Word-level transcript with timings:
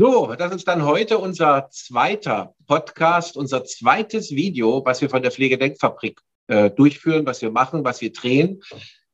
So, 0.00 0.32
das 0.38 0.54
ist 0.54 0.68
dann 0.68 0.84
heute 0.84 1.18
unser 1.18 1.70
zweiter 1.72 2.54
Podcast, 2.68 3.36
unser 3.36 3.64
zweites 3.64 4.30
Video, 4.30 4.84
was 4.84 5.00
wir 5.00 5.10
von 5.10 5.22
der 5.22 5.32
Pflegedenkfabrik 5.32 6.20
äh, 6.46 6.70
durchführen, 6.70 7.26
was 7.26 7.42
wir 7.42 7.50
machen, 7.50 7.82
was 7.82 8.00
wir 8.00 8.12
drehen. 8.12 8.62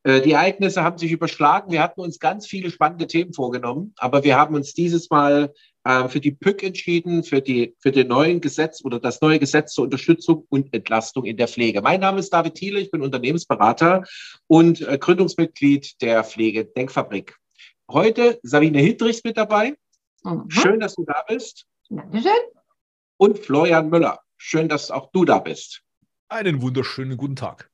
Äh, 0.02 0.20
die 0.20 0.32
Ereignisse 0.32 0.82
haben 0.82 0.98
sich 0.98 1.10
überschlagen. 1.10 1.72
Wir 1.72 1.82
hatten 1.82 2.02
uns 2.02 2.18
ganz 2.18 2.46
viele 2.46 2.70
spannende 2.70 3.06
Themen 3.06 3.32
vorgenommen, 3.32 3.94
aber 3.96 4.24
wir 4.24 4.36
haben 4.36 4.54
uns 4.54 4.74
dieses 4.74 5.08
Mal 5.08 5.54
äh, 5.84 6.06
für 6.08 6.20
die 6.20 6.32
PÜC 6.32 6.64
entschieden, 6.64 7.24
für, 7.24 7.40
die, 7.40 7.74
für 7.78 7.90
den 7.90 8.08
neuen 8.08 8.42
Gesetz 8.42 8.84
oder 8.84 9.00
das 9.00 9.22
neue 9.22 9.38
Gesetz 9.38 9.72
zur 9.72 9.84
Unterstützung 9.84 10.44
und 10.50 10.74
Entlastung 10.74 11.24
in 11.24 11.38
der 11.38 11.48
Pflege. 11.48 11.80
Mein 11.80 12.00
Name 12.00 12.18
ist 12.20 12.28
David 12.28 12.56
Thiele, 12.56 12.80
ich 12.80 12.90
bin 12.90 13.00
Unternehmensberater 13.00 14.04
und 14.48 14.82
äh, 14.82 14.98
Gründungsmitglied 14.98 16.02
der 16.02 16.24
Pflegedenkfabrik. 16.24 17.38
Heute 17.90 18.38
Sabine 18.42 18.80
Hildrichs 18.80 19.24
mit 19.24 19.38
dabei. 19.38 19.76
Mhm. 20.24 20.50
Schön, 20.50 20.80
dass 20.80 20.94
du 20.94 21.04
da 21.04 21.22
bist. 21.28 21.66
Dankeschön. 21.88 22.32
Und 23.16 23.38
Florian 23.38 23.90
Müller. 23.90 24.20
Schön, 24.36 24.68
dass 24.68 24.90
auch 24.90 25.10
du 25.12 25.24
da 25.24 25.38
bist. 25.38 25.82
Einen 26.28 26.62
wunderschönen 26.62 27.16
guten 27.16 27.36
Tag. 27.36 27.70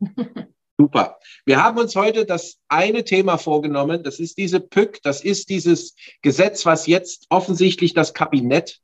Super. 0.78 1.18
Wir 1.44 1.62
haben 1.62 1.78
uns 1.78 1.94
heute 1.94 2.26
das 2.26 2.58
eine 2.68 3.04
Thema 3.04 3.38
vorgenommen. 3.38 4.02
Das 4.02 4.18
ist 4.18 4.38
diese 4.38 4.60
PÜC. 4.60 5.00
Das 5.02 5.22
ist 5.22 5.48
dieses 5.48 5.94
Gesetz, 6.20 6.66
was 6.66 6.86
jetzt 6.86 7.26
offensichtlich 7.30 7.94
das 7.94 8.12
Kabinett 8.12 8.80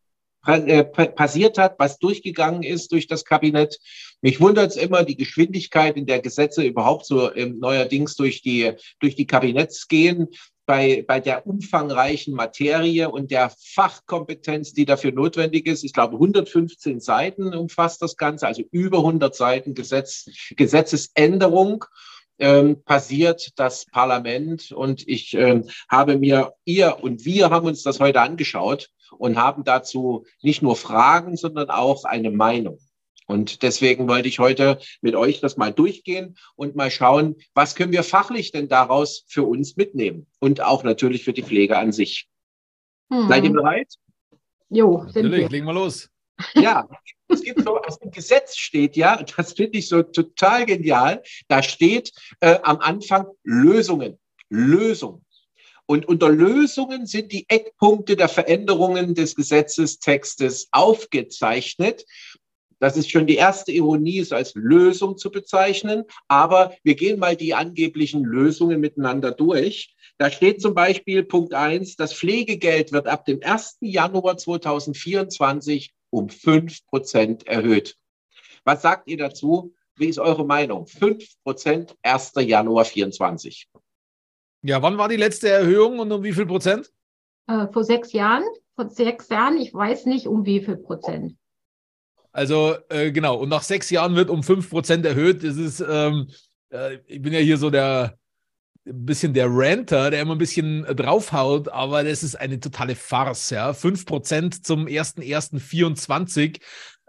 äh, 0.47 0.85
passiert 0.85 1.59
hat, 1.59 1.79
was 1.79 1.99
durchgegangen 1.99 2.63
ist 2.63 2.93
durch 2.93 3.07
das 3.07 3.25
Kabinett. 3.25 3.79
Mich 4.23 4.41
wundert 4.41 4.71
es 4.71 4.77
immer, 4.77 5.05
die 5.05 5.17
Geschwindigkeit, 5.17 5.97
in 5.97 6.07
der 6.07 6.21
Gesetze 6.21 6.63
überhaupt 6.63 7.07
so 7.07 7.35
ähm, 7.35 7.59
neuerdings 7.59 8.15
durch 8.15 8.41
die, 8.41 8.73
durch 9.01 9.17
die 9.17 9.27
Kabinetts 9.27 9.89
gehen 9.89 10.29
bei, 10.71 11.05
bei 11.05 11.19
der 11.19 11.49
umfangreichen 11.49 12.33
Materie 12.33 13.11
und 13.11 13.33
der 13.33 13.51
Fachkompetenz, 13.59 14.73
die 14.73 14.85
dafür 14.85 15.11
notwendig 15.11 15.67
ist. 15.67 15.83
Ich 15.83 15.93
glaube, 15.93 16.15
115 16.15 17.01
Seiten 17.01 17.53
umfasst 17.55 18.01
das 18.03 18.17
Ganze, 18.17 18.47
also 18.47 18.63
über 18.71 18.99
100 18.99 19.35
Seiten 19.35 19.75
Gesetz, 19.75 20.27
Gesetzesänderung. 20.57 21.87
Ähm, 22.39 22.85
passiert 22.85 23.59
das 23.59 23.85
Parlament 23.85 24.71
und 24.71 25.07
ich 25.09 25.35
ähm, 25.35 25.69
habe 25.89 26.17
mir, 26.17 26.55
ihr 26.65 27.03
und 27.03 27.25
wir 27.25 27.51
haben 27.51 27.67
uns 27.67 27.83
das 27.83 27.99
heute 27.99 28.21
angeschaut 28.21 28.91
und 29.19 29.37
haben 29.37 29.65
dazu 29.65 30.25
nicht 30.41 30.63
nur 30.63 30.77
Fragen, 30.77 31.37
sondern 31.37 31.69
auch 31.69 32.05
eine 32.05 32.31
Meinung. 32.31 32.79
Und 33.31 33.63
deswegen 33.63 34.09
wollte 34.09 34.27
ich 34.27 34.41
heute 34.41 34.81
mit 35.03 35.15
euch 35.15 35.41
das 35.41 35.57
mal 35.57 35.73
durchgehen 35.73 36.37
und 36.57 36.75
mal 36.75 36.91
schauen, 36.91 37.37
was 37.55 37.77
können 37.77 37.93
wir 37.93 38.03
fachlich 38.03 38.51
denn 38.51 38.69
daraus 38.69 39.25
für 39.29 39.45
uns 39.45 39.77
mitnehmen 39.77 40.27
und 40.41 40.61
auch 40.61 40.83
natürlich 40.83 41.23
für 41.23 41.33
die 41.33 41.45
Pflege 41.45 41.79
an 41.79 41.93
sich. 41.93 42.29
Hm. 43.13 43.29
Seid 43.29 43.45
ihr 43.45 43.53
bereit? 43.53 43.95
Jo, 44.69 45.05
sind 45.07 45.23
natürlich, 45.27 45.43
wir. 45.43 45.49
legen 45.49 45.67
wir 45.67 45.75
los. 45.75 46.11
Ja, 46.55 46.89
es 47.29 47.43
gibt 47.43 47.63
so, 47.63 47.79
aus 47.79 48.01
dem 48.01 48.11
Gesetz 48.11 48.57
steht 48.57 48.97
ja, 48.97 49.23
das 49.23 49.53
finde 49.53 49.79
ich 49.79 49.89
so 49.89 50.03
total 50.03 50.67
genial, 50.67 51.23
da 51.47 51.63
steht 51.63 52.11
äh, 52.41 52.59
am 52.65 52.79
Anfang 52.79 53.27
Lösungen. 53.45 54.19
Lösungen. 54.49 55.25
Und 55.91 56.07
unter 56.07 56.29
Lösungen 56.29 57.07
sind 57.07 57.33
die 57.33 57.47
Eckpunkte 57.49 58.15
der 58.15 58.29
Veränderungen 58.29 59.17
des 59.17 59.35
Gesetzestextes 59.35 60.69
aufgezeichnet. 60.71 62.07
Das 62.81 62.97
ist 62.97 63.11
schon 63.11 63.27
die 63.27 63.37
erste 63.37 63.73
Ironie, 63.73 64.19
es 64.19 64.33
als 64.33 64.55
Lösung 64.55 65.19
zu 65.19 65.31
bezeichnen. 65.31 66.05
Aber 66.29 66.75
wir 66.83 66.97
gehen 66.97 67.21
mal 67.21 67.37
die 67.37 67.55
angeblichen 67.55 68.25
Lösungen 68.25 68.81
miteinander 68.81 69.31
durch. 69.31 69.95
Da 70.19 70.31
steht 70.31 70.61
zum 70.61 70.75
Beispiel 70.75 71.23
Punkt 71.23 71.55
eins: 71.55 71.95
das 71.95 72.15
Pflegegeld 72.15 72.91
wird 72.93 73.07
ab 73.07 73.27
dem 73.27 73.41
1. 73.43 73.79
Januar 73.81 74.39
2024 74.39 75.93
um 76.09 76.31
fünf 76.31 76.85
Prozent 76.87 77.47
erhöht. 77.47 77.97
Was 78.65 78.83
sagt 78.83 79.09
ihr 79.09 79.19
dazu? 79.19 79.75
Wie 79.97 80.09
ist 80.09 80.19
eure 80.19 80.47
Meinung? 80.47 80.87
Fünf 80.87 81.25
Prozent 81.45 81.95
1. 82.03 82.33
Januar 82.39 82.85
2024. 82.85 83.69
Ja, 84.63 84.83
wann 84.83 84.99
war 84.99 85.09
die 85.09 85.17
letzte 85.17 85.49
Erhöhung 85.49 85.99
und 85.99 86.11
um 86.13 86.23
wie 86.23 86.33
viel 86.33 86.47
Prozent? 86.47 86.91
Äh, 87.47 87.67
vor 87.73 87.85
sechs 87.85 88.13
Jahren. 88.13 88.45
Vor 88.75 88.89
sechs 88.89 89.29
Jahren, 89.29 89.59
ich 89.59 89.75
weiß 89.75 90.07
nicht 90.07 90.27
um 90.27 90.47
wie 90.47 90.63
viel 90.63 90.77
Prozent. 90.77 91.37
Also 92.33 92.77
äh, 92.89 93.11
genau, 93.13 93.37
und 93.37 93.49
nach 93.49 93.63
sechs 93.63 93.91
Jahren 93.91 94.15
wird 94.15 94.31
um 94.31 94.43
5% 94.43 95.05
erhöht. 95.07 95.43
Das 95.43 95.57
ist, 95.57 95.81
ähm, 95.81 96.29
äh, 96.71 96.99
ich 97.07 97.21
bin 97.21 97.33
ja 97.33 97.41
hier 97.41 97.57
so 97.57 97.71
der 97.71 98.17
ein 98.87 99.05
bisschen 99.05 99.35
der 99.35 99.47
Ranter, 99.49 100.11
der 100.11 100.23
immer 100.23 100.35
ein 100.35 100.39
bisschen 100.39 100.85
draufhaut, 100.97 101.69
aber 101.69 102.03
das 102.03 102.23
ist 102.23 102.35
eine 102.35 102.61
totale 102.61 102.97
Farce, 102.97 103.51
ja. 103.51 103.73
5% 103.73 104.63
zum 104.63 104.87
1.1.24. 104.87 106.61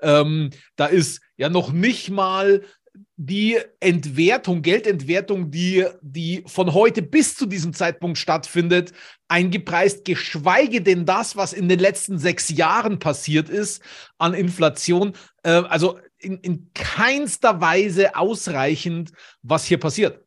Ähm, 0.01 0.49
da 0.75 0.87
ist 0.87 1.21
ja 1.37 1.49
noch 1.49 1.71
nicht 1.71 2.09
mal 2.09 2.63
die 3.15 3.57
Entwertung, 3.79 4.61
Geldentwertung, 4.61 5.51
die, 5.51 5.85
die 6.01 6.43
von 6.47 6.73
heute 6.73 7.01
bis 7.01 7.35
zu 7.35 7.45
diesem 7.45 7.73
Zeitpunkt 7.73 8.17
stattfindet, 8.17 8.93
eingepreist, 9.27 10.05
geschweige 10.05 10.81
denn 10.81 11.05
das, 11.05 11.35
was 11.35 11.53
in 11.53 11.69
den 11.69 11.79
letzten 11.79 12.17
sechs 12.17 12.49
Jahren 12.49 12.99
passiert 12.99 13.49
ist 13.49 13.81
an 14.17 14.33
Inflation. 14.33 15.13
Äh, 15.43 15.51
also 15.51 15.99
in, 16.17 16.37
in 16.39 16.71
keinster 16.73 17.61
Weise 17.61 18.15
ausreichend, 18.15 19.11
was 19.41 19.65
hier 19.65 19.79
passiert. 19.79 20.25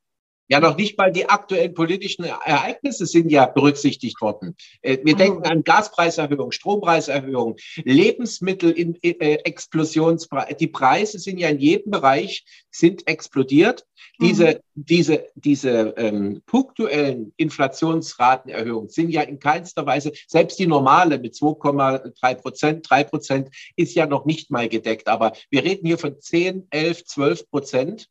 Ja, 0.49 0.61
noch 0.61 0.77
nicht 0.77 0.99
mal 0.99 1.11
die 1.11 1.27
aktuellen 1.27 1.73
politischen 1.73 2.25
Ereignisse 2.25 3.07
sind 3.07 3.31
ja 3.31 3.47
berücksichtigt 3.47 4.21
worden. 4.21 4.55
Äh, 4.83 4.99
wir 5.03 5.17
denken 5.17 5.45
an 5.45 5.65
Gaspreiserhöhung, 5.65 6.53
Strompreiserhöhung, 6.53 7.57
Lebensmittelexplosionspreise. 7.85 10.51
Äh, 10.51 10.55
die 10.55 10.69
Preise 10.69 11.19
sind 11.19 11.39
ja 11.39 11.49
in 11.49 11.61
jedem 11.61 11.93
Bereich 11.93 12.45
sind 12.71 13.07
explodiert. 13.07 13.87
Diese, 14.21 14.47
mhm. 14.47 14.59
diese, 14.75 15.27
diese 15.35 15.95
ähm, 15.97 16.43
punktuellen 16.47 17.33
Inflationsratenerhöhungen 17.37 18.91
sind 18.91 19.11
ja 19.11 19.23
in 19.23 19.39
keinster 19.39 19.87
Weise, 19.87 20.13
selbst 20.29 20.59
die 20.59 20.67
normale 20.67 21.19
mit 21.19 21.35
2,3 21.35 22.35
Prozent, 22.35 22.91
3 22.91 23.05
Prozent 23.05 23.49
ist 23.77 23.95
ja 23.95 24.07
noch 24.07 24.27
nicht 24.27 24.51
mal 24.51 24.69
gedeckt. 24.69 25.09
Aber 25.09 25.33
wir 25.51 25.65
reden 25.65 25.87
hier 25.87 25.99
von 25.99 26.21
10, 26.21 26.67
11, 26.71 27.05
12 27.07 27.51
Prozent 27.51 28.09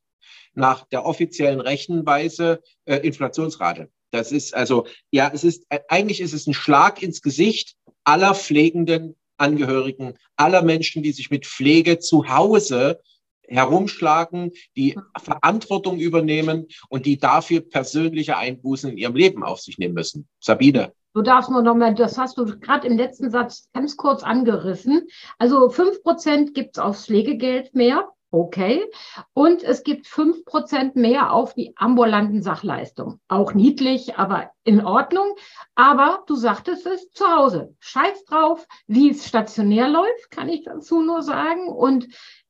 nach 0.54 0.86
der 0.88 1.04
offiziellen 1.04 1.60
Rechenweise 1.60 2.62
äh, 2.84 2.96
Inflationsrate. 2.96 3.88
Das 4.10 4.30
ist 4.30 4.54
also, 4.54 4.86
ja, 5.10 5.30
es 5.32 5.44
ist, 5.44 5.66
äh, 5.70 5.80
eigentlich 5.88 6.20
ist 6.20 6.34
es 6.34 6.46
ein 6.46 6.54
Schlag 6.54 7.02
ins 7.02 7.20
Gesicht 7.20 7.76
aller 8.04 8.34
pflegenden 8.34 9.16
Angehörigen, 9.36 10.14
aller 10.36 10.62
Menschen, 10.62 11.02
die 11.02 11.12
sich 11.12 11.30
mit 11.30 11.46
Pflege 11.46 11.98
zu 11.98 12.28
Hause 12.28 13.00
herumschlagen, 13.48 14.52
die 14.76 14.96
Verantwortung 15.22 15.98
übernehmen 15.98 16.66
und 16.88 17.06
die 17.06 17.18
dafür 17.18 17.60
persönliche 17.60 18.36
Einbußen 18.36 18.90
in 18.90 18.98
ihrem 18.98 19.16
Leben 19.16 19.42
auf 19.42 19.60
sich 19.60 19.78
nehmen 19.78 19.94
müssen. 19.94 20.28
Sabine. 20.40 20.92
Du 21.14 21.22
darfst 21.22 21.50
nur 21.50 21.62
noch 21.62 21.76
mal, 21.76 21.94
das 21.94 22.18
hast 22.18 22.38
du 22.38 22.44
gerade 22.58 22.88
im 22.88 22.96
letzten 22.96 23.30
Satz 23.30 23.68
ganz 23.72 23.96
kurz 23.96 24.24
angerissen. 24.24 25.06
Also 25.38 25.68
fünf 25.70 26.02
Prozent 26.02 26.54
gibt 26.54 26.76
es 26.76 26.82
aufs 26.82 27.06
Pflegegeld 27.06 27.74
mehr. 27.74 28.08
Okay. 28.34 28.84
Und 29.32 29.62
es 29.62 29.84
gibt 29.84 30.08
fünf 30.08 30.44
Prozent 30.44 30.96
mehr 30.96 31.32
auf 31.32 31.54
die 31.54 31.72
ambulanten 31.76 32.42
Sachleistungen. 32.42 33.20
Auch 33.28 33.54
niedlich, 33.54 34.16
aber 34.16 34.50
in 34.64 34.84
Ordnung. 34.84 35.36
Aber 35.76 36.24
du 36.26 36.34
sagtest 36.34 36.84
es 36.84 37.12
zu 37.12 37.24
Hause. 37.26 37.76
Scheiß 37.78 38.24
drauf, 38.24 38.66
wie 38.88 39.10
es 39.10 39.24
stationär 39.24 39.88
läuft, 39.88 40.32
kann 40.32 40.48
ich 40.48 40.64
dazu 40.64 41.00
nur 41.00 41.22
sagen. 41.22 41.68
Und 41.68 42.08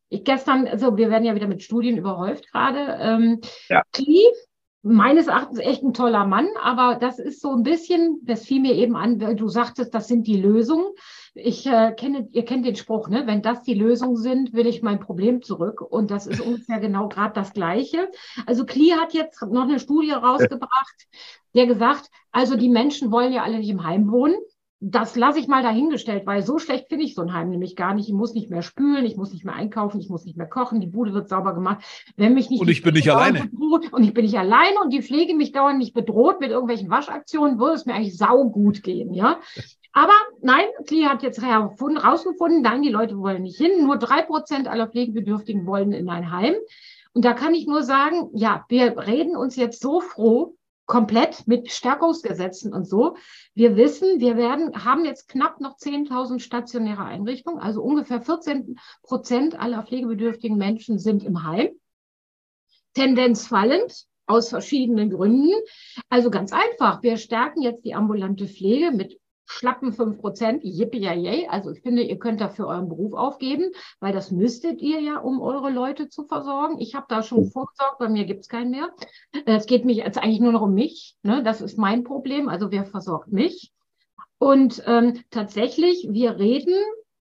ich 0.09 0.25
gestern, 0.25 0.67
also 0.67 0.97
wir 0.97 1.11
werden 1.11 1.25
ja 1.25 1.35
wieder 1.35 1.49
mit 1.49 1.63
Studien 1.63 1.99
überhäuft 1.99 2.51
gerade. 2.51 2.97
Ähm, 3.03 3.41
ja. 3.69 3.83
Meines 4.85 5.29
Erachtens 5.29 5.59
echt 5.61 5.83
ein 5.83 5.95
toller 5.95 6.27
Mann, 6.27 6.47
aber 6.63 6.97
das 6.97 7.19
ist 7.19 7.41
so 7.41 7.53
ein 7.53 7.63
bisschen, 7.63 8.21
das 8.23 8.45
fiel 8.45 8.61
mir 8.61 8.75
eben 8.75 8.97
an, 8.97 9.19
weil 9.19 9.35
du 9.35 9.49
sagtest, 9.49 9.95
das 9.95 10.09
sind 10.09 10.27
die 10.27 10.37
Lösungen. 10.37 10.87
Ich 11.35 11.67
äh, 11.67 11.93
kenne, 11.93 12.29
ihr 12.33 12.45
kennt 12.45 12.67
den 12.67 12.77
Spruch, 12.77 13.09
ne? 13.09 13.27
Wenn 13.27 13.41
das 13.41 13.63
die 13.63 13.75
Lösungen 13.75 14.17
sind, 14.17 14.53
will 14.53 14.67
ich 14.67 14.83
mein 14.83 15.01
Problem 15.01 15.43
zurück. 15.43 15.81
Und 15.81 16.11
das 16.11 16.27
ist 16.27 16.41
ungefähr 16.41 16.81
genau 16.81 17.09
gerade 17.09 17.33
das 17.33 17.55
Gleiche. 17.55 18.11
Also 18.45 18.67
Klee 18.67 18.93
hat 18.93 19.15
jetzt 19.15 19.41
noch 19.43 19.63
eine 19.63 19.81
Studie 19.81 20.13
rausgebracht, 20.13 21.07
der 21.55 21.67
gesagt, 21.67 22.11
also 22.31 22.55
die 22.55 22.69
Menschen 22.69 23.11
wollen 23.11 23.33
ja 23.33 23.43
alle 23.43 23.59
nicht 23.59 23.71
im 23.71 23.85
Heim 23.85 24.13
wohnen 24.13 24.37
das 24.81 25.17
lasse 25.17 25.39
ich 25.39 25.49
mal 25.49 25.63
dahingestellt, 25.63 26.27
weil 26.27 26.43
so 26.43 26.59
schlecht 26.59 26.89
finde 26.89 27.05
ich 27.05 27.15
so 27.15 27.23
ein 27.23 27.33
Heim 27.33 27.49
nämlich 27.49 27.77
gar 27.77 27.95
nicht. 27.95 28.09
Ich 28.09 28.15
muss 28.15 28.35
nicht 28.35 28.51
mehr 28.51 28.63
spülen, 28.63 29.07
ich 29.07 29.17
muss 29.17 29.33
nicht 29.33 29.45
mehr 29.45 29.55
einkaufen, 29.55 30.01
ich 30.01 30.11
muss 30.11 30.25
nicht 30.25 30.37
mehr 30.37 30.49
kochen, 30.49 30.81
die 30.81 30.87
Bude 30.87 31.15
wird 31.15 31.29
sauber 31.29 31.55
gemacht. 31.55 31.85
Wenn 32.17 32.35
mich 32.35 32.51
nicht 32.51 32.61
und 32.61 32.69
ich 32.69 32.83
bin 32.83 32.95
nicht 32.95 33.11
alleine. 33.11 33.47
Bedroht, 33.47 33.93
und 33.93 34.03
ich 34.03 34.13
bin 34.13 34.25
nicht 34.25 34.39
alleine 34.39 34.79
und 34.83 34.93
die 34.93 35.03
Pflege 35.03 35.35
mich 35.35 35.53
dauernd 35.53 35.79
nicht 35.79 35.95
bedroht 35.95 36.41
mit 36.41 36.51
irgendwelchen 36.51 36.91
Waschaktionen, 36.91 37.59
würde 37.59 37.75
es 37.75 37.87
mir 37.87 37.95
eigentlich 37.95 38.19
saugut 38.19 38.83
gehen, 38.83 39.15
ja. 39.15 39.39
Aber 39.93 40.13
nein, 40.43 40.67
Klee 40.87 41.07
hat 41.07 41.23
jetzt 41.23 41.41
herausgefunden, 41.41 42.63
nein, 42.63 42.83
die 42.83 42.91
Leute 42.91 43.17
wollen 43.17 43.43
nicht 43.43 43.57
hin. 43.57 43.85
Nur 43.87 43.97
drei 43.97 44.23
Prozent 44.23 44.67
aller 44.67 44.89
Pflegebedürftigen 44.89 45.67
wollen 45.67 45.93
in 45.93 46.09
ein 46.09 46.33
Heim. 46.33 46.55
Und 47.13 47.25
da 47.25 47.33
kann 47.33 47.55
ich 47.55 47.69
nur 47.69 47.85
sagen, 47.85 48.29
ja, 48.35 48.65
wir 48.69 48.99
reden 49.07 49.37
uns 49.37 49.55
jetzt 49.55 49.81
so 49.81 50.01
froh, 50.01 50.57
komplett 50.87 51.47
mit 51.47 51.71
Stärkungsgesetzen 51.71 52.73
und 52.73 52.87
so. 52.87 53.17
Wir 53.55 53.77
wissen, 53.77 54.21
wir 54.21 54.37
werden, 54.37 54.85
haben 54.85 55.05
jetzt 55.05 55.29
knapp 55.29 55.61
noch 55.61 55.77
10.000 55.77 56.41
stationäre 56.41 57.05
Einrichtungen, 57.05 57.61
also 57.61 57.83
ungefähr 57.83 58.21
14 58.21 58.79
Prozent 59.03 59.59
aller 59.59 59.83
pflegebedürftigen 59.83 60.59
Menschen 60.59 60.99
sind 60.99 61.25
im 61.25 61.45
Heim. 61.45 61.71
Tendenz 62.95 63.47
fallend 63.47 64.07
aus 64.27 64.49
verschiedenen 64.49 65.11
Gründen. 65.11 65.53
Also 66.09 66.31
ganz 66.31 66.53
einfach. 66.53 67.03
Wir 67.03 67.17
stärken 67.17 67.63
jetzt 67.63 67.85
die 67.85 67.95
ambulante 67.95 68.47
Pflege 68.47 68.91
mit 68.91 69.19
schlappen 69.47 69.93
5 69.93 70.19
Prozent, 70.19 70.65
yippie 70.65 71.47
Also 71.49 71.71
ich 71.71 71.81
finde, 71.81 72.03
ihr 72.03 72.19
könnt 72.19 72.41
dafür 72.41 72.67
euren 72.67 72.89
Beruf 72.89 73.13
aufgeben, 73.13 73.71
weil 74.01 74.13
das 74.13 74.31
müsstet 74.31 74.81
ihr 74.81 75.01
ja, 75.01 75.19
um 75.19 75.41
eure 75.41 75.71
Leute 75.71 76.09
zu 76.09 76.25
versorgen. 76.25 76.79
Ich 76.79 76.95
habe 76.95 77.07
da 77.09 77.23
schon 77.23 77.51
vorgesorgt, 77.51 77.99
bei 77.99 78.09
mir 78.09 78.25
gibt's 78.25 78.49
keinen 78.49 78.71
mehr. 78.71 78.91
Es 79.47 79.67
geht 79.67 79.85
mich 79.85 79.99
jetzt 79.99 80.19
eigentlich 80.19 80.41
nur 80.41 80.53
noch 80.53 80.63
um 80.63 80.75
mich. 80.75 81.17
Ne? 81.23 81.43
Das 81.43 81.61
ist 81.61 81.79
mein 81.79 82.05
Problem. 82.05 82.49
Also 82.49 82.71
wer 82.71 82.85
versorgt 82.85 83.33
mich? 83.33 83.73
Und 84.39 84.83
ähm, 84.87 85.23
tatsächlich, 85.31 86.07
wir 86.11 86.39
reden, 86.39 86.75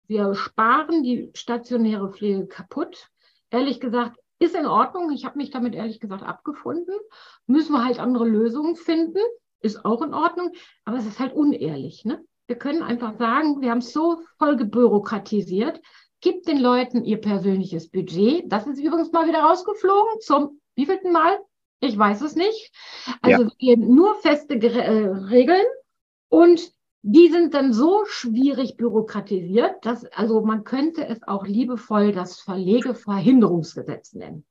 wir 0.07 0.35
sparen 0.35 1.03
die 1.03 1.31
stationäre 1.35 2.11
Pflege 2.11 2.47
kaputt. 2.47 3.09
Ehrlich 3.51 3.81
gesagt, 3.81 4.19
ist 4.39 4.55
in 4.55 4.67
Ordnung. 4.67 5.13
Ich 5.13 5.25
habe 5.25 5.39
mich 5.39 5.51
damit 5.51 5.75
ehrlich 5.75 6.01
gesagt 6.01 6.23
abgefunden. 6.23 6.95
Müssen 7.47 7.73
wir 7.73 7.85
halt 7.85 7.99
andere 7.99 8.27
Lösungen 8.27 8.77
finden 8.77 9.21
ist 9.65 9.85
auch 9.85 10.03
in 10.03 10.15
Ordnung, 10.15 10.53
aber 10.85 10.99
es 10.99 11.07
ist 11.07 11.19
halt 11.19 11.35
unehrlich. 11.35 12.05
Ne? 12.05 12.25
Wir 12.47 12.57
können 12.57 12.83
einfach 12.83 13.17
sagen, 13.19 13.61
wir 13.63 13.71
haben 13.71 13.79
es 13.79 13.93
so 13.93 14.19
voll 14.39 14.57
gebürokratisiert, 14.57 15.81
gibt 16.21 16.47
den 16.47 16.59
Leuten 16.59 17.05
ihr 17.05 17.21
persönliches 17.21 17.91
Budget. 17.91 18.45
Das 18.53 18.67
ist 18.67 18.79
übrigens 18.79 19.13
mal 19.13 19.27
wieder 19.27 19.41
rausgeflogen 19.41 20.21
zum 20.21 20.61
wievielten 20.75 21.13
Mal? 21.13 21.39
Ich 21.81 21.99
weiß 21.99 22.23
es 22.23 22.35
nicht. 22.35 22.73
Also 23.21 23.43
ja. 23.43 23.49
wir 23.49 23.57
geben 23.59 23.95
nur 23.95 24.15
feste 24.17 24.55
äh, 24.55 25.07
Regeln 25.31 25.67
und 26.29 26.73
die 27.03 27.29
sind 27.29 27.53
dann 27.53 27.75
so 27.75 28.07
schwierig 28.07 28.79
bürokratisiert, 28.79 29.85
dass 29.85 30.07
also 30.07 30.41
man 30.41 30.65
könnte 30.65 31.07
es 31.07 31.23
auch 31.23 31.47
liebevoll 31.47 32.13
das 32.13 32.41
Verlegeverhinderungsgesetz 32.41 34.15
nennen. 34.15 34.47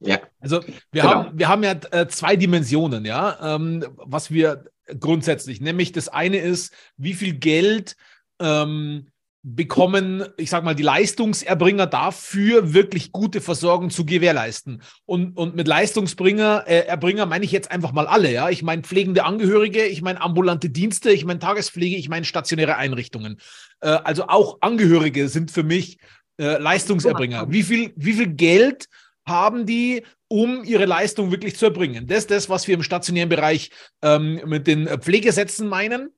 Ja. 0.00 0.20
Also 0.40 0.62
wir, 0.92 1.02
genau. 1.02 1.14
haben, 1.14 1.38
wir 1.38 1.48
haben 1.48 1.62
ja 1.62 1.74
äh, 1.90 2.06
zwei 2.08 2.36
Dimensionen, 2.36 3.04
ja, 3.04 3.56
ähm, 3.56 3.84
was 3.96 4.30
wir 4.30 4.64
grundsätzlich, 5.00 5.60
nämlich 5.60 5.92
das 5.92 6.08
eine 6.08 6.38
ist, 6.38 6.72
wie 6.96 7.14
viel 7.14 7.34
Geld 7.34 7.96
ähm, 8.38 9.08
bekommen, 9.48 10.24
ich 10.38 10.50
sag 10.50 10.64
mal, 10.64 10.74
die 10.74 10.82
Leistungserbringer 10.82 11.86
dafür, 11.86 12.74
wirklich 12.74 13.12
gute 13.12 13.40
Versorgung 13.40 13.90
zu 13.90 14.04
gewährleisten. 14.04 14.82
Und, 15.04 15.36
und 15.36 15.54
mit 15.54 15.68
Leistungsbringer, 15.68 16.64
äh, 16.66 16.80
Erbringer 16.80 17.26
meine 17.26 17.44
ich 17.44 17.52
jetzt 17.52 17.70
einfach 17.70 17.92
mal 17.92 18.08
alle, 18.08 18.32
ja. 18.32 18.50
Ich 18.50 18.64
meine 18.64 18.82
pflegende 18.82 19.24
Angehörige, 19.24 19.84
ich 19.84 20.02
meine 20.02 20.20
ambulante 20.20 20.68
Dienste, 20.68 21.12
ich 21.12 21.24
meine 21.24 21.38
Tagespflege, 21.38 21.94
ich 21.94 22.08
meine 22.08 22.24
stationäre 22.24 22.76
Einrichtungen. 22.76 23.38
Äh, 23.80 23.90
also 23.90 24.26
auch 24.26 24.58
Angehörige 24.62 25.28
sind 25.28 25.52
für 25.52 25.62
mich 25.62 25.98
äh, 26.38 26.58
Leistungserbringer. 26.58 27.50
Wie 27.52 27.62
viel, 27.62 27.92
wie 27.94 28.14
viel 28.14 28.28
Geld 28.28 28.88
haben 29.26 29.66
die, 29.66 30.04
um 30.28 30.64
ihre 30.64 30.86
Leistung 30.86 31.30
wirklich 31.30 31.56
zu 31.56 31.66
erbringen. 31.66 32.06
Das 32.06 32.18
ist 32.18 32.30
das, 32.30 32.48
was 32.48 32.66
wir 32.66 32.74
im 32.74 32.82
stationären 32.82 33.28
Bereich 33.28 33.70
ähm, 34.02 34.40
mit 34.46 34.66
den 34.66 34.86
Pflegesätzen 35.00 35.68
meinen. 35.68 36.10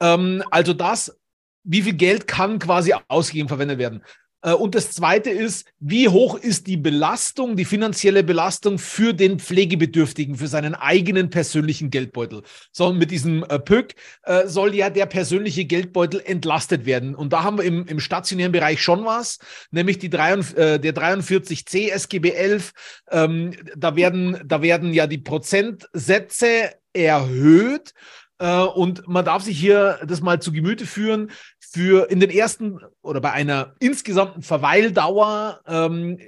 Ähm, 0.00 0.42
also 0.50 0.72
das, 0.72 1.18
wie 1.64 1.82
viel 1.82 1.94
Geld 1.94 2.26
kann 2.26 2.58
quasi 2.58 2.94
ausgegeben 3.08 3.48
verwendet 3.48 3.78
werden. 3.78 4.04
Äh, 4.42 4.52
und 4.52 4.74
das 4.74 4.92
Zweite 4.92 5.30
ist, 5.30 5.66
wie 5.80 6.08
hoch 6.08 6.36
ist 6.36 6.66
die 6.66 6.76
Belastung, 6.76 7.56
die 7.56 7.64
finanzielle 7.64 8.22
Belastung 8.22 8.78
für 8.78 9.12
den 9.12 9.38
Pflegebedürftigen, 9.38 10.36
für 10.36 10.48
seinen 10.48 10.74
eigenen 10.74 11.30
persönlichen 11.30 11.90
Geldbeutel. 11.90 12.42
So, 12.72 12.92
mit 12.92 13.10
diesem 13.10 13.42
äh, 13.44 13.58
PÖK 13.58 13.94
äh, 14.22 14.46
soll 14.46 14.74
ja 14.74 14.90
der 14.90 15.06
persönliche 15.06 15.64
Geldbeutel 15.64 16.22
entlastet 16.24 16.86
werden. 16.86 17.14
Und 17.14 17.32
da 17.32 17.42
haben 17.42 17.58
wir 17.58 17.64
im, 17.64 17.86
im 17.86 18.00
stationären 18.00 18.52
Bereich 18.52 18.82
schon 18.82 19.04
was, 19.04 19.38
nämlich 19.70 19.98
die 19.98 20.10
3, 20.10 20.32
äh, 20.32 20.80
der 20.80 20.94
43c 20.94 21.90
SGB 21.90 22.30
11. 22.30 22.72
Ähm, 23.10 23.54
da, 23.76 23.96
werden, 23.96 24.40
da 24.44 24.62
werden 24.62 24.92
ja 24.92 25.06
die 25.06 25.18
Prozentsätze 25.18 26.74
erhöht. 26.92 27.92
Und 28.40 29.08
man 29.08 29.24
darf 29.24 29.42
sich 29.42 29.58
hier 29.58 29.98
das 30.06 30.20
mal 30.20 30.40
zu 30.40 30.52
Gemüte 30.52 30.86
führen. 30.86 31.32
Für 31.70 32.10
in 32.10 32.20
den 32.20 32.30
ersten 32.30 32.80
oder 33.02 33.20
bei 33.20 33.32
einer 33.32 33.74
insgesamten 33.78 34.42
Verweildauer 34.42 35.60
ähm, 35.66 36.18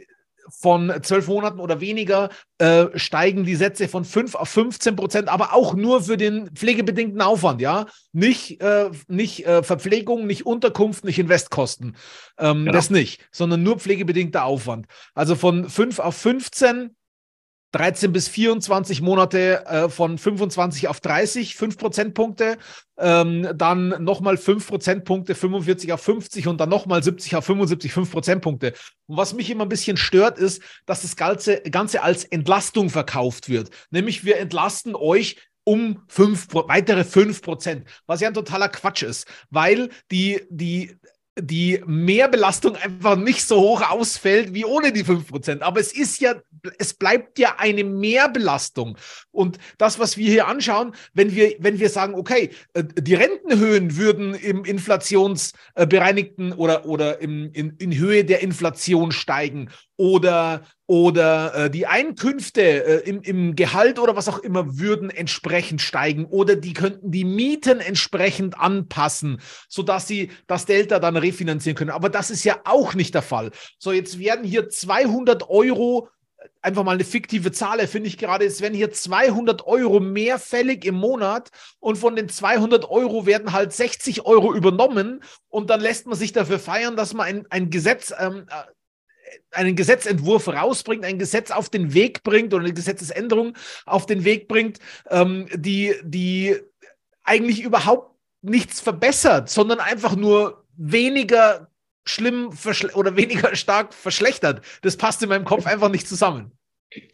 von 0.50 0.92
zwölf 1.02 1.28
Monaten 1.28 1.60
oder 1.60 1.80
weniger 1.80 2.30
äh, 2.58 2.86
steigen 2.94 3.44
die 3.44 3.54
Sätze 3.54 3.88
von 3.88 4.04
5 4.04 4.34
auf 4.34 4.48
15 4.48 4.96
Prozent, 4.96 5.28
aber 5.28 5.54
auch 5.54 5.74
nur 5.74 6.02
für 6.02 6.16
den 6.16 6.50
pflegebedingten 6.50 7.22
Aufwand, 7.22 7.60
ja. 7.60 7.86
Nicht, 8.12 8.60
äh, 8.60 8.90
nicht 9.08 9.46
äh, 9.46 9.62
Verpflegung, 9.62 10.26
nicht 10.26 10.46
Unterkunft, 10.46 11.04
nicht 11.04 11.18
Investkosten. 11.18 11.96
Ähm, 12.38 12.60
genau. 12.60 12.72
Das 12.72 12.90
nicht, 12.90 13.26
sondern 13.30 13.62
nur 13.62 13.78
pflegebedingter 13.78 14.44
Aufwand. 14.44 14.86
Also 15.14 15.36
von 15.36 15.68
5 15.68 15.98
auf 16.00 16.16
15 16.16 16.96
13 17.72 18.12
bis 18.12 18.28
24 18.28 19.00
Monate 19.00 19.64
äh, 19.66 19.88
von 19.88 20.18
25 20.18 20.88
auf 20.88 21.00
30, 21.00 21.56
5 21.56 21.78
Prozentpunkte, 21.78 22.58
ähm, 22.98 23.48
dann 23.54 24.02
nochmal 24.02 24.36
5 24.36 24.66
Prozentpunkte, 24.66 25.34
45 25.34 25.92
auf 25.92 26.00
50 26.00 26.48
und 26.48 26.60
dann 26.60 26.68
nochmal 26.68 27.02
70 27.02 27.36
auf 27.36 27.44
75, 27.44 27.92
5 27.92 28.10
Prozentpunkte. 28.10 28.74
Und 29.06 29.16
was 29.16 29.34
mich 29.34 29.50
immer 29.50 29.64
ein 29.64 29.68
bisschen 29.68 29.96
stört, 29.96 30.38
ist, 30.38 30.62
dass 30.86 31.02
das 31.02 31.16
Ganze, 31.16 31.60
Ganze 31.62 32.02
als 32.02 32.24
Entlastung 32.24 32.90
verkauft 32.90 33.48
wird. 33.48 33.70
Nämlich 33.90 34.24
wir 34.24 34.38
entlasten 34.38 34.94
euch 34.94 35.36
um 35.64 36.02
fünf, 36.08 36.48
weitere 36.52 37.04
5 37.04 37.42
Prozent, 37.42 37.88
was 38.06 38.20
ja 38.20 38.28
ein 38.28 38.34
totaler 38.34 38.68
Quatsch 38.68 39.02
ist, 39.02 39.28
weil 39.50 39.90
die, 40.10 40.40
die 40.50 40.96
die 41.38 41.82
Mehrbelastung 41.86 42.76
einfach 42.76 43.16
nicht 43.16 43.46
so 43.46 43.60
hoch 43.60 43.88
ausfällt 43.88 44.52
wie 44.52 44.64
ohne 44.64 44.92
die 44.92 45.04
5%. 45.04 45.60
Aber 45.60 45.80
es 45.80 45.92
ist 45.92 46.20
ja, 46.20 46.34
es 46.78 46.94
bleibt 46.94 47.38
ja 47.38 47.54
eine 47.58 47.84
Mehrbelastung. 47.84 48.96
Und 49.30 49.58
das, 49.78 49.98
was 49.98 50.16
wir 50.16 50.28
hier 50.28 50.48
anschauen, 50.48 50.94
wenn 51.14 51.34
wir, 51.34 51.54
wenn 51.60 51.78
wir 51.78 51.88
sagen, 51.88 52.14
okay, 52.14 52.50
äh, 52.74 52.84
die 52.84 53.14
Rentenhöhen 53.14 53.96
würden 53.96 54.34
im 54.34 54.64
inflationsbereinigten 54.64 56.52
oder, 56.52 56.84
oder 56.86 57.20
im, 57.20 57.50
in, 57.52 57.76
in 57.76 57.96
Höhe 57.96 58.24
der 58.24 58.42
Inflation 58.42 59.12
steigen 59.12 59.70
oder, 60.00 60.62
oder 60.86 61.54
äh, 61.54 61.70
die 61.70 61.86
Einkünfte 61.86 62.62
äh, 62.62 63.08
im, 63.08 63.20
im 63.20 63.54
Gehalt 63.54 63.98
oder 63.98 64.16
was 64.16 64.30
auch 64.30 64.38
immer 64.38 64.78
würden 64.78 65.10
entsprechend 65.10 65.82
steigen 65.82 66.24
oder 66.24 66.56
die 66.56 66.72
könnten 66.72 67.10
die 67.10 67.26
Mieten 67.26 67.80
entsprechend 67.80 68.58
anpassen, 68.58 69.42
sodass 69.68 70.08
sie 70.08 70.30
das 70.46 70.64
Delta 70.64 71.00
dann 71.00 71.18
refinanzieren 71.18 71.76
können. 71.76 71.90
Aber 71.90 72.08
das 72.08 72.30
ist 72.30 72.44
ja 72.44 72.60
auch 72.64 72.94
nicht 72.94 73.14
der 73.14 73.20
Fall. 73.20 73.50
So, 73.78 73.92
jetzt 73.92 74.18
werden 74.18 74.42
hier 74.42 74.70
200 74.70 75.50
Euro 75.50 76.08
einfach 76.62 76.82
mal 76.82 76.92
eine 76.92 77.04
fiktive 77.04 77.52
Zahl, 77.52 77.86
finde 77.86 78.08
ich 78.08 78.16
gerade, 78.16 78.46
es 78.46 78.62
werden 78.62 78.72
hier 78.72 78.90
200 78.90 79.66
Euro 79.66 80.00
mehr 80.00 80.38
fällig 80.38 80.86
im 80.86 80.94
Monat 80.94 81.50
und 81.78 81.96
von 81.96 82.16
den 82.16 82.30
200 82.30 82.88
Euro 82.88 83.26
werden 83.26 83.52
halt 83.52 83.74
60 83.74 84.24
Euro 84.24 84.54
übernommen 84.54 85.22
und 85.50 85.68
dann 85.68 85.80
lässt 85.80 86.06
man 86.06 86.16
sich 86.16 86.32
dafür 86.32 86.58
feiern, 86.58 86.96
dass 86.96 87.12
man 87.12 87.26
ein, 87.26 87.46
ein 87.50 87.68
Gesetz 87.68 88.14
ähm, 88.18 88.46
einen 89.52 89.76
Gesetzentwurf 89.76 90.48
rausbringt, 90.48 91.04
ein 91.04 91.18
Gesetz 91.18 91.50
auf 91.50 91.68
den 91.68 91.94
Weg 91.94 92.22
bringt 92.22 92.54
oder 92.54 92.64
eine 92.64 92.74
Gesetzesänderung 92.74 93.56
auf 93.86 94.06
den 94.06 94.24
Weg 94.24 94.48
bringt, 94.48 94.78
ähm, 95.08 95.46
die, 95.54 95.94
die 96.02 96.56
eigentlich 97.24 97.62
überhaupt 97.62 98.16
nichts 98.42 98.80
verbessert, 98.80 99.50
sondern 99.50 99.80
einfach 99.80 100.16
nur 100.16 100.64
weniger 100.76 101.70
schlimm 102.04 102.50
oder 102.94 103.16
weniger 103.16 103.54
stark 103.54 103.94
verschlechtert. 103.94 104.64
Das 104.82 104.96
passt 104.96 105.22
in 105.22 105.28
meinem 105.28 105.44
Kopf 105.44 105.66
einfach 105.66 105.90
nicht 105.90 106.08
zusammen. 106.08 106.52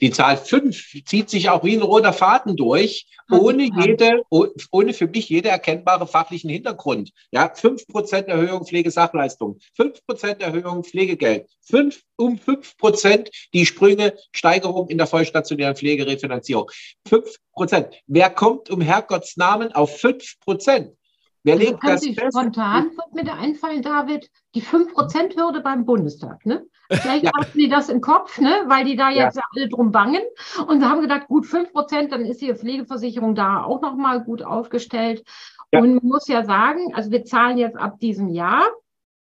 Die 0.00 0.11
Zahl 0.11 0.37
5 0.37 1.04
zieht 1.04 1.28
sich 1.28 1.50
auch 1.50 1.62
wie 1.62 1.76
ein 1.76 1.83
roter 1.83 2.12
Faden 2.12 2.56
durch, 2.56 3.06
ohne 3.30 3.64
jede, 3.64 4.23
ohne 4.30 4.92
für 4.95 5.06
mich 5.06 5.28
jede 5.28 5.50
erkennbare 5.50 6.06
fachlichen 6.06 6.49
Hintergrund. 6.49 7.12
Ja, 7.30 7.52
5% 7.52 8.26
Erhöhung 8.26 8.64
Pflegesachleistung, 8.64 9.59
5% 9.78 10.40
Erhöhung 10.40 10.83
Pflegegeld, 10.85 11.49
5, 11.62 12.02
um 12.16 12.37
5% 12.37 13.28
die 13.52 13.66
Sprünge 13.66 14.14
Steigerung 14.33 14.88
in 14.88 14.99
der 14.99 15.06
vollstationären 15.06 15.76
Pflegerefinanzierung. 15.76 16.71
5%. 17.09 17.92
Wer 18.06 18.30
kommt 18.30 18.71
um 18.71 18.80
Herrgotts 18.80 19.37
Namen 19.37 19.73
auf 19.73 20.02
5%? 20.02 20.92
Wer 21.42 21.54
also 21.54 21.64
legt 21.64 21.78
das 21.85 22.04
fest? 22.04 22.37
Spontan 22.37 22.90
wird 22.97 23.14
mir 23.14 23.25
da 23.25 23.35
einfallen, 23.35 23.83
David, 23.83 24.30
die 24.54 24.62
5%-Hürde 24.62 25.61
beim 25.61 25.85
Bundestag. 25.85 26.45
Ne? 26.45 26.66
Vielleicht 26.90 27.24
ja. 27.24 27.32
hatten 27.36 27.58
die 27.58 27.68
das 27.68 27.88
im 27.88 28.00
Kopf, 28.00 28.38
ne? 28.38 28.64
weil 28.66 28.84
die 28.84 28.96
da 28.96 29.10
jetzt 29.10 29.36
ja. 29.36 29.42
alle 29.54 29.68
drum 29.68 29.90
bangen 29.90 30.22
und 30.66 30.84
haben 30.84 31.00
gedacht, 31.00 31.26
gut, 31.28 31.44
5%, 31.46 32.08
dann 32.08 32.24
ist 32.24 32.40
die 32.40 32.54
Pflegeversicherung 32.54 33.34
da 33.34 33.62
auch 33.64 33.80
nochmal 33.82 34.22
gut 34.22 34.42
aufgestellt. 34.42 35.24
Ja. 35.72 35.80
Und 35.80 35.94
man 35.94 36.06
muss 36.06 36.28
ja 36.28 36.44
sagen, 36.44 36.94
also 36.94 37.10
wir 37.10 37.24
zahlen 37.24 37.58
jetzt 37.58 37.76
ab 37.76 37.98
diesem 37.98 38.28
Jahr, 38.28 38.64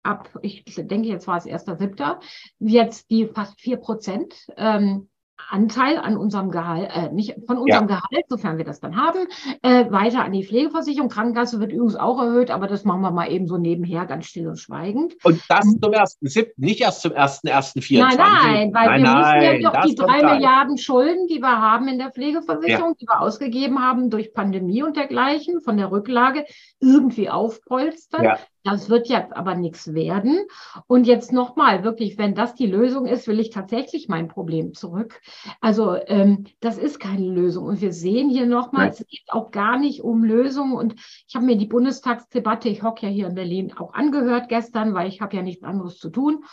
ab, 0.04 0.30
ich 0.42 0.64
denke, 0.66 1.08
jetzt 1.08 1.28
war 1.28 1.38
es 1.38 1.46
1.7., 1.46 2.18
jetzt 2.60 3.10
die 3.10 3.26
fast 3.28 3.58
4%. 3.60 4.34
Ähm, 4.58 5.10
Anteil 5.50 5.98
an 5.98 6.18
unserem 6.18 6.50
Gehalt, 6.50 6.90
äh, 6.94 7.12
nicht 7.12 7.36
von 7.46 7.58
unserem 7.58 7.88
ja. 7.88 7.96
Gehalt, 7.96 8.26
sofern 8.28 8.58
wir 8.58 8.66
das 8.66 8.80
dann 8.80 8.96
haben, 8.96 9.28
äh, 9.62 9.92
weiter 9.92 10.24
an 10.24 10.32
die 10.32 10.46
Pflegeversicherung. 10.46 11.10
Krankenkasse 11.10 11.60
wird 11.60 11.72
übrigens 11.72 11.96
auch 11.96 12.20
erhöht, 12.22 12.52
aber 12.52 12.68
das 12.68 12.84
machen 12.86 13.02
wir 13.02 13.12
mal 13.12 13.32
eben 13.32 13.48
so 13.48 13.58
nebenher, 13.58 14.06
ganz 14.06 14.26
still 14.26 14.48
und 14.48 14.58
schweigend. 14.58 15.16
Und 15.24 15.42
das 15.50 15.66
zum 15.80 15.94
ersten 15.94 16.28
siebten, 16.28 16.62
nicht 16.62 16.82
erst 16.82 17.02
zum 17.02 17.12
ersten 17.12 17.48
ersten 17.48 17.80
Nein, 17.90 18.18
nein, 18.18 18.74
weil 18.74 18.86
nein, 18.86 19.04
wir 19.04 19.12
nein, 19.12 19.40
müssen 19.40 19.62
ja 19.62 19.72
doch 19.72 19.86
die 19.86 19.96
drei 19.96 20.24
Milliarden 20.24 20.78
Schulden, 20.78 21.28
die 21.28 21.40
wir 21.40 21.62
haben 21.62 21.88
in 21.88 22.00
der 22.00 22.12
Pflegeversicherung, 22.12 22.90
ja. 22.90 22.96
die 23.00 23.06
wir 23.06 23.22
ausgegeben 23.22 23.80
haben 23.80 24.10
durch 24.10 24.34
Pandemie 24.34 24.84
und 24.84 24.96
dergleichen, 24.96 25.62
von 25.62 25.78
der 25.78 25.92
Rücklage 25.92 26.46
irgendwie 26.80 27.30
aufpolstern. 27.30 28.24
Ja. 28.24 28.40
Das 28.66 28.90
wird 28.90 29.08
jetzt 29.10 29.32
aber 29.38 29.54
nichts 29.54 29.94
werden. 29.94 30.40
Und 30.88 31.06
jetzt 31.06 31.32
nochmal, 31.32 31.84
wirklich, 31.84 32.18
wenn 32.18 32.34
das 32.34 32.56
die 32.56 32.66
Lösung 32.66 33.06
ist, 33.06 33.28
will 33.28 33.40
ich 33.40 33.52
tatsächlich 33.52 34.08
mein 34.10 34.28
Problem 34.28 34.74
zurück. 34.74 35.22
Also 35.62 35.96
ähm, 36.08 36.46
das 36.62 36.80
ist 36.80 37.00
keine 37.00 37.28
Lösung. 37.28 37.66
Und 37.66 37.82
wir 37.82 37.94
sehen 37.94 38.28
hier 38.28 38.48
nochmal, 38.48 38.90
es 38.90 38.98
geht 38.98 39.22
auch 39.30 39.52
gar 39.52 39.78
nicht 39.78 40.02
um 40.02 40.24
Lösungen. 40.24 40.74
Und 40.74 40.96
ich 41.28 41.36
habe 41.36 41.46
mir 41.46 41.58
die 41.58 41.68
Bundestagsdebatte, 41.68 42.68
ich 42.68 42.82
hocke 42.82 43.06
ja 43.06 43.12
hier 43.12 43.28
in 43.28 43.36
Berlin, 43.36 43.72
auch 43.78 43.94
angehört 43.94 44.50
gestern, 44.50 44.96
weil 44.96 45.10
ich 45.10 45.22
habe 45.22 45.36
ja 45.36 45.44
nichts 45.44 45.64
anderes 45.64 46.00
zu 46.00 46.10
tun. 46.10 46.44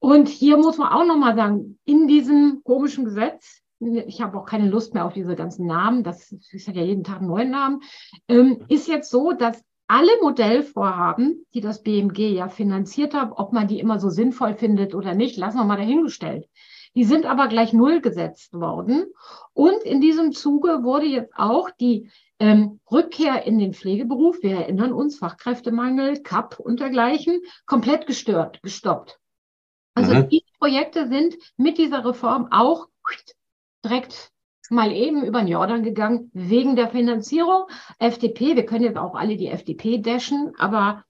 Und 0.00 0.26
hier 0.26 0.56
muss 0.56 0.78
man 0.78 0.92
auch 0.92 1.06
nochmal 1.06 1.36
sagen, 1.36 1.78
in 1.84 2.08
diesem 2.08 2.62
komischen 2.64 3.04
Gesetz, 3.04 3.62
ich 3.78 4.20
habe 4.20 4.36
auch 4.36 4.46
keine 4.46 4.68
Lust 4.68 4.94
mehr 4.94 5.06
auf 5.06 5.12
diese 5.12 5.36
ganzen 5.36 5.66
Namen, 5.66 6.02
das 6.02 6.32
ist 6.32 6.66
ja 6.66 6.82
jeden 6.82 7.04
Tag 7.04 7.18
einen 7.18 7.28
neuen 7.28 7.50
Namen, 7.50 7.82
ähm, 8.26 8.64
ist 8.68 8.88
jetzt 8.88 9.10
so, 9.10 9.32
dass 9.32 9.62
alle 9.90 10.12
Modellvorhaben, 10.22 11.44
die 11.52 11.60
das 11.60 11.82
BMG 11.82 12.32
ja 12.32 12.48
finanziert 12.48 13.12
hat, 13.12 13.32
ob 13.34 13.52
man 13.52 13.66
die 13.66 13.80
immer 13.80 13.98
so 13.98 14.08
sinnvoll 14.08 14.54
findet 14.54 14.94
oder 14.94 15.14
nicht, 15.14 15.36
lassen 15.36 15.58
wir 15.58 15.64
mal 15.64 15.76
dahingestellt. 15.76 16.48
Die 16.94 17.02
sind 17.02 17.26
aber 17.26 17.48
gleich 17.48 17.72
null 17.72 18.00
gesetzt 18.00 18.52
worden. 18.52 19.06
Und 19.52 19.82
in 19.82 20.00
diesem 20.00 20.30
Zuge 20.30 20.84
wurde 20.84 21.06
jetzt 21.06 21.32
auch 21.34 21.70
die 21.70 22.08
ähm, 22.38 22.78
Rückkehr 22.90 23.44
in 23.46 23.58
den 23.58 23.74
Pflegeberuf, 23.74 24.40
wir 24.42 24.58
erinnern 24.58 24.92
uns, 24.92 25.18
Fachkräftemangel, 25.18 26.22
CAP 26.22 26.60
und 26.60 26.78
dergleichen, 26.78 27.40
komplett 27.66 28.06
gestört, 28.06 28.62
gestoppt. 28.62 29.18
Also 29.94 30.14
mhm. 30.14 30.28
die 30.28 30.44
Projekte 30.60 31.08
sind 31.08 31.36
mit 31.56 31.78
dieser 31.78 32.04
Reform 32.04 32.46
auch 32.52 32.86
direkt 33.84 34.30
mal 34.70 34.92
eben 34.92 35.24
über 35.24 35.40
den 35.40 35.48
Jordan 35.48 35.82
gegangen 35.82 36.30
wegen 36.32 36.76
der 36.76 36.88
Finanzierung. 36.88 37.64
FDP, 37.98 38.56
wir 38.56 38.64
können 38.64 38.84
jetzt 38.84 38.98
auch 38.98 39.14
alle 39.14 39.36
die 39.36 39.48
FDP 39.48 39.98
dashen, 39.98 40.52
aber 40.58 41.04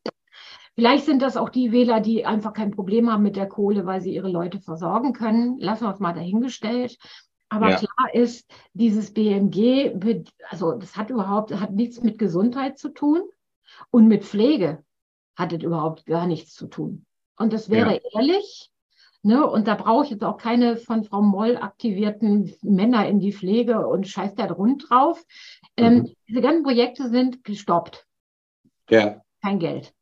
vielleicht 0.74 1.04
sind 1.04 1.22
das 1.22 1.36
auch 1.36 1.50
die 1.50 1.70
Wähler, 1.70 2.00
die 2.00 2.26
einfach 2.26 2.52
kein 2.52 2.70
Problem 2.70 3.10
haben 3.10 3.22
mit 3.22 3.36
der 3.36 3.48
Kohle, 3.48 3.86
weil 3.86 4.00
sie 4.00 4.14
ihre 4.14 4.30
Leute 4.30 4.60
versorgen 4.60 5.12
können. 5.12 5.58
Lassen 5.58 5.84
wir 5.84 5.92
es 5.92 6.00
mal 6.00 6.14
dahingestellt. 6.14 6.98
Aber 7.50 7.70
ja. 7.70 7.76
klar 7.76 8.14
ist, 8.14 8.48
dieses 8.72 9.12
BMG, 9.12 9.92
also 10.48 10.72
das 10.72 10.96
hat 10.96 11.10
überhaupt, 11.10 11.52
hat 11.52 11.72
nichts 11.72 12.00
mit 12.00 12.16
Gesundheit 12.16 12.78
zu 12.78 12.90
tun 12.90 13.22
und 13.90 14.06
mit 14.06 14.24
Pflege 14.24 14.84
hat 15.36 15.52
es 15.52 15.62
überhaupt 15.62 16.06
gar 16.06 16.26
nichts 16.26 16.54
zu 16.54 16.68
tun. 16.68 17.04
Und 17.36 17.52
das 17.52 17.68
wäre 17.68 17.94
ja. 17.94 18.00
ehrlich, 18.14 18.70
Ne? 19.22 19.46
Und 19.46 19.68
da 19.68 19.74
brauche 19.74 20.04
ich 20.04 20.10
jetzt 20.10 20.24
auch 20.24 20.38
keine 20.38 20.76
von 20.78 21.04
Frau 21.04 21.20
Moll 21.20 21.56
aktivierten 21.58 22.54
Männer 22.62 23.06
in 23.06 23.20
die 23.20 23.32
Pflege 23.32 23.86
und 23.86 24.08
scheiß 24.08 24.34
da 24.34 24.46
rund 24.46 24.88
drauf. 24.88 25.22
Ähm, 25.76 25.94
mhm. 25.94 26.14
Diese 26.28 26.40
ganzen 26.40 26.62
Projekte 26.62 27.10
sind 27.10 27.44
gestoppt. 27.44 28.06
Ja. 28.88 29.20
Kein 29.42 29.58
Geld. 29.58 29.92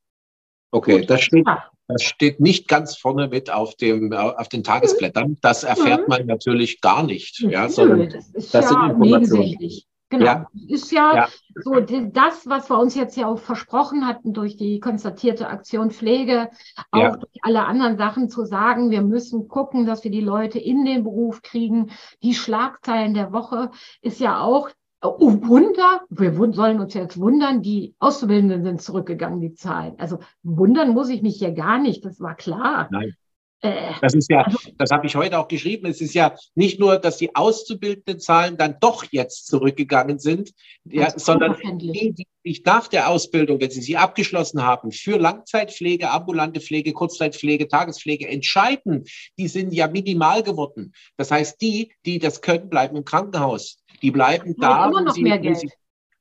Okay, 0.70 1.00
Gut. 1.00 1.10
das 1.10 1.22
steht, 1.22 1.46
das 1.88 2.02
steht 2.02 2.40
nicht 2.40 2.68
ganz 2.68 2.96
vorne 2.96 3.28
mit 3.28 3.50
auf, 3.50 3.74
dem, 3.74 4.12
auf 4.12 4.48
den 4.48 4.62
Tagesblättern. 4.62 5.36
Das 5.40 5.64
erfährt 5.64 6.02
mhm. 6.02 6.08
man 6.08 6.26
natürlich 6.26 6.80
gar 6.80 7.02
nicht. 7.02 7.40
Ja, 7.40 7.68
sondern 7.68 8.10
das 8.10 8.28
ist 8.28 8.54
das 8.54 8.70
ja 8.70 8.92
nebensächlich. 8.92 9.87
Genau. 10.10 10.24
Ja. 10.24 10.46
Ist 10.68 10.90
ja, 10.90 11.14
ja, 11.14 11.28
so 11.62 11.80
das, 11.80 12.46
was 12.46 12.70
wir 12.70 12.78
uns 12.78 12.94
jetzt 12.94 13.16
ja 13.16 13.26
auch 13.26 13.38
versprochen 13.38 14.06
hatten 14.06 14.32
durch 14.32 14.56
die 14.56 14.80
konstatierte 14.80 15.48
Aktion 15.48 15.90
Pflege, 15.90 16.48
auch 16.90 17.00
ja. 17.00 17.16
durch 17.16 17.38
alle 17.42 17.66
anderen 17.66 17.98
Sachen 17.98 18.30
zu 18.30 18.44
sagen, 18.44 18.90
wir 18.90 19.02
müssen 19.02 19.48
gucken, 19.48 19.84
dass 19.84 20.04
wir 20.04 20.10
die 20.10 20.22
Leute 20.22 20.58
in 20.58 20.84
den 20.84 21.04
Beruf 21.04 21.42
kriegen. 21.42 21.90
Die 22.22 22.34
Schlagzeilen 22.34 23.12
der 23.12 23.32
Woche 23.32 23.70
ist 24.00 24.18
ja 24.18 24.40
auch, 24.40 24.70
oh 25.02 25.32
Wunder, 25.42 26.02
wir 26.08 26.32
sollen 26.52 26.80
uns 26.80 26.94
jetzt 26.94 27.20
wundern, 27.20 27.62
die 27.62 27.94
Auszubildenden 27.98 28.64
sind 28.64 28.82
zurückgegangen, 28.82 29.40
die 29.40 29.54
Zahlen. 29.54 29.94
Also 29.98 30.18
wundern 30.42 30.90
muss 30.90 31.10
ich 31.10 31.22
mich 31.22 31.36
hier 31.36 31.52
gar 31.52 31.78
nicht, 31.78 32.04
das 32.04 32.20
war 32.20 32.34
klar. 32.34 32.88
Nein. 32.90 33.14
Äh, 33.60 33.92
das 34.00 34.14
ist 34.14 34.30
ja, 34.30 34.42
also 34.42 34.58
das 34.76 34.90
habe 34.90 35.06
ich 35.06 35.16
heute 35.16 35.38
auch 35.38 35.48
geschrieben. 35.48 35.86
Es 35.86 36.00
ist 36.00 36.14
ja 36.14 36.36
nicht 36.54 36.78
nur, 36.78 36.98
dass 36.98 37.16
die 37.16 37.34
auszubildenden 37.34 38.20
Zahlen 38.20 38.56
dann 38.56 38.76
doch 38.80 39.04
jetzt 39.10 39.46
zurückgegangen 39.46 40.18
sind, 40.18 40.52
ja, 40.84 41.10
sondern 41.18 41.56
die, 41.78 42.12
die 42.12 42.26
sich 42.44 42.64
nach 42.64 42.88
der 42.88 43.08
Ausbildung, 43.08 43.60
wenn 43.60 43.70
sie 43.70 43.82
sie 43.82 43.96
abgeschlossen 43.96 44.62
haben, 44.62 44.92
für 44.92 45.18
Langzeitpflege, 45.18 46.10
ambulante 46.10 46.60
Pflege, 46.60 46.92
Kurzzeitpflege, 46.92 47.68
Tagespflege 47.68 48.28
entscheiden, 48.28 49.04
die 49.38 49.48
sind 49.48 49.72
ja 49.72 49.88
minimal 49.88 50.42
geworden. 50.42 50.92
Das 51.16 51.30
heißt, 51.30 51.60
die, 51.60 51.92
die 52.06 52.18
das 52.18 52.40
können, 52.40 52.68
bleiben 52.68 52.96
im 52.96 53.04
Krankenhaus. 53.04 53.82
Die 54.02 54.12
bleiben 54.12 54.54
da. 54.58 54.88
Noch 54.88 55.12
sie, 55.12 55.22
Geld. 55.22 55.58
Sie, 55.58 55.70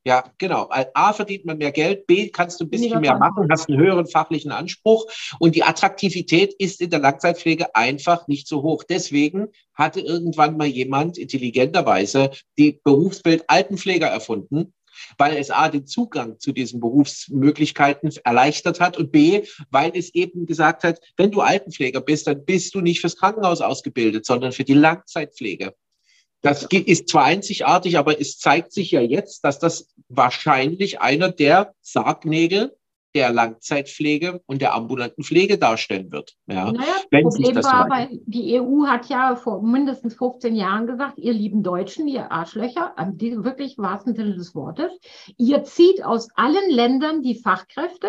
ja, 0.07 0.23
genau. 0.37 0.69
A 0.93 1.11
verdient 1.11 1.43
man 1.43 1.57
mehr 1.57 1.73
Geld, 1.73 2.07
B 2.07 2.29
kannst 2.29 2.61
du 2.61 2.63
ein 2.63 2.69
bisschen 2.69 3.01
mehr 3.01 3.17
machen, 3.17 3.49
hast 3.51 3.67
einen 3.67 3.77
höheren 3.77 4.07
fachlichen 4.07 4.53
Anspruch 4.53 5.05
und 5.37 5.53
die 5.53 5.63
Attraktivität 5.63 6.53
ist 6.53 6.79
in 6.79 6.89
der 6.89 6.99
Langzeitpflege 6.99 7.75
einfach 7.75 8.25
nicht 8.29 8.47
so 8.47 8.63
hoch. 8.63 8.85
Deswegen 8.85 9.49
hatte 9.73 9.99
irgendwann 9.99 10.55
mal 10.55 10.65
jemand 10.65 11.17
intelligenterweise 11.17 12.31
die 12.57 12.79
Berufsbild 12.85 13.43
Altenpfleger 13.49 14.07
erfunden, 14.07 14.73
weil 15.17 15.35
es 15.35 15.51
A, 15.51 15.67
den 15.67 15.85
Zugang 15.85 16.39
zu 16.39 16.53
diesen 16.53 16.79
Berufsmöglichkeiten 16.79 18.09
erleichtert 18.23 18.79
hat 18.79 18.97
und 18.97 19.11
B, 19.11 19.43
weil 19.71 19.91
es 19.93 20.15
eben 20.15 20.45
gesagt 20.45 20.85
hat, 20.85 21.01
wenn 21.17 21.31
du 21.31 21.41
Altenpfleger 21.41 21.99
bist, 21.99 22.27
dann 22.27 22.45
bist 22.45 22.73
du 22.75 22.79
nicht 22.79 23.01
fürs 23.01 23.17
Krankenhaus 23.17 23.59
ausgebildet, 23.59 24.25
sondern 24.25 24.53
für 24.53 24.63
die 24.63 24.73
Langzeitpflege. 24.73 25.75
Das 26.49 26.67
ist 26.71 27.09
zwar 27.09 27.25
einzigartig, 27.25 27.97
aber 27.97 28.19
es 28.19 28.37
zeigt 28.39 28.71
sich 28.71 28.91
ja 28.91 29.01
jetzt, 29.01 29.43
dass 29.43 29.59
das 29.59 29.93
wahrscheinlich 30.09 31.01
einer 31.01 31.29
der 31.29 31.73
Sargnägel 31.81 32.77
der 33.17 33.31
Langzeitpflege 33.31 34.41
und 34.45 34.61
der 34.61 34.75
ambulanten 34.75 35.23
Pflege 35.23 35.57
darstellen 35.57 36.11
wird. 36.11 36.35
Ja, 36.45 36.71
naja, 36.71 36.85
wenn 37.09 37.23
Problem 37.23 37.55
das 37.55 37.65
war, 37.65 37.85
aber 37.91 38.07
die 38.11 38.59
EU 38.61 38.85
hat 38.85 39.09
ja 39.09 39.35
vor 39.35 39.63
mindestens 39.63 40.13
15 40.15 40.55
Jahren 40.55 40.85
gesagt, 40.85 41.17
ihr 41.17 41.33
lieben 41.33 41.63
Deutschen, 41.63 42.07
ihr 42.07 42.31
Arschlöcher, 42.31 42.93
wirklich 43.17 43.77
wahrsten 43.79 44.13
Sinne 44.13 44.35
des 44.35 44.53
Wortes, 44.53 44.91
ihr 45.37 45.63
zieht 45.63 46.03
aus 46.03 46.29
allen 46.35 46.69
Ländern 46.69 47.23
die 47.23 47.35
Fachkräfte, 47.35 48.07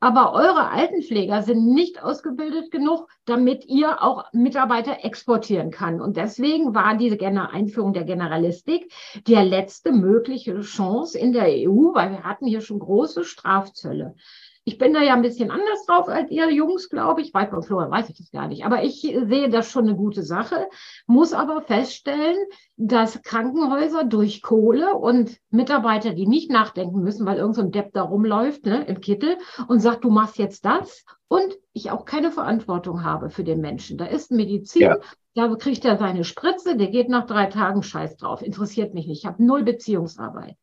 aber 0.00 0.32
eure 0.32 0.70
Altenpfleger 0.70 1.42
sind 1.42 1.74
nicht 1.74 2.02
ausgebildet 2.02 2.70
genug, 2.70 3.08
damit 3.26 3.66
ihr 3.66 4.02
auch 4.02 4.24
Mitarbeiter 4.32 5.04
exportieren 5.04 5.70
kann. 5.70 6.00
Und 6.00 6.16
deswegen 6.16 6.74
war 6.74 6.96
diese 6.96 7.16
Einführung 7.20 7.92
der 7.92 8.04
Generalistik 8.04 8.92
der 9.26 9.44
letzte 9.44 9.92
mögliche 9.92 10.60
Chance 10.60 11.18
in 11.18 11.32
der 11.32 11.46
EU, 11.46 11.92
weil 11.94 12.12
wir 12.12 12.22
hatten 12.22 12.46
hier 12.46 12.60
schon 12.60 12.78
große 12.78 13.24
Strafzölle. 13.24 14.14
Ich 14.68 14.78
bin 14.78 14.92
da 14.92 15.00
ja 15.00 15.14
ein 15.14 15.22
bisschen 15.22 15.52
anders 15.52 15.86
drauf 15.86 16.08
als 16.08 16.28
ihr 16.32 16.50
Jungs, 16.50 16.88
glaube 16.88 17.20
ich. 17.20 17.30
Bei 17.30 17.46
Florian 17.46 17.90
weiß 17.90 18.10
ich 18.10 18.18
das 18.18 18.32
gar 18.32 18.48
nicht. 18.48 18.64
Aber 18.64 18.82
ich 18.82 19.00
sehe 19.00 19.48
das 19.48 19.70
schon 19.70 19.84
eine 19.84 19.94
gute 19.94 20.24
Sache, 20.24 20.68
muss 21.06 21.32
aber 21.32 21.62
feststellen, 21.62 22.36
dass 22.76 23.22
Krankenhäuser 23.22 24.02
durch 24.02 24.42
Kohle 24.42 24.94
und 24.94 25.38
Mitarbeiter, 25.50 26.14
die 26.14 26.26
nicht 26.26 26.50
nachdenken 26.50 27.02
müssen, 27.02 27.26
weil 27.26 27.36
irgendein 27.36 27.66
so 27.66 27.70
Depp 27.70 27.92
da 27.92 28.02
rumläuft 28.02 28.66
ne, 28.66 28.84
im 28.86 29.00
Kittel 29.00 29.36
und 29.68 29.78
sagt, 29.78 30.02
du 30.02 30.10
machst 30.10 30.36
jetzt 30.36 30.64
das 30.64 31.04
und 31.28 31.56
ich 31.72 31.90
auch 31.90 32.04
keine 32.04 32.30
Verantwortung 32.30 33.04
habe 33.04 33.30
für 33.30 33.44
den 33.44 33.60
Menschen. 33.60 33.98
Da 33.98 34.06
ist 34.06 34.30
Medizin, 34.30 34.82
ja. 34.82 34.96
da 35.34 35.54
kriegt 35.56 35.84
er 35.84 35.98
seine 35.98 36.24
Spritze, 36.24 36.76
der 36.76 36.88
geht 36.88 37.08
nach 37.08 37.26
drei 37.26 37.46
Tagen 37.46 37.82
Scheiß 37.82 38.16
drauf. 38.16 38.42
Interessiert 38.42 38.94
mich 38.94 39.06
nicht. 39.06 39.20
Ich 39.20 39.26
habe 39.26 39.44
null 39.44 39.64
Beziehungsarbeit. 39.64 40.56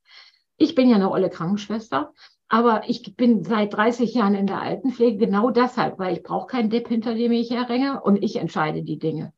Ich 0.58 0.76
bin 0.76 0.90
ja 0.90 0.96
eine 0.96 1.12
olle 1.12 1.30
Krankenschwester. 1.30 2.14
Aber 2.54 2.84
ich 2.88 3.16
bin 3.16 3.44
seit 3.44 3.74
30 3.74 4.14
Jahren 4.14 4.36
in 4.36 4.46
der 4.46 4.62
Altenpflege 4.62 5.18
genau 5.18 5.50
deshalb, 5.50 5.98
weil 5.98 6.14
ich 6.14 6.22
brauche 6.22 6.46
keinen 6.46 6.70
Depp, 6.70 6.88
hinter 6.88 7.16
dem 7.16 7.32
ich 7.32 7.50
herrenne 7.50 8.00
und 8.04 8.24
ich 8.24 8.36
entscheide 8.36 8.84
die 8.84 9.00
Dinge. 9.00 9.34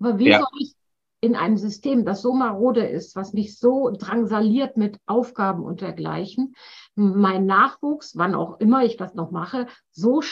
Aber 0.00 0.18
wie 0.18 0.30
ja. 0.30 0.38
soll 0.38 0.48
ich 0.58 0.74
in 1.20 1.36
einem 1.36 1.58
System, 1.58 2.06
das 2.06 2.22
so 2.22 2.32
marode 2.32 2.86
ist, 2.86 3.16
was 3.16 3.32
mich 3.32 3.58
so 3.58 3.90
drangsaliert 3.90 4.76
mit 4.76 4.98
Aufgaben 5.06 5.62
und 5.62 5.82
dergleichen, 5.82 6.54
mein 6.94 7.44
Nachwuchs, 7.44 8.16
wann 8.16 8.34
auch 8.34 8.60
immer 8.60 8.84
ich 8.84 8.96
das 8.96 9.14
noch 9.14 9.30
mache, 9.30 9.66
so 9.90 10.22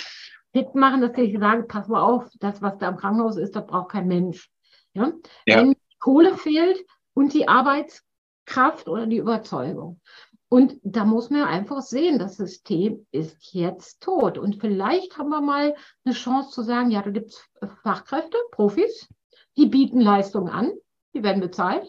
fit 0.52 0.74
machen, 0.74 1.00
dass 1.00 1.16
ich 1.16 1.38
sage, 1.38 1.64
pass 1.64 1.88
mal 1.88 2.02
auf, 2.02 2.30
das, 2.40 2.60
was 2.62 2.78
da 2.78 2.88
im 2.88 2.96
Krankenhaus 2.96 3.36
ist, 3.36 3.56
das 3.56 3.66
braucht 3.66 3.92
kein 3.92 4.06
Mensch. 4.06 4.50
Ja? 4.94 5.12
ja. 5.46 5.58
Wenn 5.58 5.76
Kohle 5.98 6.36
fehlt 6.36 6.84
und 7.14 7.32
die 7.32 7.48
Arbeitskraft 7.48 8.88
oder 8.88 9.06
die 9.06 9.18
Überzeugung. 9.18 10.00
Und 10.48 10.78
da 10.82 11.06
muss 11.06 11.30
man 11.30 11.44
einfach 11.44 11.80
sehen, 11.80 12.18
das 12.18 12.36
System 12.36 13.06
ist 13.10 13.54
jetzt 13.54 14.02
tot. 14.02 14.36
Und 14.36 14.60
vielleicht 14.60 15.16
haben 15.16 15.30
wir 15.30 15.40
mal 15.40 15.74
eine 16.04 16.14
Chance 16.14 16.50
zu 16.50 16.62
sagen, 16.62 16.90
ja, 16.90 17.00
da 17.00 17.10
gibt 17.10 17.30
es 17.30 17.42
Fachkräfte, 17.82 18.36
Profis, 18.50 19.08
die 19.56 19.66
bieten 19.66 20.00
Leistungen 20.00 20.50
an. 20.50 20.72
die 21.14 21.22
werden 21.22 21.40
bezahlt 21.40 21.86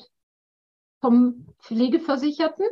vom 1.02 1.48
Pflegeversicherten 1.60 2.66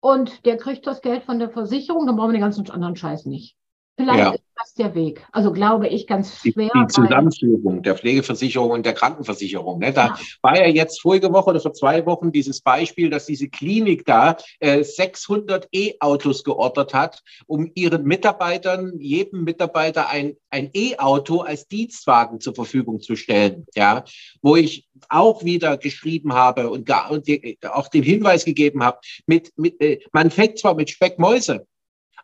und 0.00 0.44
der 0.44 0.58
kriegt 0.58 0.86
das 0.86 1.00
Geld 1.00 1.22
von 1.22 1.38
der 1.38 1.48
Versicherung, 1.48 2.06
dann 2.06 2.16
brauchen 2.16 2.28
wir 2.28 2.38
den 2.38 2.42
ganzen 2.42 2.68
anderen 2.70 2.96
Scheiß 2.96 3.24
nicht. 3.24 3.56
Vielleicht 3.96 4.18
ja. 4.18 4.32
ist 4.32 4.43
das 4.64 4.74
der 4.74 4.94
Weg. 4.94 5.26
Also 5.32 5.52
glaube 5.52 5.88
ich 5.88 6.06
ganz 6.06 6.38
schwer. 6.38 6.70
Die, 6.74 6.80
die 6.80 6.86
Zusammenführung 6.86 7.82
der 7.82 7.96
Pflegeversicherung 7.96 8.70
und 8.70 8.86
der 8.86 8.94
Krankenversicherung. 8.94 9.78
Ne? 9.78 9.92
Da 9.92 10.06
ja. 10.06 10.18
war 10.42 10.56
ja 10.56 10.66
jetzt 10.66 11.02
vorige 11.02 11.32
Woche 11.32 11.50
oder 11.50 11.60
vor 11.60 11.74
zwei 11.74 12.06
Wochen 12.06 12.32
dieses 12.32 12.60
Beispiel, 12.60 13.10
dass 13.10 13.26
diese 13.26 13.48
Klinik 13.48 14.06
da 14.06 14.36
äh, 14.60 14.82
600 14.82 15.68
E-Autos 15.72 16.44
geordert 16.44 16.94
hat, 16.94 17.22
um 17.46 17.70
ihren 17.74 18.04
Mitarbeitern, 18.04 18.98
jedem 18.98 19.44
Mitarbeiter 19.44 20.08
ein, 20.08 20.36
ein 20.50 20.70
E-Auto 20.72 21.40
als 21.40 21.68
Dienstwagen 21.68 22.40
zur 22.40 22.54
Verfügung 22.54 23.00
zu 23.00 23.16
stellen. 23.16 23.66
Ja, 23.74 24.04
wo 24.40 24.56
ich 24.56 24.88
auch 25.08 25.44
wieder 25.44 25.76
geschrieben 25.76 26.32
habe 26.32 26.70
und, 26.70 26.86
gar, 26.86 27.10
und 27.10 27.26
die, 27.26 27.58
auch 27.70 27.88
den 27.88 28.02
Hinweis 28.02 28.44
gegeben 28.44 28.82
habe, 28.82 28.98
mit, 29.26 29.52
mit, 29.56 29.80
äh, 29.80 30.00
man 30.12 30.30
fängt 30.30 30.58
zwar 30.58 30.74
mit 30.74 30.88
Speckmäuse, 30.88 31.66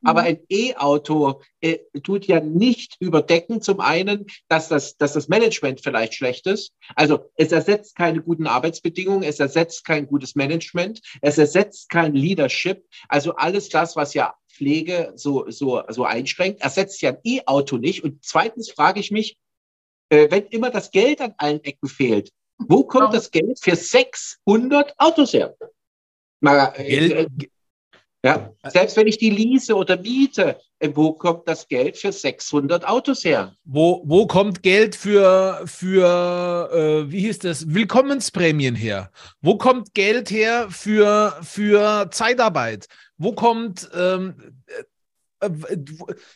aber 0.02 0.22
ein 0.22 0.40
E-Auto 0.48 1.42
äh, 1.60 1.78
tut 2.02 2.26
ja 2.26 2.40
nicht 2.40 2.96
überdecken, 3.00 3.60
zum 3.60 3.80
einen, 3.80 4.26
dass 4.48 4.68
das, 4.68 4.96
dass 4.96 5.12
das 5.12 5.28
Management 5.28 5.80
vielleicht 5.82 6.14
schlecht 6.14 6.46
ist. 6.46 6.72
Also 6.94 7.30
es 7.36 7.52
ersetzt 7.52 7.96
keine 7.96 8.22
guten 8.22 8.46
Arbeitsbedingungen, 8.46 9.22
es 9.22 9.40
ersetzt 9.40 9.84
kein 9.84 10.06
gutes 10.06 10.34
Management, 10.34 11.00
es 11.20 11.38
ersetzt 11.38 11.90
kein 11.90 12.14
Leadership. 12.14 12.84
Also 13.08 13.34
alles 13.36 13.68
das, 13.68 13.96
was 13.96 14.14
ja 14.14 14.34
Pflege 14.48 15.12
so, 15.16 15.50
so, 15.50 15.82
so 15.88 16.04
einschränkt, 16.04 16.62
ersetzt 16.62 17.00
ja 17.02 17.10
ein 17.10 17.18
E-Auto 17.24 17.76
nicht. 17.76 18.02
Und 18.04 18.24
zweitens 18.24 18.70
frage 18.70 19.00
ich 19.00 19.10
mich, 19.10 19.38
äh, 20.10 20.30
wenn 20.30 20.46
immer 20.46 20.70
das 20.70 20.90
Geld 20.90 21.20
an 21.20 21.34
allen 21.38 21.62
Ecken 21.64 21.88
fehlt, 21.88 22.30
wo 22.58 22.84
kommt 22.84 23.14
das 23.14 23.30
Geld 23.30 23.58
für 23.60 23.74
600 23.74 24.94
Autos 24.98 25.32
her? 25.32 25.56
Mal, 26.40 26.74
äh, 26.76 26.84
Geld, 26.84 27.12
äh, 27.12 27.48
ja, 28.22 28.52
selbst 28.68 28.96
wenn 28.96 29.06
ich 29.06 29.16
die 29.16 29.30
lease 29.30 29.74
oder 29.74 29.96
miete, 29.96 30.60
äh, 30.78 30.90
wo 30.94 31.12
kommt 31.12 31.48
das 31.48 31.66
Geld 31.68 31.96
für 31.96 32.12
600 32.12 32.86
Autos 32.86 33.24
her? 33.24 33.54
Wo, 33.64 34.02
wo 34.04 34.26
kommt 34.26 34.62
Geld 34.62 34.94
für, 34.94 35.62
für 35.64 36.70
äh, 36.72 37.10
wie 37.10 37.20
hieß 37.20 37.38
das, 37.38 37.72
Willkommensprämien 37.72 38.74
her? 38.74 39.10
Wo 39.40 39.56
kommt 39.56 39.94
Geld 39.94 40.30
her 40.30 40.68
für, 40.70 41.38
für 41.42 42.10
Zeitarbeit? 42.10 42.88
Wo 43.16 43.32
kommt, 43.32 43.88
ähm, 43.94 44.34
äh, 45.40 45.46
äh 45.46 45.78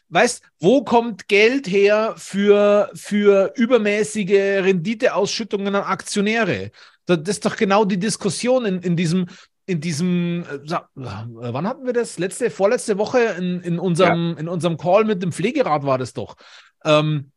weißt, 0.09 0.43
wo 0.61 0.85
kommt 0.85 1.29
Geld 1.29 1.67
her 1.67 2.15
für, 2.17 2.91
für 2.95 3.53
übermäßige 3.57 4.63
Renditeausschüttungen 4.63 5.75
an 5.75 5.85
Aktionäre? 5.85 6.71
Das 7.05 7.19
ist 7.27 7.45
doch 7.45 7.57
genau 7.57 7.85
die 7.85 7.99
Diskussion 7.99 8.65
in, 8.65 8.81
in 8.81 8.97
diesem 8.97 9.27
in 9.67 9.81
diesem, 9.81 10.45
äh, 10.45 10.81
wann 10.95 11.67
hatten 11.67 11.87
wir 11.87 11.93
das? 11.93 12.19
Letzte, 12.19 12.51
vorletzte 12.51 12.99
Woche 12.99 13.21
in, 13.39 13.61
in, 13.63 13.79
unserem, 13.79 14.33
ja. 14.35 14.41
in 14.41 14.49
unserem 14.49 14.77
Call 14.77 15.05
mit 15.05 15.23
dem 15.23 15.33
Pflegerat 15.33 15.85
war 15.85 15.99
das 15.99 16.13
doch. 16.13 16.37
Ähm, 16.85 17.31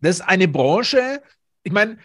das 0.00 0.16
ist 0.16 0.20
eine 0.22 0.48
Branche, 0.48 1.22
ich 1.62 1.72
meine, 1.72 1.98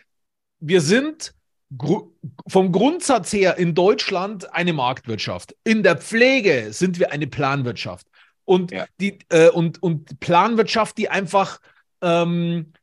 wir 0.59 0.81
sind 0.81 1.33
gru 1.77 2.11
vom 2.47 2.71
Grundsatz 2.71 3.33
her 3.33 3.57
in 3.57 3.75
Deutschland 3.75 4.53
eine 4.53 4.73
Marktwirtschaft. 4.73 5.55
In 5.63 5.83
der 5.83 5.97
Pflege 5.97 6.73
sind 6.73 6.99
wir 6.99 7.11
eine 7.11 7.27
Planwirtschaft. 7.27 8.07
Und, 8.45 8.71
ja. 8.71 8.85
die, 8.99 9.19
äh, 9.29 9.49
und, 9.49 9.81
und 9.83 10.19
Planwirtschaft, 10.19 10.97
die 10.97 11.09
einfach 11.09 11.59
ähm, 12.01 12.73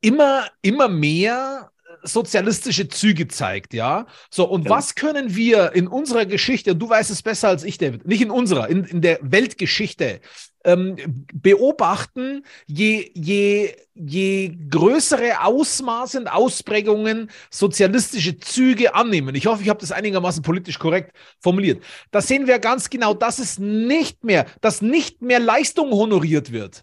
immer, 0.00 0.46
immer 0.62 0.88
mehr 0.88 1.70
sozialistische 2.06 2.88
Züge 2.88 3.28
zeigt, 3.28 3.74
ja. 3.74 4.06
So, 4.30 4.48
und 4.48 4.64
ja. 4.64 4.70
was 4.70 4.94
können 4.94 5.34
wir 5.34 5.72
in 5.74 5.86
unserer 5.88 6.26
Geschichte, 6.26 6.76
du 6.76 6.88
weißt 6.88 7.10
es 7.10 7.22
besser 7.22 7.48
als 7.48 7.64
ich, 7.64 7.78
David, 7.78 8.06
nicht 8.06 8.22
in 8.22 8.30
unserer, 8.30 8.68
in, 8.68 8.84
in 8.84 9.00
der 9.00 9.18
Weltgeschichte, 9.22 10.20
ähm, 10.66 10.96
beobachten, 11.32 12.44
je, 12.66 13.10
je, 13.14 13.74
je 13.94 14.56
größere 14.68 15.44
Ausmaße 15.44 16.18
und 16.18 16.26
Ausprägungen 16.26 17.30
sozialistische 17.50 18.36
Züge 18.38 18.94
annehmen. 18.94 19.34
Ich 19.36 19.46
hoffe, 19.46 19.62
ich 19.62 19.68
habe 19.68 19.80
das 19.80 19.92
einigermaßen 19.92 20.42
politisch 20.42 20.78
korrekt 20.78 21.16
formuliert. 21.40 21.82
Da 22.10 22.20
sehen 22.20 22.46
wir 22.46 22.58
ganz 22.58 22.90
genau, 22.90 23.14
dass 23.14 23.38
es 23.38 23.58
nicht 23.58 24.24
mehr, 24.24 24.46
dass 24.60 24.82
nicht 24.82 25.22
mehr 25.22 25.38
Leistung 25.38 25.92
honoriert 25.92 26.50
wird. 26.50 26.82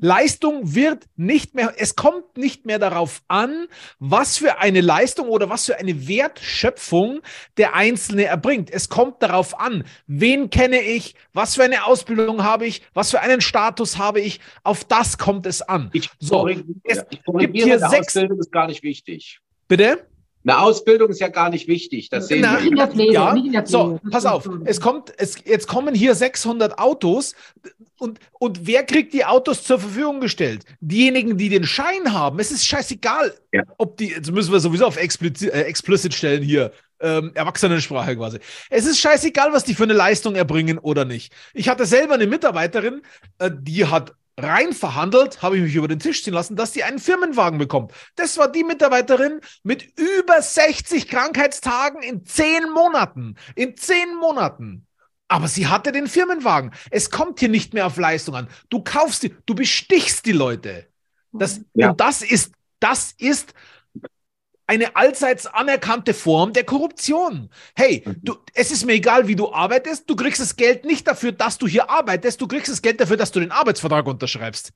Leistung 0.00 0.74
wird 0.74 1.04
nicht 1.16 1.54
mehr, 1.54 1.74
es 1.76 1.94
kommt 1.96 2.36
nicht 2.36 2.66
mehr 2.66 2.78
darauf 2.78 3.22
an, 3.28 3.66
was 3.98 4.38
für 4.38 4.58
eine 4.58 4.80
Leistung 4.80 5.28
oder 5.28 5.50
was 5.50 5.66
für 5.66 5.76
eine 5.76 6.08
Wertschöpfung 6.08 7.20
der 7.56 7.74
Einzelne 7.74 8.24
erbringt. 8.24 8.70
Es 8.70 8.88
kommt 8.88 9.22
darauf 9.22 9.60
an, 9.60 9.84
wen 10.06 10.50
kenne 10.50 10.80
ich, 10.80 11.14
was 11.32 11.56
für 11.56 11.64
eine 11.64 11.86
Ausbildung 11.86 12.42
habe 12.42 12.66
ich, 12.66 12.82
was 12.94 13.10
für 13.10 13.20
einen 13.20 13.40
Status 13.40 13.98
habe 13.98 14.20
ich. 14.20 14.40
Auf 14.62 14.84
das 14.84 15.18
kommt 15.18 15.46
es 15.46 15.62
an. 15.62 15.90
Ich 15.92 16.10
so, 16.18 16.48
es 16.48 17.04
ich 17.10 17.22
gibt 17.38 17.56
hier 17.56 17.78
sechs. 17.78 18.16
Ausbildung 18.16 18.38
ist 18.38 18.52
gar 18.52 18.66
nicht 18.66 18.82
wichtig. 18.82 19.40
Bitte? 19.68 20.06
Eine 20.46 20.60
Ausbildung 20.60 21.08
ist 21.08 21.20
ja 21.20 21.28
gar 21.28 21.48
nicht 21.48 21.68
wichtig. 21.68 22.10
Das 22.10 22.28
sehen 22.28 22.42
Na, 22.42 22.62
wir. 22.62 22.86
Pflege, 22.88 23.12
ja, 23.12 23.34
so, 23.64 23.98
pass 24.10 24.26
auf. 24.26 24.48
Es 24.64 24.80
kommt, 24.80 25.12
es, 25.16 25.36
jetzt 25.44 25.66
kommen 25.66 25.94
hier 25.94 26.14
600 26.14 26.78
Autos 26.78 27.34
und, 27.98 28.18
und 28.32 28.66
wer 28.66 28.84
kriegt 28.84 29.14
die 29.14 29.24
Autos 29.24 29.62
zur 29.62 29.78
Verfügung 29.78 30.20
gestellt? 30.20 30.64
Diejenigen, 30.80 31.38
die 31.38 31.48
den 31.48 31.64
Schein 31.64 32.12
haben. 32.12 32.38
Es 32.40 32.50
ist 32.50 32.66
scheißegal, 32.66 33.32
ja. 33.52 33.62
ob 33.78 33.96
die, 33.96 34.08
jetzt 34.08 34.30
müssen 34.30 34.52
wir 34.52 34.60
sowieso 34.60 34.84
auf 34.86 34.98
explicit, 34.98 35.52
äh, 35.52 35.62
explicit 35.62 36.12
stellen 36.12 36.42
hier, 36.42 36.72
ähm, 37.00 37.30
Erwachsenensprache 37.34 38.16
quasi. 38.16 38.38
Es 38.68 38.84
ist 38.84 38.98
scheißegal, 38.98 39.52
was 39.52 39.64
die 39.64 39.74
für 39.74 39.84
eine 39.84 39.94
Leistung 39.94 40.34
erbringen 40.34 40.78
oder 40.78 41.04
nicht. 41.04 41.32
Ich 41.54 41.68
hatte 41.68 41.86
selber 41.86 42.14
eine 42.14 42.26
Mitarbeiterin, 42.26 43.02
äh, 43.38 43.50
die 43.52 43.86
hat 43.86 44.14
rein 44.38 44.72
verhandelt, 44.72 45.42
habe 45.42 45.56
ich 45.56 45.62
mich 45.62 45.74
über 45.74 45.88
den 45.88 45.98
Tisch 46.00 46.24
ziehen 46.24 46.34
lassen, 46.34 46.56
dass 46.56 46.72
die 46.72 46.84
einen 46.84 46.98
Firmenwagen 46.98 47.58
bekommt. 47.58 47.92
Das 48.16 48.36
war 48.38 48.50
die 48.50 48.64
Mitarbeiterin 48.64 49.40
mit 49.62 49.84
über 49.98 50.42
60 50.42 51.08
Krankheitstagen 51.08 52.02
in 52.02 52.24
zehn 52.24 52.70
Monaten. 52.70 53.36
In 53.54 53.76
zehn 53.76 54.14
Monaten. 54.16 54.86
Aber 55.28 55.48
sie 55.48 55.68
hatte 55.68 55.92
den 55.92 56.06
Firmenwagen. 56.06 56.72
Es 56.90 57.10
kommt 57.10 57.40
hier 57.40 57.48
nicht 57.48 57.74
mehr 57.74 57.86
auf 57.86 57.96
Leistung 57.96 58.34
an. 58.34 58.48
Du 58.68 58.82
kaufst 58.82 59.22
die, 59.22 59.34
du 59.46 59.54
bestichst 59.54 60.26
die 60.26 60.32
Leute. 60.32 60.86
Das, 61.32 61.60
ja. 61.74 61.90
Und 61.90 62.00
das 62.00 62.22
ist, 62.22 62.52
das 62.80 63.12
ist 63.18 63.54
eine 64.66 64.96
allseits 64.96 65.46
anerkannte 65.46 66.14
Form 66.14 66.52
der 66.52 66.64
Korruption. 66.64 67.50
Hey, 67.74 68.02
mhm. 68.04 68.16
du, 68.22 68.34
es 68.54 68.70
ist 68.70 68.84
mir 68.86 68.94
egal, 68.94 69.28
wie 69.28 69.36
du 69.36 69.52
arbeitest, 69.52 70.08
du 70.08 70.16
kriegst 70.16 70.40
das 70.40 70.56
Geld 70.56 70.84
nicht 70.84 71.06
dafür, 71.06 71.32
dass 71.32 71.58
du 71.58 71.66
hier 71.66 71.90
arbeitest, 71.90 72.40
du 72.40 72.46
kriegst 72.46 72.70
das 72.70 72.82
Geld 72.82 73.00
dafür, 73.00 73.16
dass 73.16 73.30
du 73.30 73.40
den 73.40 73.50
Arbeitsvertrag 73.50 74.06
unterschreibst. 74.06 74.72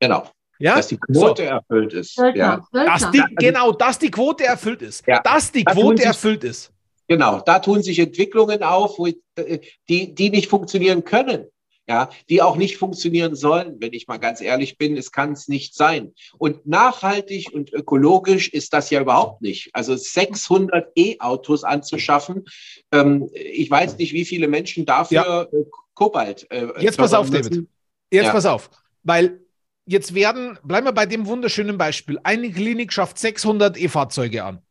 Genau. 0.00 0.28
Ja? 0.58 0.76
Dass 0.76 0.88
die 0.88 0.98
Quote 0.98 1.42
so. 1.42 1.48
erfüllt 1.48 1.92
ist. 1.92 2.16
Ja. 2.34 2.64
Dass 2.72 3.10
die, 3.10 3.22
genau, 3.36 3.72
dass 3.72 3.98
die 3.98 4.10
Quote 4.10 4.44
erfüllt 4.44 4.82
ist. 4.82 5.04
Ja. 5.06 5.20
Dass 5.20 5.50
die 5.50 5.64
Quote 5.64 6.04
erfüllt 6.04 6.44
ist. 6.44 6.72
Genau, 7.08 7.40
da 7.40 7.58
tun 7.58 7.82
sich 7.82 7.98
Entwicklungen 7.98 8.62
auf, 8.62 8.98
wo, 8.98 9.06
äh, 9.06 9.58
die, 9.88 10.14
die 10.14 10.30
nicht 10.30 10.48
funktionieren 10.48 11.04
können 11.04 11.46
ja, 11.88 12.10
die 12.28 12.42
auch 12.42 12.56
nicht 12.56 12.76
funktionieren 12.76 13.34
sollen, 13.34 13.76
wenn 13.80 13.92
ich 13.92 14.06
mal 14.06 14.18
ganz 14.18 14.40
ehrlich 14.40 14.78
bin. 14.78 14.96
Es 14.96 15.10
kann 15.10 15.32
es 15.32 15.48
nicht 15.48 15.74
sein. 15.74 16.12
Und 16.38 16.66
nachhaltig 16.66 17.50
und 17.52 17.72
ökologisch 17.72 18.48
ist 18.48 18.72
das 18.72 18.90
ja 18.90 19.00
überhaupt 19.00 19.42
nicht. 19.42 19.70
Also 19.72 19.96
600 19.96 20.92
E-Autos 20.96 21.64
anzuschaffen, 21.64 22.44
ähm, 22.92 23.28
ich 23.34 23.70
weiß 23.70 23.98
nicht, 23.98 24.12
wie 24.12 24.24
viele 24.24 24.48
Menschen 24.48 24.86
dafür 24.86 25.24
ja. 25.24 25.42
Äh, 25.42 25.64
Kobalt. 25.94 26.46
Äh, 26.50 26.68
jetzt 26.80 26.98
pass 26.98 27.14
auf, 27.14 27.30
müssen. 27.30 27.50
David. 27.50 27.68
Jetzt 28.10 28.26
ja. 28.26 28.32
pass 28.32 28.46
auf, 28.46 28.70
weil 29.02 29.40
jetzt 29.86 30.14
werden, 30.14 30.58
bleiben 30.62 30.86
wir 30.86 30.92
bei 30.92 31.06
dem 31.06 31.26
wunderschönen 31.26 31.78
Beispiel. 31.78 32.18
Eine 32.22 32.50
Klinik 32.50 32.92
schafft 32.92 33.18
600 33.18 33.76
E-Fahrzeuge 33.76 34.44
an. 34.44 34.62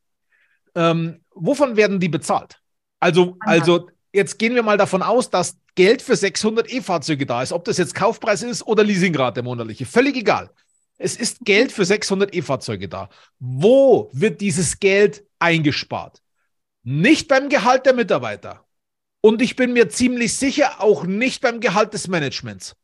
Ähm, 0.76 1.22
wovon 1.36 1.76
werden 1.76 2.00
die 2.00 2.10
bezahlt? 2.10 2.62
Also, 3.00 3.36
also 3.42 3.90
jetzt 4.14 4.40
gehen 4.40 4.56
wir 4.56 4.64
mal 4.64 4.78
davon 4.78 5.02
aus, 5.02 5.30
dass 5.30 5.58
Geld 5.76 6.02
für 6.02 6.16
600 6.16 6.72
E-Fahrzeuge 6.72 7.26
da 7.26 7.42
ist. 7.42 7.54
Ob 7.54 7.66
das 7.66 7.78
jetzt 7.78 7.96
Kaufpreis 7.96 8.44
ist 8.44 8.64
oder 8.64 8.84
Leasingrate 8.84 9.42
monatliche, 9.42 9.86
völlig 9.86 10.16
egal. 10.16 10.52
Es 10.98 11.16
ist 11.16 11.40
Geld 11.42 11.72
für 11.72 11.86
600 11.86 12.34
E-Fahrzeuge 12.36 12.88
da. 12.88 13.10
Wo 13.40 14.10
wird 14.14 14.42
dieses 14.42 14.80
Geld 14.80 15.26
eingespart? 15.40 16.22
Nicht 16.84 17.28
beim 17.28 17.50
Gehalt 17.50 17.86
der 17.86 17.94
Mitarbeiter. 17.94 18.66
Und 19.22 19.42
ich 19.42 19.56
bin 19.56 19.74
mir 19.74 19.90
ziemlich 19.90 20.36
sicher 20.36 20.82
auch 20.82 21.04
nicht 21.06 21.42
beim 21.42 21.60
Gehalt 21.60 21.94
des 21.94 22.08
Managements. 22.08 22.76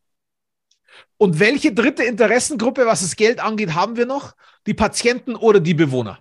Und 1.17 1.39
welche 1.39 1.73
dritte 1.73 2.03
Interessengruppe, 2.03 2.85
was 2.85 3.01
das 3.01 3.15
Geld 3.15 3.39
angeht, 3.39 3.73
haben 3.73 3.97
wir 3.97 4.05
noch? 4.05 4.35
Die 4.65 4.73
Patienten 4.73 5.35
oder 5.35 5.59
die 5.59 5.73
Bewohner. 5.73 6.19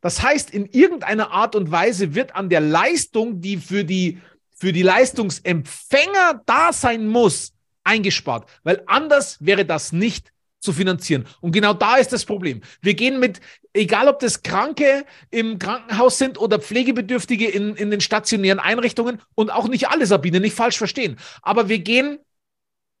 Das 0.00 0.22
heißt, 0.22 0.50
in 0.50 0.66
irgendeiner 0.66 1.30
Art 1.30 1.54
und 1.54 1.70
Weise 1.70 2.14
wird 2.14 2.34
an 2.34 2.48
der 2.48 2.60
Leistung, 2.60 3.40
die 3.40 3.58
für 3.58 3.84
die 3.84 4.18
für 4.60 4.74
die 4.74 4.82
Leistungsempfänger 4.82 6.42
da 6.44 6.72
sein 6.72 7.06
muss, 7.06 7.54
eingespart, 7.82 8.46
weil 8.62 8.82
anders 8.86 9.38
wäre 9.40 9.64
das 9.64 9.90
nicht 9.90 10.32
zu 10.60 10.74
finanzieren. 10.74 11.26
Und 11.40 11.52
genau 11.52 11.72
da 11.72 11.96
ist 11.96 12.12
das 12.12 12.26
Problem. 12.26 12.60
Wir 12.82 12.92
gehen 12.92 13.18
mit, 13.18 13.40
egal 13.72 14.06
ob 14.08 14.18
das 14.18 14.42
Kranke 14.42 15.06
im 15.30 15.58
Krankenhaus 15.58 16.18
sind 16.18 16.38
oder 16.38 16.60
Pflegebedürftige 16.60 17.48
in, 17.48 17.74
in 17.74 17.90
den 17.90 18.02
stationären 18.02 18.60
Einrichtungen 18.60 19.22
und 19.34 19.50
auch 19.50 19.66
nicht 19.66 19.88
alle, 19.88 20.04
Sabine, 20.04 20.40
nicht 20.40 20.54
falsch 20.54 20.76
verstehen. 20.76 21.16
Aber 21.40 21.70
wir 21.70 21.78
gehen, 21.78 22.18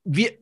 wir, 0.04 0.32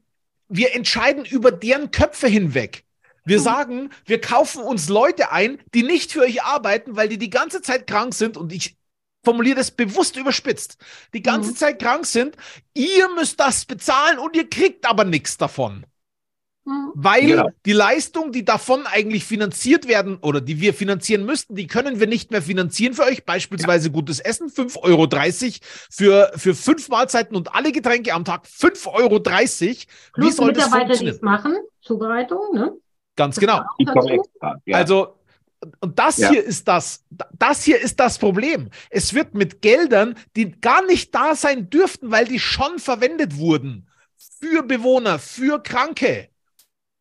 wir 0.48 0.76
entscheiden 0.76 1.24
über 1.24 1.50
deren 1.50 1.90
Köpfe 1.90 2.28
hinweg. 2.28 2.84
Wir 3.24 3.40
sagen, 3.40 3.90
wir 4.06 4.20
kaufen 4.20 4.62
uns 4.62 4.88
Leute 4.88 5.32
ein, 5.32 5.58
die 5.74 5.82
nicht 5.82 6.12
für 6.12 6.20
euch 6.20 6.44
arbeiten, 6.44 6.96
weil 6.96 7.08
die 7.08 7.18
die 7.18 7.28
ganze 7.28 7.60
Zeit 7.60 7.88
krank 7.88 8.14
sind 8.14 8.36
und 8.36 8.52
ich 8.52 8.77
formuliere 9.28 9.56
das 9.56 9.70
bewusst 9.70 10.16
überspitzt, 10.16 10.78
die 11.12 11.20
ganze 11.20 11.50
mhm. 11.50 11.56
Zeit 11.56 11.78
krank 11.78 12.06
sind. 12.06 12.34
Ihr 12.72 13.10
müsst 13.14 13.38
das 13.38 13.66
bezahlen 13.66 14.18
und 14.18 14.34
ihr 14.34 14.48
kriegt 14.48 14.88
aber 14.88 15.04
nichts 15.04 15.36
davon. 15.36 15.84
Mhm. 16.64 16.92
Weil 16.94 17.26
genau. 17.26 17.48
die 17.66 17.74
Leistung, 17.74 18.32
die 18.32 18.46
davon 18.46 18.86
eigentlich 18.86 19.24
finanziert 19.24 19.86
werden 19.86 20.16
oder 20.22 20.40
die 20.40 20.62
wir 20.62 20.72
finanzieren 20.72 21.26
müssten, 21.26 21.56
die 21.56 21.66
können 21.66 22.00
wir 22.00 22.06
nicht 22.06 22.30
mehr 22.30 22.40
finanzieren 22.40 22.94
für 22.94 23.02
euch. 23.02 23.26
Beispielsweise 23.26 23.88
ja. 23.88 23.92
gutes 23.92 24.18
Essen, 24.18 24.48
5,30 24.48 24.82
Euro 24.82 25.08
für, 25.90 26.32
für 26.34 26.54
fünf 26.54 26.88
Mahlzeiten 26.88 27.36
und 27.36 27.54
alle 27.54 27.70
Getränke 27.70 28.14
am 28.14 28.24
Tag, 28.24 28.46
5,30 28.46 28.86
Euro. 28.94 29.22
Wie 30.16 30.32
soll 30.32 30.46
Mitarbeiter, 30.46 30.88
das 30.88 31.00
die 31.00 31.06
es 31.08 31.20
machen, 31.20 31.54
Zubereitung, 31.82 32.54
ne? 32.54 32.72
Ganz 33.14 33.38
genau. 33.38 33.60
Also, 34.72 35.17
und 35.80 35.98
das 35.98 36.18
ja. 36.18 36.30
hier 36.30 36.44
ist 36.44 36.68
das, 36.68 37.04
das 37.10 37.64
hier 37.64 37.80
ist 37.80 37.98
das 37.98 38.18
Problem. 38.18 38.70
Es 38.90 39.14
wird 39.14 39.34
mit 39.34 39.60
Geldern, 39.60 40.16
die 40.36 40.52
gar 40.52 40.84
nicht 40.86 41.14
da 41.14 41.34
sein 41.34 41.68
dürften, 41.68 42.10
weil 42.10 42.26
die 42.26 42.38
schon 42.38 42.78
verwendet 42.78 43.36
wurden 43.36 43.88
für 44.40 44.62
Bewohner, 44.62 45.18
für 45.18 45.62
Kranke. 45.62 46.28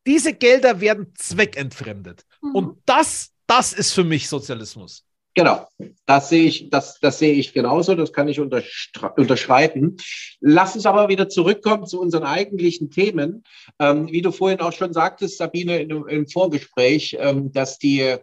Diese 0.06 0.34
Gelder 0.34 0.80
werden 0.80 1.14
zweckentfremdet. 1.16 2.26
Mhm. 2.42 2.56
Und 2.56 2.78
das, 2.86 3.32
das 3.46 3.74
ist 3.74 3.94
für 3.94 4.04
mich 4.04 4.28
Sozialismus. 4.28 5.04
Genau, 5.36 5.68
das 6.08 6.30
sehe 6.30 6.46
ich, 6.46 6.72
das, 6.72 7.00
das 7.00 7.20
sehe 7.20 7.34
ich 7.34 7.54
genauso, 7.54 7.94
das 7.94 8.12
kann 8.12 8.28
ich 8.28 8.40
unterschreiben. 8.40 9.98
Lass 10.40 10.74
uns 10.74 10.88
aber 10.88 11.10
wieder 11.10 11.30
zurückkommen 11.30 11.86
zu 11.86 12.02
unseren 12.02 12.24
eigentlichen 12.24 12.90
Themen. 12.90 13.44
Ähm, 13.78 14.12
wie 14.12 14.24
du 14.24 14.32
vorhin 14.32 14.62
auch 14.62 14.74
schon 14.74 14.94
sagtest, 14.94 15.38
Sabine, 15.38 15.80
im, 15.80 16.08
im 16.08 16.28
Vorgespräch, 16.28 17.18
ähm, 17.20 17.52
dass 17.52 17.78
die 17.78 18.18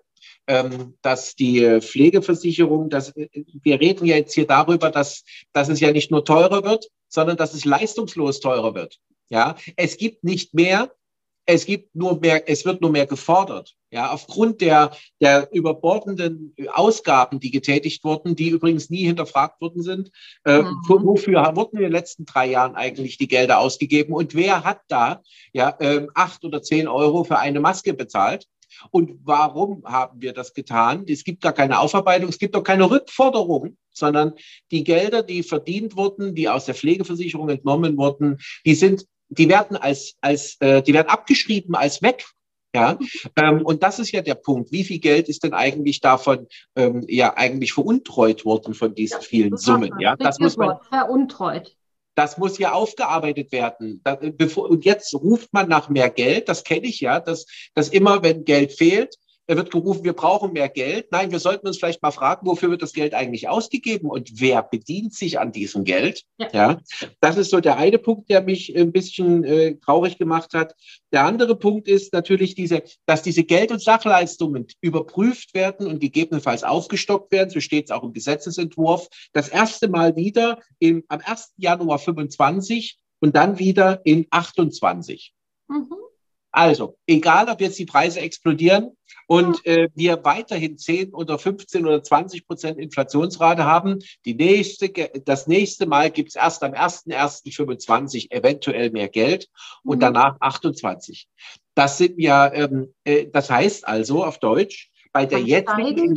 dass 0.46 1.35
die 1.37 1.80
Pflegeversicherung, 1.80 2.90
dass, 2.90 3.14
wir 3.14 3.80
reden 3.80 4.04
ja 4.04 4.16
jetzt 4.16 4.35
hier 4.35 4.46
darüber, 4.46 4.90
dass, 4.90 5.24
dass 5.52 5.68
es 5.68 5.80
ja 5.80 5.90
nicht 5.90 6.11
nur 6.11 6.24
teurer 6.24 6.64
wird, 6.64 6.90
sondern 7.09 7.37
dass 7.37 7.54
es 7.54 7.64
leistungslos 7.64 8.40
teurer 8.40 8.74
wird. 8.74 8.98
Ja, 9.30 9.57
es 9.76 9.96
gibt 9.96 10.22
nicht 10.22 10.52
mehr 10.52 10.90
es 11.46 11.66
gibt 11.66 11.94
nur 11.94 12.20
mehr, 12.20 12.48
es 12.48 12.64
wird 12.64 12.80
nur 12.80 12.90
mehr 12.90 13.07
gefordert. 13.07 13.74
Ja, 13.90 14.11
aufgrund 14.11 14.61
der, 14.61 14.90
der 15.20 15.48
überbordenden 15.52 16.54
Ausgaben, 16.72 17.38
die 17.38 17.52
getätigt 17.52 18.02
wurden, 18.02 18.35
die 18.35 18.48
übrigens 18.48 18.90
nie 18.90 19.04
hinterfragt 19.04 19.61
worden 19.61 19.83
sind. 19.83 20.11
Äh, 20.44 20.62
mhm. 20.62 20.76
Wofür 20.88 21.54
wurden 21.54 21.76
in 21.76 21.85
den 21.85 21.92
letzten 21.92 22.24
drei 22.24 22.46
Jahren 22.46 22.74
eigentlich 22.74 23.18
die 23.18 23.28
Gelder 23.28 23.61
ausgegeben? 23.61 24.14
Und 24.14 24.35
wer 24.35 24.64
hat 24.64 24.80
da 24.88 25.22
ja 25.52 25.76
äh, 25.78 26.09
acht 26.14 26.44
oder 26.44 26.62
zehn 26.62 26.88
Euro 26.88 27.22
für 27.22 27.38
eine 27.38 27.61
Maske 27.61 27.94
bezahlt? 27.94 28.48
Und 28.90 29.18
warum 29.24 29.82
haben 29.84 30.20
wir 30.20 30.32
das 30.32 30.54
getan? 30.54 31.04
Es 31.08 31.24
gibt 31.24 31.42
gar 31.42 31.52
keine 31.52 31.78
Aufarbeitung, 31.78 32.28
es 32.28 32.38
gibt 32.38 32.56
auch 32.56 32.64
keine 32.64 32.90
Rückforderung, 32.90 33.76
sondern 33.90 34.34
die 34.70 34.84
Gelder, 34.84 35.22
die 35.22 35.42
verdient 35.42 35.96
wurden, 35.96 36.34
die 36.34 36.48
aus 36.48 36.66
der 36.66 36.74
Pflegeversicherung 36.74 37.48
entnommen 37.48 37.96
wurden, 37.96 38.38
die 38.64 38.74
sind 38.74 39.06
die 39.28 39.48
werden 39.48 39.76
als, 39.76 40.14
als 40.20 40.56
äh, 40.60 40.82
die 40.82 40.94
werden 40.94 41.08
abgeschrieben 41.08 41.74
als 41.74 42.02
weg. 42.02 42.24
Ja, 42.74 42.98
ähm, 43.37 43.64
und 43.64 43.84
das 43.84 44.00
ist 44.00 44.10
ja 44.10 44.20
der 44.20 44.34
Punkt. 44.34 44.72
Wie 44.72 44.82
viel 44.82 44.98
Geld 44.98 45.28
ist 45.28 45.44
denn 45.44 45.54
eigentlich 45.54 46.00
davon 46.00 46.48
ähm, 46.74 47.04
ja 47.06 47.37
eigentlich 47.37 47.72
veruntreut 47.72 48.44
worden 48.44 48.74
von 48.74 48.96
diesen 48.96 49.20
vielen 49.20 49.56
Summen? 49.56 49.92
Ja, 50.00 50.16
das 50.16 50.40
muss 50.40 50.56
man 50.56 50.78
veruntreut. 50.90 51.76
Das 52.14 52.38
muss 52.38 52.59
ja 52.59 52.72
aufgearbeitet 52.72 53.50
werden. 53.53 54.03
Bevor, 54.37 54.70
und 54.70 54.85
jetzt 54.85 55.14
ruft 55.14 55.53
man 55.53 55.68
nach 55.68 55.88
mehr 55.88 56.11
Geld. 56.11 56.48
Das 56.48 56.64
kenne 56.64 56.87
ich 56.87 57.00
ja, 57.00 57.20
dass, 57.20 57.46
dass 57.74 57.88
immer, 57.88 58.22
wenn 58.22 58.44
Geld 58.44 58.72
fehlt, 58.72 59.16
wird 59.46 59.70
gerufen, 59.70 60.04
wir 60.04 60.14
brauchen 60.14 60.52
mehr 60.52 60.68
Geld. 60.68 61.12
Nein, 61.12 61.30
wir 61.30 61.38
sollten 61.38 61.66
uns 61.66 61.78
vielleicht 61.78 62.02
mal 62.02 62.11
fragen, 62.11 62.46
wofür 62.46 62.70
wird 62.70 62.83
das 62.83 62.92
Geld 62.92 63.14
eigentlich 63.14 63.48
ausgegeben 63.48 64.09
und 64.09 64.40
wer 64.40 64.62
bedient 64.62 65.14
sich 65.14 65.38
an 65.38 65.52
diesem 65.52 65.85
Geld? 65.85 66.22
Ja, 66.38 66.48
ja 66.52 66.80
das 67.20 67.37
ist 67.37 67.50
so 67.50 67.61
der 67.61 67.76
eine 67.76 67.98
Punkt, 67.98 68.30
der 68.30 68.42
mich 68.42 68.74
ein 68.76 68.92
bisschen 68.92 69.44
äh, 69.44 69.76
traurig 69.76 70.18
gemacht 70.18 70.54
hat. 70.54 70.74
Der 71.12 71.24
andere 71.24 71.57
Punkt 71.57 71.88
ist 71.88 72.12
natürlich 72.12 72.54
diese, 72.54 72.83
dass 73.07 73.22
diese 73.22 73.44
Geld- 73.44 73.70
und 73.70 73.83
Sachleistungen 73.83 74.66
überprüft 74.80 75.54
werden 75.54 75.87
und 75.87 76.00
gegebenenfalls 76.00 76.64
aufgestockt 76.64 77.30
werden. 77.33 77.50
So 77.50 77.61
steht 77.61 77.87
es 77.87 77.90
auch 77.90 78.02
im 78.02 78.12
Gesetzesentwurf. 78.12 79.09
Das 79.33 79.48
erste 79.48 79.88
Mal 79.88 80.16
wieder 80.16 80.61
im, 80.78 81.04
am 81.09 81.20
1. 81.24 81.52
Januar 81.57 81.98
25 81.98 82.98
und 83.20 83.37
dann 83.37 83.59
wieder 83.59 84.00
in 84.04 84.26
28. 84.30 85.35
Mhm. 85.68 85.94
Also, 86.56 86.96
egal, 87.08 87.48
ob 87.48 87.60
jetzt 87.60 87.80
die 87.80 87.84
Preise 87.84 88.20
explodieren 88.20 88.96
und 89.26 89.66
äh, 89.66 89.88
wir 89.96 90.24
weiterhin 90.24 90.78
10 90.78 91.12
oder 91.12 91.36
15 91.36 91.84
oder 91.84 92.00
20 92.00 92.46
Prozent 92.46 92.78
Inflationsrate 92.78 93.64
haben, 93.64 93.98
die 94.24 94.34
nächste, 94.34 94.88
das 94.88 95.48
nächste 95.48 95.86
Mal 95.86 96.12
gibt 96.12 96.28
es 96.28 96.36
erst 96.36 96.62
am 96.62 96.70
1.1.25 96.70 98.30
eventuell 98.30 98.92
mehr 98.92 99.08
Geld 99.08 99.48
und 99.82 99.96
mhm. 99.96 100.02
danach 100.02 100.36
28. 100.38 101.26
Das 101.74 101.98
sind 101.98 102.20
ja, 102.20 102.52
ähm, 102.54 102.94
äh, 103.02 103.26
das 103.32 103.50
heißt 103.50 103.88
also 103.88 104.24
auf 104.24 104.38
Deutsch, 104.38 104.92
bei 105.12 105.26
der 105.26 105.40
jetzigen 105.40 106.14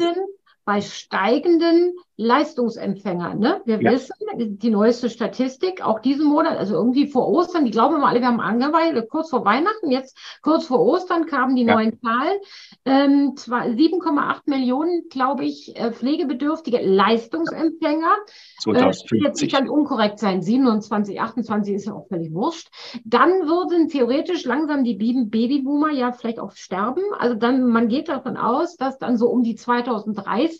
bei 0.67 0.81
steigenden 0.81 1.95
Leistungsempfängern. 2.17 3.39
Ne? 3.39 3.61
Wir 3.65 3.81
ja. 3.81 3.91
wissen, 3.91 4.13
die 4.35 4.69
neueste 4.69 5.09
Statistik, 5.09 5.81
auch 5.81 5.99
diesen 5.99 6.25
Monat, 6.25 6.57
also 6.57 6.73
irgendwie 6.73 7.07
vor 7.07 7.29
Ostern, 7.29 7.63
die 7.63 7.71
glauben 7.71 7.95
immer 7.95 8.07
alle, 8.07 8.19
wir 8.19 8.27
haben 8.27 8.41
angeweilt, 8.41 9.07
kurz 9.09 9.29
vor 9.29 9.45
Weihnachten, 9.45 9.91
jetzt 9.91 10.17
kurz 10.41 10.65
vor 10.65 10.81
Ostern 10.81 11.25
kamen 11.25 11.55
die 11.55 11.63
ja. 11.63 11.75
neuen 11.75 11.97
Zahlen. 12.01 12.37
Ähm, 12.83 13.33
7,8 13.35 14.41
Millionen, 14.45 15.07
glaube 15.09 15.45
ich, 15.45 15.73
äh, 15.79 15.91
pflegebedürftige 15.91 16.81
Leistungsempfänger. 16.81 18.15
2050. 18.63 19.11
Äh, 19.11 19.25
jetzt 19.25 19.41
nicht 19.41 19.55
ganz 19.55 19.69
unkorrekt 19.69 20.19
sein, 20.19 20.41
27, 20.41 21.21
28 21.21 21.75
ist 21.75 21.85
ja 21.85 21.93
auch 21.93 22.07
völlig 22.09 22.33
wurscht. 22.33 22.67
Dann 23.05 23.29
würden 23.29 23.87
theoretisch 23.87 24.43
langsam 24.43 24.83
die 24.83 24.95
Babyboomer 24.95 25.91
ja 25.91 26.11
vielleicht 26.11 26.39
auch 26.39 26.51
sterben. 26.51 27.03
Also 27.19 27.35
dann, 27.35 27.69
man 27.69 27.87
geht 27.87 28.09
davon 28.09 28.35
aus, 28.35 28.75
dass 28.75 28.97
dann 28.97 29.17
so 29.17 29.29
um 29.29 29.43
die 29.43 29.55
2030 29.55 30.56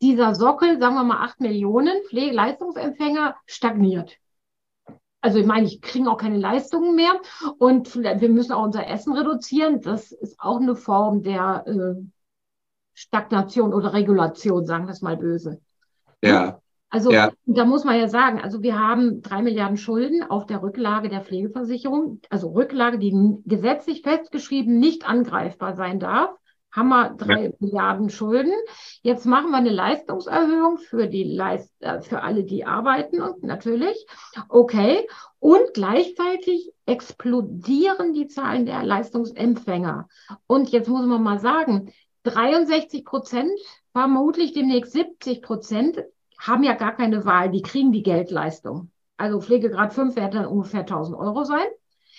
dieser 0.00 0.34
Sockel, 0.34 0.78
sagen 0.78 0.94
wir 0.94 1.04
mal 1.04 1.24
acht 1.24 1.40
Millionen 1.40 2.02
Pflegeleistungsempfänger, 2.08 3.36
stagniert. 3.46 4.16
Also 5.20 5.38
ich 5.38 5.46
meine, 5.46 5.66
ich 5.66 5.82
kriege 5.82 6.10
auch 6.10 6.16
keine 6.16 6.38
Leistungen 6.38 6.94
mehr 6.94 7.20
und 7.58 7.94
wir 7.94 8.28
müssen 8.30 8.52
auch 8.52 8.64
unser 8.64 8.86
Essen 8.86 9.12
reduzieren. 9.12 9.82
Das 9.82 10.12
ist 10.12 10.40
auch 10.40 10.60
eine 10.60 10.76
Form 10.76 11.22
der 11.22 11.64
äh, 11.66 12.02
Stagnation 12.94 13.74
oder 13.74 13.92
Regulation, 13.92 14.64
sagen 14.64 14.86
wir 14.86 14.92
es 14.92 15.02
mal 15.02 15.18
böse. 15.18 15.60
Ja. 16.22 16.60
Also 16.88 17.12
ja. 17.12 17.30
da 17.46 17.64
muss 17.66 17.84
man 17.84 17.98
ja 17.98 18.08
sagen, 18.08 18.40
also 18.40 18.62
wir 18.62 18.78
haben 18.78 19.22
drei 19.22 19.42
Milliarden 19.42 19.76
Schulden 19.76 20.24
auf 20.24 20.46
der 20.46 20.62
Rücklage 20.62 21.08
der 21.08 21.20
Pflegeversicherung, 21.20 22.20
also 22.30 22.50
Rücklage, 22.50 22.98
die 22.98 23.14
gesetzlich 23.44 24.02
festgeschrieben 24.02 24.78
nicht 24.80 25.08
angreifbar 25.08 25.76
sein 25.76 26.00
darf 26.00 26.30
haben 26.72 26.88
wir 26.88 27.10
drei 27.10 27.46
ja. 27.46 27.50
Milliarden 27.58 28.10
Schulden. 28.10 28.52
Jetzt 29.02 29.26
machen 29.26 29.50
wir 29.50 29.56
eine 29.56 29.70
Leistungserhöhung 29.70 30.78
für 30.78 31.08
die 31.08 31.24
Leist 31.24 31.72
äh, 31.80 32.00
für 32.00 32.22
alle, 32.22 32.44
die 32.44 32.64
arbeiten 32.64 33.20
und 33.20 33.42
natürlich. 33.42 34.06
Okay. 34.48 35.06
Und 35.38 35.74
gleichzeitig 35.74 36.72
explodieren 36.86 38.12
die 38.12 38.26
Zahlen 38.26 38.66
der 38.66 38.82
Leistungsempfänger. 38.82 40.08
Und 40.46 40.70
jetzt 40.70 40.88
muss 40.88 41.06
man 41.06 41.22
mal 41.22 41.38
sagen, 41.38 41.92
63 42.24 43.04
Prozent, 43.04 43.58
vermutlich 43.92 44.52
demnächst 44.52 44.92
70 44.92 45.42
Prozent, 45.42 46.04
haben 46.38 46.62
ja 46.62 46.74
gar 46.74 46.94
keine 46.94 47.24
Wahl. 47.24 47.50
Die 47.50 47.62
kriegen 47.62 47.92
die 47.92 48.02
Geldleistung. 48.02 48.90
Also 49.16 49.40
Pflegegrad 49.40 49.92
5 49.92 50.16
wird 50.16 50.34
dann 50.34 50.46
ungefähr 50.46 50.80
1000 50.80 51.16
Euro 51.16 51.44
sein. 51.44 51.66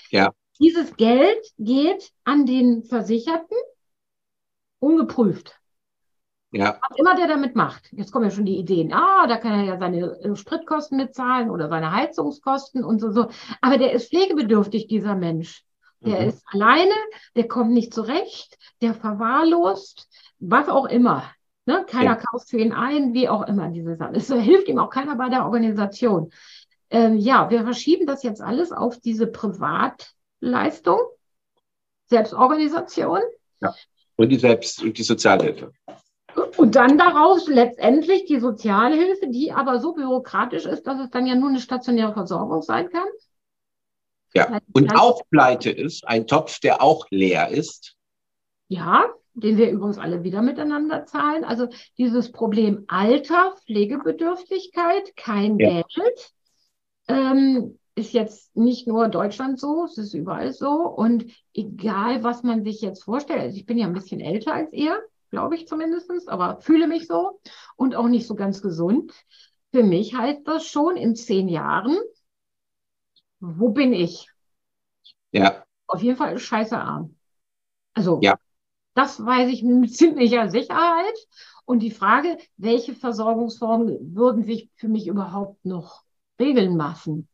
Ja. 0.09 0.31
Dieses 0.59 0.95
Geld 0.95 1.41
geht 1.57 2.11
an 2.23 2.45
den 2.45 2.83
Versicherten 2.83 3.57
ungeprüft. 4.81 5.57
Ja. 6.51 6.79
Was 6.81 6.97
immer 6.97 7.15
der 7.15 7.27
damit 7.27 7.55
macht. 7.55 7.87
Jetzt 7.93 8.11
kommen 8.11 8.25
ja 8.25 8.31
schon 8.31 8.45
die 8.45 8.57
Ideen. 8.57 8.91
Ah, 8.91 9.25
da 9.27 9.37
kann 9.37 9.53
er 9.53 9.63
ja 9.63 9.77
seine 9.77 10.19
äh, 10.19 10.35
Spritkosten 10.35 10.97
mitzahlen 10.97 11.49
oder 11.49 11.69
seine 11.69 11.93
Heizungskosten 11.93 12.83
und 12.83 12.99
so, 12.99 13.11
so. 13.11 13.29
Aber 13.61 13.77
der 13.77 13.93
ist 13.93 14.09
pflegebedürftig, 14.09 14.87
dieser 14.87 15.15
Mensch. 15.15 15.63
Der 16.01 16.21
mhm. 16.21 16.29
ist 16.29 16.43
alleine, 16.51 16.93
der 17.37 17.47
kommt 17.47 17.71
nicht 17.71 17.93
zurecht, 17.93 18.57
der 18.81 18.93
verwahrlost, 18.93 20.09
was 20.39 20.67
auch 20.67 20.85
immer. 20.85 21.23
Ne? 21.65 21.85
Keiner 21.87 22.03
ja. 22.03 22.15
kauft 22.15 22.49
für 22.49 22.57
ihn 22.57 22.73
ein, 22.73 23.13
wie 23.13 23.29
auch 23.29 23.47
immer 23.47 23.69
diese 23.69 23.95
Sache. 23.95 24.15
Es 24.15 24.27
hilft 24.27 24.67
ihm 24.67 24.79
auch 24.79 24.89
keiner 24.89 25.15
bei 25.15 25.29
der 25.29 25.45
Organisation. 25.45 26.31
Ähm, 26.89 27.17
ja, 27.17 27.49
wir 27.49 27.63
verschieben 27.63 28.07
das 28.07 28.23
jetzt 28.23 28.41
alles 28.41 28.73
auf 28.73 28.99
diese 28.99 29.27
Privatleistung 29.27 30.99
Selbstorganisation. 32.07 33.21
Ja. 33.61 33.73
Und 34.21 34.29
die 34.29 34.37
Selbst- 34.37 34.83
und 34.83 34.97
die 34.99 35.03
Sozialhilfe. 35.03 35.71
Und 36.57 36.75
dann 36.75 36.95
daraus 36.97 37.47
letztendlich 37.47 38.25
die 38.25 38.39
Sozialhilfe, 38.39 39.27
die 39.29 39.51
aber 39.51 39.79
so 39.79 39.93
bürokratisch 39.93 40.65
ist, 40.65 40.83
dass 40.85 40.99
es 40.99 41.09
dann 41.09 41.25
ja 41.25 41.33
nur 41.33 41.49
eine 41.49 41.59
stationäre 41.59 42.13
Versorgung 42.13 42.61
sein 42.61 42.89
kann. 42.89 43.07
Ja, 44.35 44.59
und 44.73 44.95
auch 44.95 45.23
pleite 45.31 45.71
ist, 45.71 46.07
ein 46.07 46.27
Topf, 46.27 46.59
der 46.59 46.83
auch 46.83 47.07
leer 47.09 47.49
ist. 47.49 47.95
Ja, 48.67 49.05
den 49.33 49.57
wir 49.57 49.71
übrigens 49.71 49.97
alle 49.97 50.23
wieder 50.23 50.43
miteinander 50.43 51.05
zahlen. 51.05 51.43
Also 51.43 51.67
dieses 51.97 52.31
Problem 52.31 52.85
Alter, 52.87 53.55
Pflegebedürftigkeit, 53.65 55.15
kein 55.17 55.57
ja. 55.57 55.81
Geld, 55.81 56.31
ähm, 57.07 57.79
ist 57.95 58.13
jetzt 58.13 58.55
nicht 58.55 58.87
nur 58.87 59.09
Deutschland 59.09 59.59
so, 59.59 59.85
es 59.85 59.97
ist 59.97 60.13
überall 60.13 60.53
so. 60.53 60.71
Und 60.87 61.25
egal, 61.53 62.23
was 62.23 62.43
man 62.43 62.63
sich 62.63 62.81
jetzt 62.81 63.03
vorstellt, 63.03 63.41
also 63.41 63.57
ich 63.57 63.65
bin 63.65 63.77
ja 63.77 63.87
ein 63.87 63.93
bisschen 63.93 64.21
älter 64.21 64.53
als 64.53 64.71
ihr, 64.73 65.01
glaube 65.29 65.55
ich 65.55 65.67
zumindest, 65.67 66.29
aber 66.29 66.61
fühle 66.61 66.87
mich 66.87 67.07
so 67.07 67.39
und 67.75 67.95
auch 67.95 68.07
nicht 68.07 68.27
so 68.27 68.35
ganz 68.35 68.61
gesund. 68.61 69.13
Für 69.71 69.83
mich 69.83 70.15
heißt 70.15 70.41
das 70.45 70.65
schon 70.65 70.97
in 70.97 71.15
zehn 71.15 71.47
Jahren, 71.47 71.97
wo 73.39 73.69
bin 73.69 73.93
ich? 73.93 74.29
Ja. 75.31 75.63
Auf 75.87 76.01
jeden 76.01 76.17
Fall 76.17 76.37
scheiße 76.37 76.77
arm. 76.77 77.15
Also, 77.93 78.19
ja. 78.21 78.37
das 78.93 79.23
weiß 79.23 79.49
ich 79.51 79.63
mit 79.63 79.93
ziemlicher 79.95 80.49
Sicherheit. 80.49 81.15
Und 81.65 81.79
die 81.79 81.91
Frage, 81.91 82.37
welche 82.57 82.93
Versorgungsformen 82.93 84.15
würden 84.15 84.43
sich 84.43 84.69
für 84.75 84.87
mich 84.87 85.07
überhaupt 85.07 85.63
noch 85.65 86.03
regeln 86.39 86.75
lassen? 86.75 87.27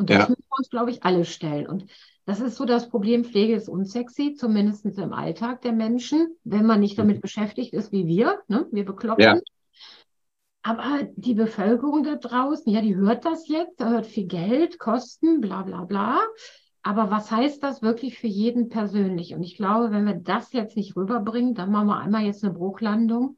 Und 0.00 0.08
das 0.08 0.16
ja. 0.16 0.28
müssen 0.30 0.42
wir 0.48 0.58
uns, 0.58 0.70
glaube 0.70 0.90
ich, 0.90 1.04
alle 1.04 1.24
stellen. 1.24 1.66
Und 1.66 1.84
das 2.24 2.40
ist 2.40 2.56
so 2.56 2.64
das 2.64 2.88
Problem, 2.88 3.24
Pflege 3.24 3.54
ist 3.54 3.68
unsexy, 3.68 4.34
zumindest 4.34 4.86
im 4.86 5.12
Alltag 5.12 5.60
der 5.60 5.72
Menschen, 5.72 6.36
wenn 6.42 6.64
man 6.64 6.80
nicht 6.80 6.98
damit 6.98 7.18
mhm. 7.18 7.20
beschäftigt 7.20 7.74
ist 7.74 7.92
wie 7.92 8.06
wir, 8.06 8.40
ne? 8.48 8.66
wir 8.72 8.84
bekloppen. 8.86 9.22
Ja. 9.22 9.38
Aber 10.62 11.06
die 11.16 11.34
Bevölkerung 11.34 12.02
da 12.02 12.16
draußen, 12.16 12.72
ja, 12.72 12.80
die 12.80 12.96
hört 12.96 13.24
das 13.24 13.46
jetzt, 13.48 13.78
da 13.80 13.90
hört 13.90 14.06
viel 14.06 14.26
Geld, 14.26 14.78
Kosten, 14.78 15.40
bla 15.40 15.62
bla 15.62 15.84
bla. 15.84 16.18
Aber 16.82 17.10
was 17.10 17.30
heißt 17.30 17.62
das 17.62 17.82
wirklich 17.82 18.18
für 18.18 18.26
jeden 18.26 18.70
persönlich? 18.70 19.34
Und 19.34 19.42
ich 19.42 19.56
glaube, 19.56 19.90
wenn 19.90 20.06
wir 20.06 20.14
das 20.14 20.52
jetzt 20.52 20.76
nicht 20.76 20.96
rüberbringen, 20.96 21.54
dann 21.54 21.70
machen 21.70 21.88
wir 21.88 21.98
einmal 21.98 22.24
jetzt 22.24 22.42
eine 22.42 22.54
Bruchlandung 22.54 23.36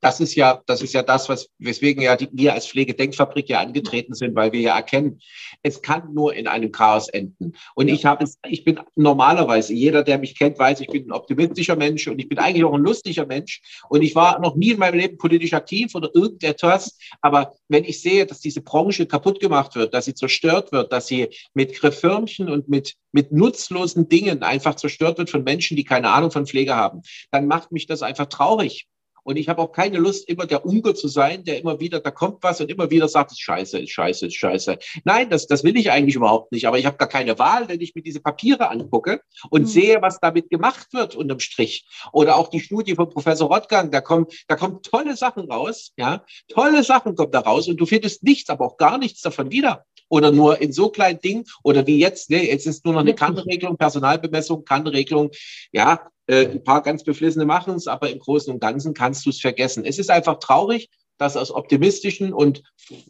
das 0.00 0.20
ist 0.20 0.34
ja, 0.34 0.62
das 0.66 0.82
ist 0.82 0.92
ja 0.92 1.02
das, 1.02 1.28
was, 1.28 1.48
weswegen 1.58 2.02
ja 2.02 2.16
die, 2.16 2.28
wir 2.32 2.54
als 2.54 2.66
Pflegedenkfabrik 2.66 3.48
ja 3.48 3.60
angetreten 3.60 4.14
sind, 4.14 4.34
weil 4.34 4.52
wir 4.52 4.60
ja 4.60 4.76
erkennen, 4.76 5.20
es 5.62 5.82
kann 5.82 6.14
nur 6.14 6.34
in 6.34 6.46
einem 6.46 6.70
Chaos 6.70 7.08
enden. 7.08 7.54
Und 7.74 7.88
ich 7.88 8.04
habe 8.04 8.24
es, 8.24 8.38
ich 8.46 8.64
bin 8.64 8.80
normalerweise, 8.94 9.74
jeder, 9.74 10.02
der 10.04 10.18
mich 10.18 10.38
kennt, 10.38 10.58
weiß, 10.58 10.80
ich 10.80 10.88
bin 10.88 11.06
ein 11.06 11.12
optimistischer 11.12 11.76
Mensch 11.76 12.06
und 12.06 12.18
ich 12.18 12.28
bin 12.28 12.38
eigentlich 12.38 12.64
auch 12.64 12.74
ein 12.74 12.82
lustiger 12.82 13.26
Mensch. 13.26 13.60
Und 13.88 14.02
ich 14.02 14.14
war 14.14 14.38
noch 14.40 14.54
nie 14.54 14.70
in 14.70 14.78
meinem 14.78 14.98
Leben 14.98 15.18
politisch 15.18 15.52
aktiv 15.52 15.94
oder 15.94 16.10
irgendetwas. 16.14 16.96
Aber 17.20 17.54
wenn 17.68 17.84
ich 17.84 18.00
sehe, 18.00 18.26
dass 18.26 18.40
diese 18.40 18.60
Branche 18.60 19.06
kaputt 19.06 19.40
gemacht 19.40 19.74
wird, 19.74 19.94
dass 19.94 20.04
sie 20.04 20.14
zerstört 20.14 20.70
wird, 20.70 20.92
dass 20.92 21.08
sie 21.08 21.28
mit 21.54 21.82
Refirmchen 21.82 22.48
und 22.48 22.68
mit, 22.68 22.94
mit 23.12 23.32
nutzlosen 23.32 24.08
Dingen 24.08 24.42
einfach 24.42 24.76
zerstört 24.76 25.18
wird 25.18 25.30
von 25.30 25.42
Menschen, 25.42 25.76
die 25.76 25.84
keine 25.84 26.10
Ahnung 26.10 26.30
von 26.30 26.46
Pflege 26.46 26.76
haben, 26.76 27.02
dann 27.32 27.46
macht 27.46 27.72
mich 27.72 27.86
das 27.86 28.02
einfach 28.02 28.26
traurig. 28.26 28.86
Und 29.24 29.36
ich 29.36 29.48
habe 29.48 29.62
auch 29.62 29.72
keine 29.72 29.98
Lust, 29.98 30.28
immer 30.28 30.46
der 30.46 30.64
Unge 30.64 30.94
zu 30.94 31.08
sein, 31.08 31.44
der 31.44 31.58
immer 31.58 31.80
wieder, 31.80 32.00
da 32.00 32.10
kommt 32.10 32.42
was 32.42 32.60
und 32.60 32.70
immer 32.70 32.90
wieder 32.90 33.08
sagt, 33.08 33.32
es 33.32 33.38
ist 33.38 33.42
scheiße, 33.42 33.78
ist 33.80 33.90
scheiße, 33.90 34.26
ist 34.26 34.36
scheiße. 34.36 34.78
Nein, 35.04 35.30
das, 35.30 35.46
das 35.46 35.64
will 35.64 35.76
ich 35.76 35.90
eigentlich 35.90 36.16
überhaupt 36.16 36.52
nicht. 36.52 36.66
Aber 36.66 36.78
ich 36.78 36.86
habe 36.86 36.96
gar 36.96 37.08
keine 37.08 37.38
Wahl, 37.38 37.68
wenn 37.68 37.80
ich 37.80 37.94
mir 37.94 38.02
diese 38.02 38.20
Papiere 38.20 38.70
angucke 38.70 39.20
und 39.50 39.62
mhm. 39.62 39.66
sehe, 39.66 40.02
was 40.02 40.20
damit 40.20 40.50
gemacht 40.50 40.92
wird 40.92 41.14
unterm 41.14 41.40
Strich. 41.40 41.86
Oder 42.12 42.36
auch 42.36 42.48
die 42.48 42.60
Studie 42.60 42.94
von 42.94 43.10
Professor 43.10 43.48
Rottgang, 43.48 43.90
da 43.90 44.00
kommen, 44.00 44.26
da 44.46 44.56
kommen 44.56 44.82
tolle 44.82 45.16
Sachen 45.16 45.50
raus, 45.50 45.92
ja. 45.96 46.24
Tolle 46.48 46.82
Sachen 46.84 47.14
kommen 47.14 47.32
da 47.32 47.40
raus 47.40 47.68
und 47.68 47.76
du 47.76 47.86
findest 47.86 48.22
nichts, 48.22 48.50
aber 48.50 48.66
auch 48.66 48.76
gar 48.76 48.98
nichts 48.98 49.20
davon 49.20 49.50
wieder 49.50 49.84
oder 50.08 50.32
nur 50.32 50.60
in 50.60 50.72
so 50.72 50.88
kleinen 50.90 51.20
Dingen 51.20 51.44
oder 51.62 51.86
wie 51.86 51.98
jetzt, 51.98 52.30
ne, 52.30 52.46
jetzt 52.46 52.66
ist 52.66 52.84
nur 52.84 52.94
noch 52.94 53.00
eine 53.00 53.14
Kannregelung, 53.14 53.76
Personalbemessung, 53.76 54.64
Kannregelung, 54.64 55.30
ja, 55.72 56.08
äh, 56.28 56.46
ein 56.46 56.62
paar 56.62 56.82
ganz 56.82 57.02
Beflissene 57.02 57.44
machen 57.44 57.74
es, 57.74 57.86
aber 57.86 58.10
im 58.10 58.20
Großen 58.20 58.52
und 58.52 58.60
Ganzen 58.60 58.94
kannst 58.94 59.26
du 59.26 59.30
es 59.30 59.40
vergessen. 59.40 59.84
Es 59.84 59.98
ist 59.98 60.10
einfach 60.10 60.38
traurig, 60.38 60.90
dass 61.18 61.36
aus 61.36 61.50
optimistischen 61.50 62.32
und, 62.32 62.62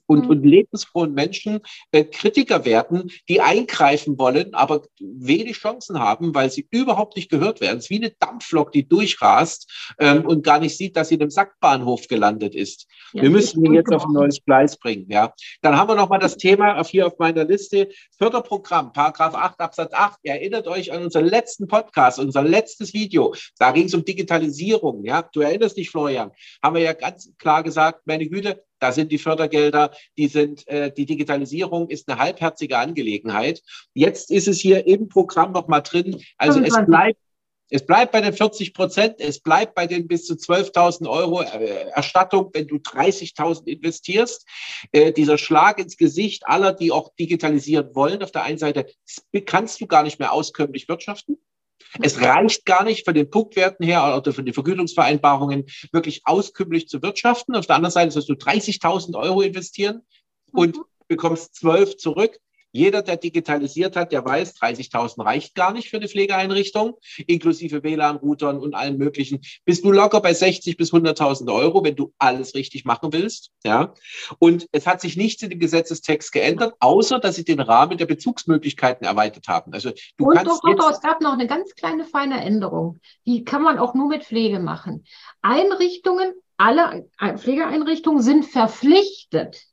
und, 0.06 0.24
mhm. 0.24 0.30
und 0.30 0.44
lebensfrohen 0.44 1.14
Menschen 1.14 1.60
äh, 1.92 2.04
Kritiker 2.04 2.64
werden, 2.64 3.10
die 3.28 3.40
eingreifen 3.40 4.18
wollen, 4.18 4.54
aber 4.54 4.82
wenig 5.00 5.56
Chancen 5.58 5.98
haben, 5.98 6.34
weil 6.34 6.50
sie 6.50 6.66
überhaupt 6.70 7.16
nicht 7.16 7.30
gehört 7.30 7.60
werden. 7.60 7.78
Es 7.78 7.84
ist 7.84 7.90
wie 7.90 7.96
eine 7.96 8.10
Dampflok, 8.10 8.72
die 8.72 8.88
durchrast 8.88 9.94
ähm, 9.98 10.26
und 10.26 10.44
gar 10.44 10.58
nicht 10.58 10.76
sieht, 10.76 10.96
dass 10.96 11.08
sie 11.08 11.14
in 11.14 11.20
einem 11.22 11.30
Sackbahnhof 11.30 12.08
gelandet 12.08 12.54
ist. 12.54 12.86
Ja, 13.12 13.22
wir 13.22 13.30
müssen 13.30 13.64
ihn 13.64 13.74
jetzt 13.74 13.92
auf 13.92 14.04
ein 14.04 14.12
neues 14.12 14.44
Gleis 14.44 14.76
bringen. 14.76 15.06
Ja. 15.08 15.32
Dann 15.62 15.76
haben 15.76 15.88
wir 15.88 15.94
nochmal 15.94 16.18
das 16.18 16.36
Thema 16.36 16.78
auf 16.78 16.88
hier 16.88 17.06
auf 17.06 17.18
meiner 17.18 17.44
Liste, 17.44 17.88
Förderprogramm, 18.18 18.92
Paragraph 18.92 19.34
8 19.34 19.60
Absatz 19.60 19.92
8. 19.92 20.18
Ihr 20.22 20.32
erinnert 20.32 20.66
euch 20.66 20.92
an 20.92 21.04
unseren 21.04 21.26
letzten 21.26 21.68
Podcast, 21.68 22.18
unser 22.18 22.42
letztes 22.42 22.92
Video. 22.94 23.34
Da 23.58 23.72
ging 23.72 23.86
es 23.86 23.94
um 23.94 24.04
Digitalisierung. 24.04 25.04
Ja. 25.04 25.22
Du 25.32 25.40
erinnerst 25.40 25.76
dich, 25.76 25.90
Florian, 25.90 26.30
haben 26.62 26.74
wir 26.74 26.82
ja 26.82 26.92
ganz 26.92 27.32
klar 27.38 27.62
gesagt, 27.62 27.97
sagt, 27.98 28.06
meine 28.06 28.28
Güte, 28.28 28.64
da 28.78 28.92
sind 28.92 29.12
die 29.12 29.18
Fördergelder, 29.18 29.90
die 30.16 30.28
sind, 30.28 30.66
äh, 30.68 30.92
die 30.92 31.06
Digitalisierung 31.06 31.88
ist 31.90 32.08
eine 32.08 32.18
halbherzige 32.18 32.78
Angelegenheit. 32.78 33.62
Jetzt 33.94 34.30
ist 34.30 34.48
es 34.48 34.58
hier 34.58 34.86
im 34.86 35.08
Programm 35.08 35.52
nochmal 35.52 35.82
drin. 35.82 36.22
Also 36.36 36.60
25. 36.60 36.78
es 36.78 36.86
bleibt 36.86 37.18
es 37.70 37.84
bleibt 37.84 38.12
bei 38.12 38.22
den 38.22 38.32
40 38.32 38.72
Prozent, 38.72 39.16
es 39.18 39.40
bleibt 39.40 39.74
bei 39.74 39.86
den 39.86 40.08
bis 40.08 40.24
zu 40.24 40.36
12.000 40.36 41.06
Euro 41.06 41.42
äh, 41.42 41.90
Erstattung, 41.90 42.48
wenn 42.54 42.66
du 42.66 42.76
30.000 42.76 43.66
investierst. 43.66 44.46
Äh, 44.90 45.12
dieser 45.12 45.36
Schlag 45.36 45.78
ins 45.78 45.98
Gesicht 45.98 46.46
aller, 46.46 46.72
die 46.72 46.92
auch 46.92 47.14
digitalisieren 47.16 47.94
wollen, 47.94 48.22
auf 48.22 48.32
der 48.32 48.44
einen 48.44 48.56
Seite 48.56 48.86
kannst 49.44 49.82
du 49.82 49.86
gar 49.86 50.02
nicht 50.02 50.18
mehr 50.18 50.32
auskömmlich 50.32 50.88
wirtschaften. 50.88 51.36
Es 52.00 52.20
reicht 52.20 52.64
gar 52.64 52.84
nicht 52.84 53.04
von 53.04 53.14
den 53.14 53.30
Punktwerten 53.30 53.84
her 53.84 54.16
oder 54.16 54.32
von 54.32 54.44
den 54.44 54.54
Vergütungsvereinbarungen 54.54 55.66
wirklich 55.92 56.22
auskünftig 56.24 56.88
zu 56.88 57.02
wirtschaften. 57.02 57.56
Auf 57.56 57.66
der 57.66 57.76
anderen 57.76 57.92
Seite 57.92 58.10
sollst 58.10 58.28
du 58.28 58.34
30.000 58.34 59.18
Euro 59.18 59.42
investieren 59.42 60.02
und 60.52 60.76
mhm. 60.76 60.84
bekommst 61.06 61.54
12 61.56 61.96
zurück. 61.96 62.38
Jeder, 62.72 63.02
der 63.02 63.16
digitalisiert 63.16 63.96
hat, 63.96 64.12
der 64.12 64.24
weiß, 64.24 64.56
30.000 64.56 65.24
reicht 65.24 65.54
gar 65.54 65.72
nicht 65.72 65.88
für 65.88 65.96
eine 65.96 66.08
Pflegeeinrichtung, 66.08 66.94
inklusive 67.26 67.82
WLAN-Routern 67.82 68.58
und 68.58 68.74
allem 68.74 68.98
Möglichen. 68.98 69.40
Bist 69.64 69.84
du 69.84 69.92
locker 69.92 70.20
bei 70.20 70.34
60 70.34 70.76
bis 70.76 70.92
100.000 70.92 71.52
Euro, 71.52 71.82
wenn 71.82 71.96
du 71.96 72.12
alles 72.18 72.54
richtig 72.54 72.84
machen 72.84 73.12
willst. 73.12 73.50
Ja. 73.64 73.94
Und 74.38 74.66
es 74.72 74.86
hat 74.86 75.00
sich 75.00 75.16
nichts 75.16 75.42
in 75.42 75.50
dem 75.50 75.58
Gesetzestext 75.58 76.32
geändert, 76.32 76.74
außer 76.80 77.18
dass 77.18 77.36
sie 77.36 77.44
den 77.44 77.60
Rahmen 77.60 77.96
der 77.96 78.06
Bezugsmöglichkeiten 78.06 79.06
erweitert 79.06 79.48
haben. 79.48 79.72
Also 79.72 79.90
du 80.16 80.26
und 80.26 80.34
kannst 80.34 80.50
doch, 80.50 80.60
doch, 80.62 80.76
doch, 80.76 80.90
es 80.90 81.00
gab 81.00 81.20
noch 81.20 81.32
eine 81.32 81.46
ganz 81.46 81.74
kleine 81.74 82.04
feine 82.04 82.44
Änderung. 82.44 82.98
Die 83.26 83.44
kann 83.44 83.62
man 83.62 83.78
auch 83.78 83.94
nur 83.94 84.08
mit 84.08 84.24
Pflege 84.24 84.60
machen. 84.60 85.04
Einrichtungen, 85.40 86.32
alle 86.58 87.08
Pflegeeinrichtungen 87.36 88.22
sind 88.22 88.44
verpflichtet, 88.44 89.67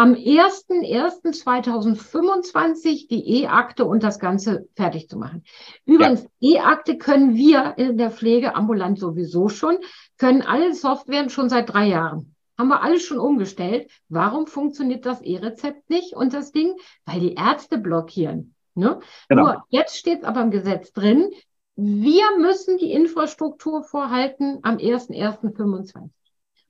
am 0.00 0.14
01.01.2025 0.14 3.08
die 3.08 3.42
E-Akte 3.42 3.84
und 3.84 4.02
das 4.02 4.18
Ganze 4.18 4.66
fertig 4.74 5.10
zu 5.10 5.18
machen. 5.18 5.44
Übrigens, 5.84 6.26
ja. 6.38 6.62
E-Akte 6.62 6.96
können 6.96 7.34
wir 7.34 7.74
in 7.76 7.98
der 7.98 8.10
Pflege 8.10 8.56
ambulant 8.56 8.98
sowieso 8.98 9.50
schon, 9.50 9.76
können 10.16 10.40
alle 10.40 10.72
Softwaren 10.72 11.28
schon 11.28 11.50
seit 11.50 11.74
drei 11.74 11.88
Jahren. 11.88 12.34
Haben 12.56 12.68
wir 12.68 12.82
alles 12.82 13.02
schon 13.02 13.18
umgestellt. 13.18 13.90
Warum 14.08 14.46
funktioniert 14.46 15.04
das 15.04 15.20
E-Rezept 15.20 15.90
nicht 15.90 16.14
und 16.14 16.32
das 16.32 16.50
Ding? 16.50 16.72
Weil 17.04 17.20
die 17.20 17.34
Ärzte 17.34 17.76
blockieren. 17.76 18.54
Ne? 18.74 19.00
Genau. 19.28 19.42
Nur 19.42 19.64
jetzt 19.68 19.98
steht 19.98 20.20
es 20.20 20.24
aber 20.24 20.40
im 20.40 20.50
Gesetz 20.50 20.94
drin, 20.94 21.30
wir 21.76 22.38
müssen 22.38 22.78
die 22.78 22.92
Infrastruktur 22.92 23.82
vorhalten 23.82 24.60
am 24.62 24.78
01.01.25. 24.78 26.08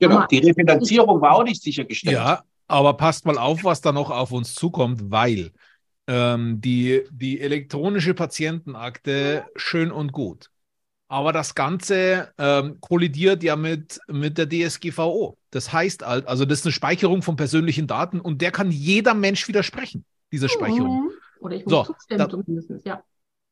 Genau, 0.00 0.26
die 0.26 0.38
Refinanzierung 0.38 1.20
war 1.20 1.36
auch 1.36 1.44
nicht 1.44 1.62
sichergestellt. 1.62 2.16
Ja, 2.16 2.42
aber 2.70 2.94
passt 2.94 3.26
mal 3.26 3.36
auf, 3.36 3.64
was 3.64 3.80
da 3.80 3.92
noch 3.92 4.10
auf 4.10 4.30
uns 4.32 4.54
zukommt, 4.54 5.10
weil 5.10 5.50
ähm, 6.06 6.60
die, 6.60 7.02
die 7.10 7.40
elektronische 7.40 8.14
Patientenakte 8.14 9.44
schön 9.56 9.90
und 9.90 10.12
gut. 10.12 10.50
Aber 11.08 11.32
das 11.32 11.56
Ganze 11.56 12.32
ähm, 12.38 12.80
kollidiert 12.80 13.42
ja 13.42 13.56
mit, 13.56 14.00
mit 14.06 14.38
der 14.38 14.48
DSGVO. 14.48 15.36
Das 15.50 15.72
heißt 15.72 16.06
halt, 16.06 16.28
also 16.28 16.44
das 16.44 16.60
ist 16.60 16.66
eine 16.66 16.72
Speicherung 16.72 17.22
von 17.22 17.34
persönlichen 17.34 17.88
Daten 17.88 18.20
und 18.20 18.40
der 18.40 18.52
kann 18.52 18.70
jeder 18.70 19.14
Mensch 19.14 19.48
widersprechen, 19.48 20.04
diese 20.30 20.48
Speicherung. 20.48 21.06
Mhm. 21.06 21.10
Oder 21.40 21.56
ich 21.56 21.64
muss 21.64 21.72
so, 21.72 21.92
zustimmen 21.92 22.18
da, 22.18 22.28
zumindest, 22.28 22.86
ja. 22.86 23.02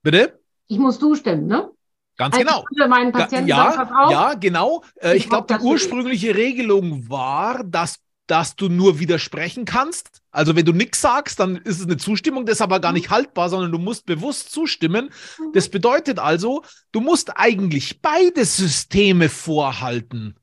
Bitte? 0.02 0.38
Ich 0.68 0.78
muss 0.78 1.00
zustimmen, 1.00 1.48
ne? 1.48 1.70
Ganz 2.16 2.37
also 2.37 2.46
genau. 2.46 2.64
Ich 2.70 2.88
meinen 2.88 3.12
Patienten 3.12 3.48
ja, 3.48 3.72
sagen, 3.72 4.11
ja, 4.11 4.35
genau. 4.35 4.85
Äh, 4.96 5.16
ich, 5.16 5.24
ich 5.24 5.28
glaube, 5.28 5.52
die 5.52 5.64
ursprüngliche 5.64 6.37
Regelung 6.37 7.09
war, 7.09 7.64
dass 7.64 7.98
dass 8.31 8.57
du 8.57 8.69
nur 8.69 9.01
widersprechen 9.01 9.64
kannst. 9.64 10.23
Also 10.31 10.55
wenn 10.55 10.64
du 10.64 10.73
nichts 10.73 11.01
sagst, 11.01 11.41
dann 11.41 11.57
ist 11.57 11.81
es 11.81 11.87
eine 11.87 11.97
Zustimmung, 11.97 12.47
das 12.47 12.57
ist 12.57 12.62
aber 12.62 12.81
gar 12.81 12.93
nicht 12.93 13.11
haltbar, 13.11 13.49
sondern 13.49 13.73
du 13.73 13.79
musst 13.79 14.07
bewusst 14.07 14.53
zustimmen. 14.53 15.11
Das 15.55 15.69
bedeutet 15.69 16.19
also, 16.19 16.62
du 16.93 17.01
musst 17.01 17.37
eigentlich 17.37 18.01
beide 18.01 18.45
Systeme 18.45 19.29
vorhalten. 19.29 20.37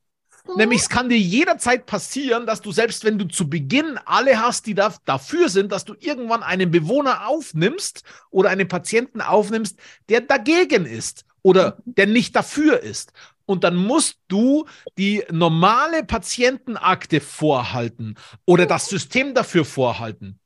Nämlich 0.55 0.81
es 0.81 0.89
kann 0.89 1.09
dir 1.09 1.17
jederzeit 1.17 1.85
passieren, 1.85 2.45
dass 2.45 2.61
du 2.61 2.71
selbst 2.71 3.03
wenn 3.03 3.17
du 3.17 3.25
zu 3.25 3.49
Beginn 3.49 3.97
alle 4.05 4.39
hast, 4.39 4.67
die 4.67 4.75
da, 4.75 4.93
dafür 5.05 5.49
sind, 5.49 5.71
dass 5.71 5.85
du 5.85 5.95
irgendwann 5.99 6.43
einen 6.43 6.69
Bewohner 6.69 7.27
aufnimmst 7.27 8.03
oder 8.29 8.49
einen 8.49 8.67
Patienten 8.67 9.21
aufnimmst, 9.21 9.79
der 10.09 10.21
dagegen 10.21 10.85
ist 10.85 11.25
oder 11.41 11.77
der 11.85 12.07
nicht 12.07 12.35
dafür 12.35 12.81
ist. 12.81 13.11
Und 13.45 13.63
dann 13.63 13.75
musst 13.75 14.17
du 14.27 14.65
die 14.97 15.23
normale 15.31 16.03
Patientenakte 16.03 17.21
vorhalten 17.21 18.15
oder 18.45 18.65
das 18.65 18.87
System 18.87 19.33
dafür 19.33 19.65
vorhalten. 19.65 20.39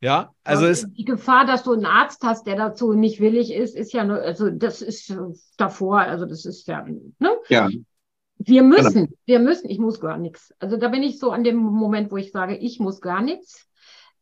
Ja, 0.00 0.32
also 0.44 0.66
es, 0.66 0.86
die 0.92 1.04
Gefahr, 1.04 1.44
dass 1.44 1.64
du 1.64 1.72
einen 1.72 1.84
Arzt 1.84 2.22
hast, 2.22 2.46
der 2.46 2.54
dazu 2.54 2.92
nicht 2.92 3.20
willig 3.20 3.52
ist, 3.52 3.74
ist 3.74 3.92
ja 3.92 4.04
nur, 4.04 4.22
also 4.22 4.48
das 4.48 4.80
ist 4.80 5.12
davor, 5.56 6.00
also 6.00 6.24
das 6.24 6.44
ist 6.44 6.68
ja, 6.68 6.84
ne? 6.84 7.30
Ja. 7.48 7.68
Wir 8.40 8.62
müssen, 8.62 9.08
wir 9.26 9.40
müssen, 9.40 9.68
ich 9.68 9.80
muss 9.80 9.98
gar 9.98 10.16
nichts. 10.16 10.54
Also 10.60 10.76
da 10.76 10.86
bin 10.88 11.02
ich 11.02 11.18
so 11.18 11.32
an 11.32 11.42
dem 11.42 11.56
Moment, 11.56 12.12
wo 12.12 12.16
ich 12.16 12.30
sage, 12.30 12.56
ich 12.56 12.78
muss 12.78 13.00
gar 13.00 13.20
nichts. 13.20 13.66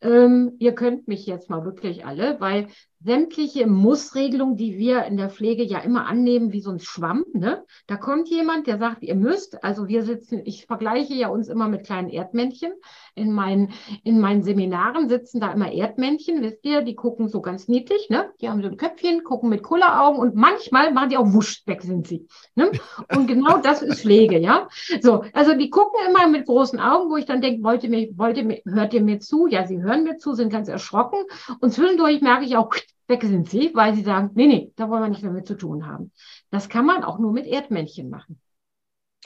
Ähm, 0.01 0.57
ihr 0.59 0.75
könnt 0.75 1.07
mich 1.09 1.27
jetzt 1.27 1.51
mal 1.51 1.65
wirklich 1.67 2.07
alle, 2.07 2.41
weil 2.41 2.69
sämtliche 3.07 3.69
Mussregelungen, 3.69 4.57
die 4.57 4.77
wir 4.79 5.05
in 5.05 5.17
der 5.17 5.31
Pflege 5.31 5.63
ja 5.63 5.79
immer 5.79 6.07
annehmen, 6.07 6.53
wie 6.53 6.61
so 6.61 6.71
ein 6.71 6.81
Schwamm, 6.81 7.25
ne? 7.33 7.65
Da 7.87 7.97
kommt 7.97 8.29
jemand, 8.29 8.67
der 8.67 8.79
sagt, 8.79 9.05
ihr 9.05 9.15
müsst, 9.15 9.63
also 9.63 9.87
wir 9.87 10.03
sitzen, 10.03 10.43
ich 10.45 10.67
vergleiche 10.67 11.15
ja 11.15 11.29
uns 11.29 11.49
immer 11.49 11.69
mit 11.69 11.87
kleinen 11.87 12.11
Erdmännchen. 12.11 12.73
In 13.15 13.33
meinen, 13.33 13.73
in 14.03 14.21
meinen 14.21 14.43
Seminaren 14.43 15.09
sitzen 15.09 15.41
da 15.41 15.53
immer 15.53 15.73
Erdmännchen, 15.73 16.43
wisst 16.43 16.65
ihr, 16.65 16.83
die 16.83 16.97
gucken 16.97 17.29
so 17.29 17.41
ganz 17.41 17.69
niedlich, 17.69 18.11
ne? 18.11 18.31
Die 18.41 18.49
haben 18.49 18.61
so 18.61 18.69
ein 18.69 18.77
Köpfchen, 18.77 19.23
gucken 19.23 19.51
mit 19.51 19.63
Kulleraugen 19.63 20.21
und 20.21 20.35
manchmal 20.35 20.93
machen 20.93 21.11
die 21.11 21.17
auch 21.17 21.33
wusch, 21.33 21.63
weg 21.67 21.83
sind 21.83 22.09
sie. 22.09 22.27
Ne? 22.57 22.73
Und 23.15 23.29
genau 23.29 23.59
das 23.59 23.83
ist 23.83 24.01
Pflege, 24.01 24.39
ja? 24.39 24.69
So, 25.01 25.23
also 25.33 25.55
die 25.55 25.71
gucken 25.71 26.01
immer 26.09 26.27
mit 26.27 26.47
großen 26.47 26.81
Augen, 26.81 27.09
wo 27.11 27.17
ich 27.17 27.25
dann 27.25 27.41
denke, 27.41 27.63
wollt 27.63 27.85
ihr 27.85 27.91
mir, 27.91 28.09
wollt 28.17 28.37
ihr 28.37 28.45
mir, 28.45 28.61
hört 28.67 28.93
ihr 28.95 29.03
mir 29.03 29.21
zu? 29.21 29.47
Ja, 29.47 29.65
sie 29.65 29.81
hören 29.81 30.03
mir 30.03 30.19
zu, 30.19 30.35
sind 30.35 30.51
ganz 30.51 30.69
erschrocken. 30.69 31.19
Und 31.61 31.73
zwischendurch 31.73 32.21
merke 32.21 32.45
ich 32.45 32.57
auch, 32.57 32.71
weg 33.09 33.23
sind 33.23 33.49
sie, 33.49 33.71
weil 33.75 33.95
sie 33.95 34.03
sagen, 34.03 34.31
nee, 34.35 34.47
nee, 34.47 34.73
da 34.77 34.89
wollen 34.91 35.03
wir 35.03 35.09
nicht 35.09 35.23
mehr 35.23 35.33
mit 35.33 35.47
zu 35.47 35.55
tun 35.57 35.87
haben. 35.87 36.13
Das 36.51 36.69
kann 36.69 36.87
man 36.87 37.05
auch 37.05 37.19
nur 37.19 37.33
mit 37.33 37.47
Erdmännchen 37.47 38.11
machen. 38.11 38.41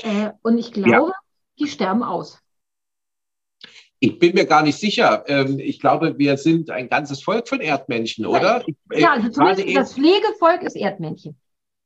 Äh, 0.03 0.31
und 0.43 0.59
ich 0.59 0.73
glaube, 0.73 1.13
die 1.59 1.67
sterben 1.67 2.03
aus. 2.03 2.41
Ich 3.99 4.19
bin 4.19 4.35
mir 4.35 4.47
gar 4.47 4.63
nicht 4.63 4.79
sicher. 4.79 5.25
Ähm, 5.27 5.59
Ich 5.59 5.79
glaube, 5.79 6.19
wir 6.19 6.37
sind 6.39 6.71
ein 6.71 6.89
ganzes 6.89 7.23
Volk 7.23 7.49
von 7.49 7.61
Erdmännchen, 7.61 8.25
oder? 8.27 8.65
Äh, 8.91 9.01
Ja, 9.01 9.13
also 9.13 9.31
gerade 9.31 9.57
zumindest 9.57 9.77
das 9.77 9.95
Pflegevolk 9.95 10.63
ist 10.63 10.77
Erdmännchen. 10.77 11.37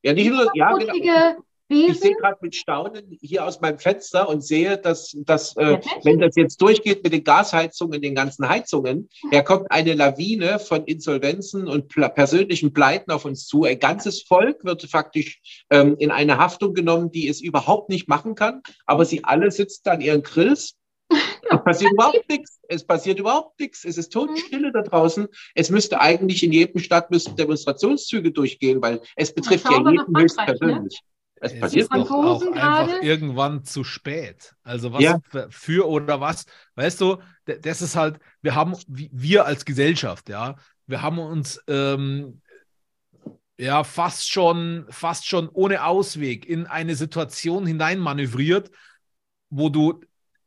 ja, 0.02 0.12
nicht 0.12 0.30
nur, 0.30 0.48
ja, 0.54 0.72
genau. 0.72 1.44
Mutige 1.68 1.92
Ich 1.92 2.00
sehe 2.00 2.14
gerade 2.14 2.36
mit 2.40 2.54
Staunen 2.54 3.16
hier 3.20 3.44
aus 3.44 3.60
meinem 3.60 3.78
Fenster 3.78 4.28
und 4.28 4.44
sehe, 4.44 4.76
dass, 4.76 5.16
dass 5.24 5.56
äh, 5.56 5.80
wenn 6.02 6.20
das 6.20 6.36
jetzt 6.36 6.60
durchgeht 6.60 7.02
mit 7.02 7.12
den 7.12 7.24
Gasheizungen, 7.24 8.02
den 8.02 8.14
ganzen 8.14 8.48
Heizungen, 8.48 9.08
da 9.30 9.42
kommt 9.42 9.70
eine 9.70 9.94
Lawine 9.94 10.58
von 10.58 10.84
Insolvenzen 10.84 11.66
und 11.66 11.88
persönlichen 12.14 12.72
Pleiten 12.72 13.10
auf 13.10 13.24
uns 13.24 13.46
zu. 13.46 13.64
Ein 13.64 13.78
ganzes 13.78 14.22
Volk 14.22 14.64
wird 14.64 14.82
faktisch 14.82 15.64
ähm, 15.70 15.96
in 15.98 16.10
eine 16.10 16.38
Haftung 16.38 16.74
genommen, 16.74 17.10
die 17.10 17.28
es 17.28 17.40
überhaupt 17.40 17.88
nicht 17.88 18.08
machen 18.08 18.34
kann, 18.34 18.62
aber 18.84 19.04
sie 19.04 19.24
alle 19.24 19.50
sitzen 19.50 19.88
an 19.88 20.00
ihren 20.00 20.22
Grills. 20.22 20.74
Es 21.08 21.64
passiert 21.64 21.92
überhaupt 21.92 22.28
nichts. 22.28 22.60
Es 22.68 22.86
passiert 22.86 23.18
überhaupt 23.18 23.58
nichts. 23.58 23.84
Es 23.84 23.96
ist 23.96 24.12
Totenstille 24.12 24.72
da 24.72 24.82
draußen. 24.82 25.28
Es 25.54 25.70
müsste 25.70 26.00
eigentlich 26.00 26.42
in 26.42 26.52
jedem 26.52 26.80
Stadt 26.80 27.10
müssten 27.10 27.36
Demonstrationszüge 27.36 28.32
durchgehen, 28.32 28.82
weil 28.82 29.00
es 29.16 29.34
betrifft 29.34 29.64
ja 29.70 29.78
jeden 29.78 30.16
höchst 30.16 30.36
Frankreich, 30.36 30.60
ne? 30.60 30.88
Es 31.40 31.52
Es 31.52 31.60
passiert 31.60 31.82
ist 31.84 31.90
auch 31.92 32.42
einfach 32.42 33.02
irgendwann 33.02 33.64
zu 33.64 33.84
spät. 33.84 34.54
Also 34.62 34.92
was 34.92 35.02
Ja. 35.02 35.18
für- 35.50 35.88
oder 35.88 36.20
was, 36.20 36.46
weißt 36.76 37.00
du, 37.00 37.18
das 37.44 37.82
ist 37.82 37.96
halt, 37.96 38.18
wir 38.40 38.54
haben, 38.54 38.74
wir 38.86 39.44
als 39.44 39.64
Gesellschaft, 39.64 40.28
ja, 40.28 40.56
wir 40.86 41.02
haben 41.02 41.18
uns 41.18 41.60
ähm, 41.66 42.40
ja 43.58 43.84
fast 43.84 44.30
schon, 44.30 44.86
fast 44.90 45.26
schon 45.26 45.48
ohne 45.48 45.84
Ausweg 45.84 46.46
in 46.46 46.66
eine 46.66 46.94
Situation 46.94 47.66
hineinmanövriert, 47.66 48.70
wo 49.50 49.68
du, 49.68 50.00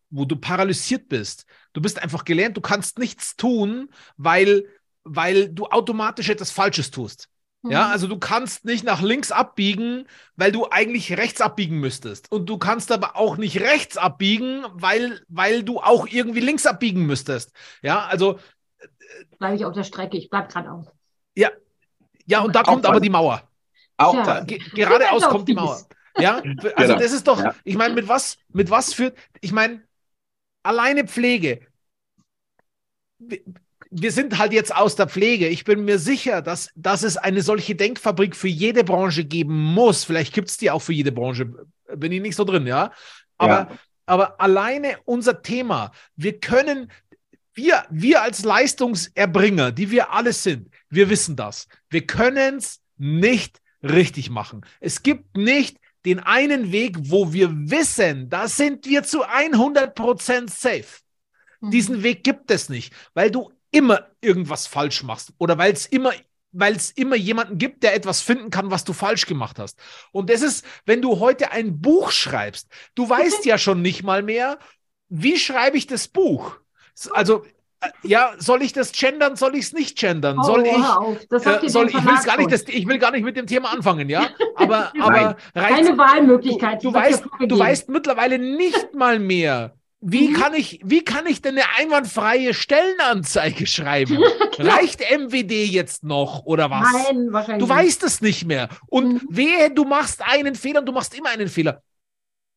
wo 0.09 0.25
du 0.25 0.35
paralysiert 0.35 1.09
bist. 1.09 1.45
Du 1.73 1.81
bist 1.81 2.01
einfach 2.01 2.25
gelernt, 2.25 2.57
du 2.57 2.61
kannst 2.61 2.97
nichts 2.97 3.35
tun, 3.35 3.89
weil, 4.15 4.65
weil 5.03 5.49
du 5.49 5.65
automatisch 5.67 6.29
etwas 6.29 6.51
Falsches 6.51 6.91
tust. 6.91 7.29
Ja, 7.69 7.87
Mhm. 7.87 7.91
also 7.91 8.07
du 8.07 8.17
kannst 8.17 8.65
nicht 8.65 8.83
nach 8.83 9.01
links 9.01 9.31
abbiegen, 9.31 10.07
weil 10.35 10.51
du 10.51 10.67
eigentlich 10.69 11.17
rechts 11.17 11.41
abbiegen 11.41 11.79
müsstest. 11.79 12.31
Und 12.31 12.47
du 12.49 12.57
kannst 12.57 12.91
aber 12.91 13.15
auch 13.15 13.37
nicht 13.37 13.59
rechts 13.59 13.97
abbiegen, 13.97 14.65
weil, 14.73 15.21
weil 15.27 15.63
du 15.63 15.79
auch 15.79 16.07
irgendwie 16.07 16.39
links 16.39 16.65
abbiegen 16.65 17.05
müsstest. 17.05 17.51
Ja, 17.81 18.05
also, 18.05 18.39
Bleibe 19.39 19.55
ich 19.55 19.65
auf 19.65 19.73
der 19.73 19.83
Strecke, 19.83 20.17
ich 20.17 20.29
bleib 20.29 20.49
geradeaus. 20.49 20.87
ja, 22.25 22.41
und 22.41 22.55
da 22.55 22.63
kommt 22.63 22.85
aber 22.85 22.99
die 22.99 23.09
Mauer. 23.09 23.41
Auch 23.97 24.23
da. 24.23 24.41
Ge 24.41 24.59
geradeaus 24.73 25.21
Ja, 25.23 25.27
kommt 25.29 25.47
die. 25.47 25.53
Mauer. 25.53 25.81
Ja, 26.19 26.37
also 26.37 26.93
Genau. 26.93 26.97
das 26.99 27.11
ist 27.11 27.27
doch, 27.27 27.39
Ja. 27.39 27.53
ich 27.63 27.75
meine, 27.77 27.93
mit 27.93 28.07
was, 28.07 28.39
mit 28.49 28.71
was 28.71 28.91
führt, 28.91 29.15
ich 29.39 29.51
meine, 29.51 29.83
alleine 30.63 31.07
Pflege. 31.07 31.61
Wir, 33.89 34.11
sind 34.11 34.37
halt 34.37 34.53
jetzt 34.53 34.75
aus 34.75 34.95
der 34.95 35.07
Pflege. 35.07 35.47
Ich 35.47 35.63
bin 35.63 35.85
mir 35.85 35.99
sicher, 35.99 36.41
dass, 36.41 36.69
dass 36.75 37.03
es 37.03 37.17
eine 37.17 37.41
solche 37.41 37.75
Denkfabrik 37.75 38.35
für 38.35 38.47
jede 38.47 38.83
Branche 38.83 39.23
geben 39.25 39.55
muss. 39.55 40.03
Vielleicht 40.03 40.33
gibt 40.33 40.49
es 40.49 40.57
die 40.57 40.71
auch 40.71 40.81
für 40.81 40.93
jede 40.93 41.11
Branche. 41.11 41.53
Bin 41.95 42.11
ich 42.11 42.21
nicht 42.21 42.35
so 42.35 42.43
drin, 42.43 42.67
ja. 42.67 42.91
Aber, 43.37 43.53
Ja. 43.53 43.77
aber 44.05 44.41
alleine 44.41 44.97
unser 45.05 45.41
Thema, 45.41 45.91
wir 46.15 46.39
können, 46.39 46.91
wir, 47.53 47.85
wir 47.89 48.21
als 48.21 48.43
Leistungserbringer, 48.43 49.71
die 49.71 49.91
wir 49.91 50.11
alle 50.11 50.33
sind, 50.33 50.69
wir 50.89 51.09
wissen 51.09 51.35
das. 51.35 51.67
Wir 51.89 52.05
können 52.05 52.57
es 52.57 52.81
nicht 52.97 53.61
richtig 53.83 54.29
machen. 54.29 54.65
Es 54.79 55.03
gibt 55.03 55.37
nicht 55.37 55.77
den 56.05 56.19
einen 56.19 56.71
Weg, 56.71 56.95
wo 56.99 57.33
wir 57.33 57.49
wissen, 57.51 58.29
da 58.29 58.47
sind 58.47 58.85
wir 58.85 59.03
zu 59.03 59.25
100% 59.25 60.49
safe. 60.49 61.01
Mhm. 61.59 61.71
Diesen 61.71 62.03
Weg 62.03 62.23
gibt 62.23 62.49
es 62.51 62.69
nicht, 62.69 62.93
weil 63.13 63.31
du 63.31 63.51
immer 63.77 64.07
irgendwas 64.21 64.67
falsch 64.67 65.03
machst 65.03 65.33
oder 65.37 65.57
weil 65.57 65.73
es 65.73 65.85
immer 65.85 66.11
weil 66.53 66.75
es 66.75 66.91
immer 66.91 67.15
jemanden 67.15 67.57
gibt, 67.57 67.83
der 67.83 67.93
etwas 67.93 68.21
finden 68.21 68.49
kann, 68.49 68.71
was 68.71 68.83
du 68.83 68.93
falsch 68.93 69.27
gemacht 69.27 69.59
hast. 69.59 69.77
Und 70.11 70.29
das 70.29 70.41
ist, 70.41 70.65
wenn 70.85 71.01
du 71.01 71.19
heute 71.19 71.51
ein 71.51 71.81
Buch 71.81 72.09
schreibst, 72.09 72.69
du 72.95 73.07
weißt 73.07 73.45
ja 73.45 73.57
schon 73.57 73.81
nicht 73.81 74.01
mal 74.03 74.23
mehr, 74.23 74.57
wie 75.09 75.37
schreibe 75.37 75.77
ich 75.77 75.87
das 75.87 76.07
Buch? 76.07 76.57
Also, 77.11 77.43
äh, 77.81 77.89
ja, 78.03 78.33
soll 78.39 78.63
ich 78.63 78.73
das 78.73 78.91
gendern, 78.91 79.35
soll 79.35 79.55
ich 79.55 79.65
es 79.65 79.73
nicht 79.73 79.97
gendern? 79.97 80.41
Soll 80.41 80.63
Oh, 80.65 81.15
ich. 81.19 81.27
Das 81.27 81.43
sagt 81.43 81.63
äh, 81.63 81.69
soll, 81.69 81.89
ich, 81.89 82.05
will's 82.05 82.23
gar 82.23 82.37
nicht, 82.37 82.51
das, 82.51 82.63
ich 82.63 82.87
will 82.87 82.97
gar 82.97 83.11
nicht 83.11 83.23
mit 83.23 83.37
dem 83.37 83.45
Thema 83.45 83.71
anfangen, 83.71 84.09
ja? 84.09 84.27
Aber, 84.55 84.91
aber 84.99 85.37
Keine 85.53 85.97
Wahlmöglichkeit. 85.97 86.83
Du, 86.83 86.93
weißt, 86.93 87.23
du 87.39 87.59
weißt 87.59 87.89
mittlerweile 87.89 88.39
nicht 88.39 88.95
mal 88.95 89.19
mehr, 89.19 89.75
wie, 89.99 90.29
Mhm. 90.29 90.33
kann 90.33 90.53
ich, 90.53 90.79
wie 90.83 91.03
kann 91.03 91.25
ich 91.25 91.41
denn 91.41 91.55
eine 91.57 91.65
einwandfreie 91.77 92.53
Stellenanzeige 92.53 93.65
schreiben? 93.65 94.17
Reicht 94.59 95.01
MWD 95.01 95.65
jetzt 95.65 96.03
noch 96.03 96.45
oder 96.45 96.69
was? 96.69 96.91
Nein, 96.91 97.31
wahrscheinlich 97.33 97.67
Du 97.67 97.69
weißt 97.73 98.03
es 98.03 98.21
nicht 98.21 98.45
mehr. 98.45 98.69
Und 98.87 99.13
Mhm. 99.13 99.27
wehe, 99.29 99.71
du 99.71 99.85
machst 99.85 100.21
einen 100.21 100.55
Fehler 100.55 100.79
und 100.81 100.85
du 100.85 100.91
machst 100.91 101.15
immer 101.17 101.29
einen 101.29 101.47
Fehler. 101.47 101.81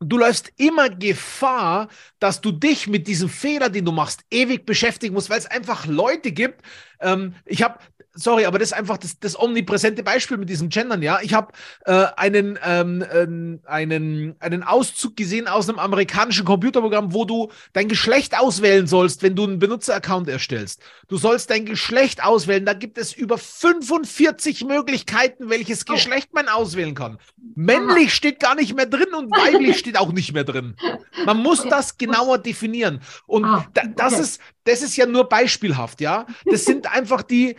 Du 0.03 0.17
läufst 0.17 0.51
immer 0.57 0.89
Gefahr, 0.89 1.89
dass 2.21 2.41
du 2.41 2.53
dich 2.53 2.87
mit 2.87 3.07
diesem 3.07 3.29
Fehler, 3.29 3.69
den 3.69 3.85
du 3.85 3.93
machst, 3.93 4.23
ewig 4.31 4.65
beschäftigen 4.65 5.13
musst, 5.15 5.29
weil 5.29 5.39
es 5.39 5.47
einfach 5.47 5.87
Leute 5.87 6.33
gibt. 6.33 6.63
Ähm, 7.01 7.35
ich 7.45 7.63
habe, 7.63 7.79
sorry, 8.15 8.45
aber 8.45 8.59
das 8.59 8.69
ist 8.69 8.73
einfach 8.77 8.99
das, 8.99 9.19
das 9.19 9.39
omnipräsente 9.39 10.03
Beispiel 10.03 10.37
mit 10.37 10.49
diesem 10.51 10.69
Gendern, 10.69 11.01
ja. 11.03 11.21
Ich 11.23 11.33
habe 11.35 11.53
äh, 11.87 12.07
einen, 12.17 12.59
ähm, 12.65 13.05
ähm, 13.13 13.61
einen, 13.65 14.37
einen 14.41 14.63
Auszug 14.63 15.17
gesehen 15.17 15.49
aus 15.49 15.69
einem 15.69 15.79
amerikanischen 15.79 16.45
Computerprogramm, 16.45 17.15
wo 17.15 17.25
du 17.25 17.51
dein 17.73 17.89
Geschlecht 17.89 18.39
auswählen 18.39 18.87
sollst, 18.87 19.23
wenn 19.23 19.35
du 19.37 19.45
einen 19.45 19.59
Benutzeraccount 19.59 20.29
erstellst. 20.29 20.83
Du 21.09 21.17
sollst 21.17 21.51
dein 21.51 21.65
Geschlecht 21.65 22.23
auswählen. 22.23 22.65
Da 22.67 22.75
gibt 22.75 22.99
es 22.99 23.13
über 23.13 23.39
45 23.39 24.65
Möglichkeiten, 24.65 25.49
welches 25.51 25.85
Oh. 25.89 25.95
Geschlecht 25.95 26.35
man 26.35 26.49
auswählen 26.49 26.95
kann. 26.95 27.19
Männlich 27.55 28.15
steht 28.15 28.39
gar 28.41 28.55
nicht 28.55 28.75
mehr 28.77 28.87
drin 28.87 29.13
und 29.17 29.31
weiblich 29.31 29.79
steht 29.79 29.99
auch 29.99 30.13
nicht 30.13 30.33
mehr 30.33 30.45
drin. 30.45 30.77
Man 31.25 31.39
muss 31.39 31.61
Okay. 31.61 31.71
das 31.71 31.97
genauer 31.99 32.39
definieren. 32.39 33.01
Und 33.27 33.45
Ah, 33.45 33.67
da, 33.75 33.83
das, 33.97 34.13
okay. 34.15 34.23
ist, 34.23 34.41
das 34.65 34.83
ist 34.83 34.97
ja 34.97 35.07
nur 35.07 35.29
beispielhaft, 35.29 36.01
ja. 36.01 36.27
Das 36.45 36.65
sind 36.65 36.90
einfach 36.91 37.23
die, 37.23 37.57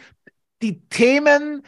die 0.61 0.88
Themen, 0.89 1.65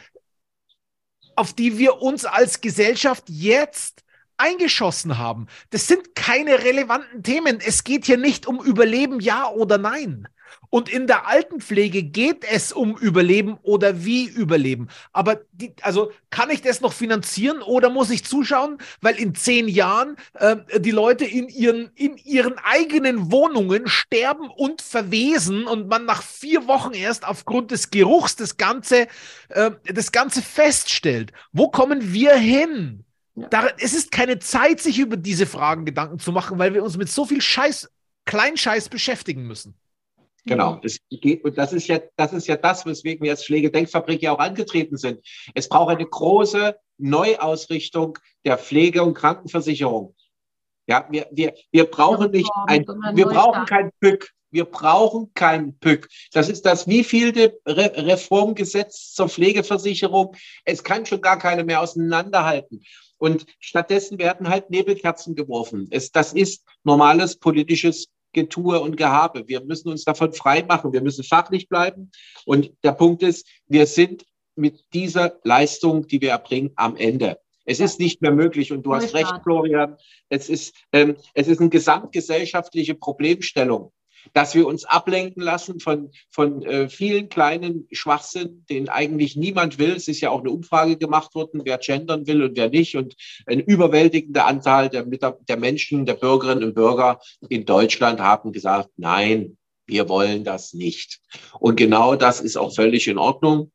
auf 1.36 1.52
die 1.52 1.78
wir 1.78 2.00
uns 2.00 2.24
als 2.24 2.60
Gesellschaft 2.60 3.24
jetzt 3.28 4.04
eingeschossen 4.36 5.18
haben. 5.18 5.46
Das 5.70 5.86
sind 5.86 6.14
keine 6.14 6.64
relevanten 6.64 7.22
Themen. 7.22 7.60
Es 7.60 7.84
geht 7.84 8.04
hier 8.04 8.18
nicht 8.18 8.46
um 8.46 8.62
Überleben, 8.62 9.20
ja 9.20 9.48
oder 9.48 9.78
nein. 9.78 10.28
Und 10.70 10.88
in 10.88 11.06
der 11.06 11.28
Altenpflege 11.28 12.02
geht 12.02 12.44
es 12.44 12.72
um 12.72 12.96
Überleben 12.96 13.58
oder 13.62 14.04
wie 14.04 14.26
Überleben. 14.26 14.88
Aber 15.12 15.40
die, 15.52 15.72
also 15.82 16.10
kann 16.30 16.50
ich 16.50 16.62
das 16.62 16.80
noch 16.80 16.92
finanzieren 16.92 17.62
oder 17.62 17.90
muss 17.90 18.10
ich 18.10 18.24
zuschauen, 18.24 18.78
weil 19.00 19.14
in 19.14 19.36
zehn 19.36 19.68
Jahren 19.68 20.16
äh, 20.34 20.56
die 20.80 20.90
Leute 20.90 21.24
in 21.24 21.48
ihren, 21.48 21.90
in 21.94 22.16
ihren 22.16 22.58
eigenen 22.58 23.30
Wohnungen 23.30 23.86
sterben 23.86 24.50
und 24.50 24.82
verwesen 24.82 25.66
und 25.66 25.88
man 25.88 26.06
nach 26.06 26.24
vier 26.24 26.66
Wochen 26.66 26.92
erst 26.92 27.24
aufgrund 27.24 27.70
des 27.70 27.90
Geruchs 27.90 28.34
das 28.34 28.56
Ganze, 28.56 29.06
äh, 29.50 29.70
das 29.84 30.10
Ganze 30.10 30.42
feststellt. 30.42 31.32
Wo 31.52 31.68
kommen 31.68 32.12
wir 32.12 32.34
hin? 32.34 33.04
Ja. 33.36 33.48
Da, 33.48 33.68
es 33.78 33.94
ist 33.94 34.10
keine 34.10 34.38
Zeit, 34.38 34.80
sich 34.80 34.98
über 34.98 35.16
diese 35.16 35.46
Fragen 35.46 35.84
Gedanken 35.84 36.18
zu 36.18 36.32
machen, 36.32 36.58
weil 36.58 36.74
wir 36.74 36.82
uns 36.82 36.96
mit 36.96 37.08
so 37.08 37.24
viel 37.24 37.40
Scheiß, 37.40 37.90
Kleinscheiß 38.24 38.88
beschäftigen 38.88 39.46
müssen. 39.46 39.74
Genau, 40.46 40.78
das 40.82 40.98
geht, 41.10 41.42
und 41.44 41.56
das 41.56 41.72
ist 41.72 41.86
ja, 41.86 42.00
das 42.16 42.32
ist 42.34 42.46
ja 42.46 42.56
das, 42.56 42.84
weswegen 42.84 43.24
wir 43.24 43.32
als 43.32 43.44
Pflegedenkfabrik 43.44 44.20
ja 44.22 44.32
auch 44.32 44.38
angetreten 44.38 44.96
sind. 44.98 45.20
Es 45.54 45.68
braucht 45.68 45.94
eine 45.94 46.06
große 46.06 46.76
Neuausrichtung 46.98 48.18
der 48.44 48.58
Pflege- 48.58 49.02
und 49.02 49.14
Krankenversicherung. 49.14 50.14
Ja, 50.86 51.06
wir, 51.10 51.26
wir, 51.32 51.54
wir 51.70 51.84
brauchen 51.86 52.30
nicht 52.30 52.50
ein, 52.66 52.86
wir 53.14 53.26
brauchen 53.26 53.64
kein 53.64 53.90
PÜC. 54.00 54.30
Wir 54.50 54.66
brauchen 54.66 55.32
kein 55.34 55.76
PÜC. 55.78 56.08
Das 56.32 56.48
ist 56.48 56.64
das 56.64 56.86
wievielte 56.86 57.58
Re 57.66 57.92
Reformgesetz 57.96 59.12
zur 59.12 59.28
Pflegeversicherung. 59.28 60.36
Es 60.64 60.84
kann 60.84 61.06
schon 61.06 61.20
gar 61.20 61.40
keine 61.40 61.64
mehr 61.64 61.80
auseinanderhalten. 61.80 62.84
Und 63.18 63.46
stattdessen 63.58 64.18
werden 64.18 64.48
halt 64.48 64.70
Nebelkerzen 64.70 65.34
geworfen. 65.34 65.88
Es, 65.90 66.12
das 66.12 66.32
ist 66.34 66.64
normales 66.84 67.36
politisches 67.36 68.06
Getue 68.34 68.80
und 68.80 68.96
Gehabe. 68.96 69.48
Wir 69.48 69.64
müssen 69.64 69.88
uns 69.88 70.04
davon 70.04 70.32
frei 70.32 70.62
machen. 70.62 70.92
Wir 70.92 71.00
müssen 71.00 71.24
fachlich 71.24 71.68
bleiben. 71.68 72.10
Und 72.44 72.72
der 72.82 72.92
Punkt 72.92 73.22
ist, 73.22 73.46
wir 73.66 73.86
sind 73.86 74.26
mit 74.56 74.84
dieser 74.92 75.38
Leistung, 75.42 76.06
die 76.06 76.20
wir 76.20 76.30
erbringen, 76.30 76.72
am 76.76 76.96
Ende. 76.96 77.38
Es 77.64 77.80
ist 77.80 77.98
nicht 77.98 78.20
mehr 78.20 78.32
möglich 78.32 78.72
und 78.72 78.84
du 78.84 78.94
hast 78.94 79.14
recht, 79.14 79.32
Florian. 79.42 79.96
Es 80.28 80.50
ist, 80.50 80.74
ähm, 80.92 81.16
es 81.32 81.48
ist 81.48 81.60
eine 81.60 81.70
gesamtgesellschaftliche 81.70 82.94
Problemstellung 82.94 83.90
dass 84.32 84.54
wir 84.54 84.66
uns 84.66 84.84
ablenken 84.84 85.42
lassen 85.42 85.80
von, 85.80 86.10
von 86.30 86.62
äh, 86.62 86.88
vielen 86.88 87.28
kleinen 87.28 87.86
Schwachsinn, 87.92 88.64
den 88.70 88.88
eigentlich 88.88 89.36
niemand 89.36 89.78
will. 89.78 89.92
Es 89.92 90.08
ist 90.08 90.20
ja 90.20 90.30
auch 90.30 90.40
eine 90.40 90.50
Umfrage 90.50 90.96
gemacht 90.96 91.34
worden, 91.34 91.62
wer 91.64 91.78
gendern 91.78 92.26
will 92.26 92.42
und 92.42 92.56
wer 92.56 92.70
nicht. 92.70 92.96
Und 92.96 93.14
ein 93.46 93.60
überwältigender 93.60 94.46
Anteil 94.46 94.88
der, 94.88 95.04
der 95.04 95.56
Menschen, 95.56 96.06
der 96.06 96.14
Bürgerinnen 96.14 96.64
und 96.64 96.74
Bürger 96.74 97.20
in 97.48 97.64
Deutschland 97.64 98.20
haben 98.20 98.52
gesagt, 98.52 98.90
nein, 98.96 99.56
wir 99.86 100.08
wollen 100.08 100.44
das 100.44 100.72
nicht. 100.72 101.20
Und 101.58 101.76
genau 101.76 102.16
das 102.16 102.40
ist 102.40 102.56
auch 102.56 102.74
völlig 102.74 103.06
in 103.06 103.18
Ordnung. 103.18 103.70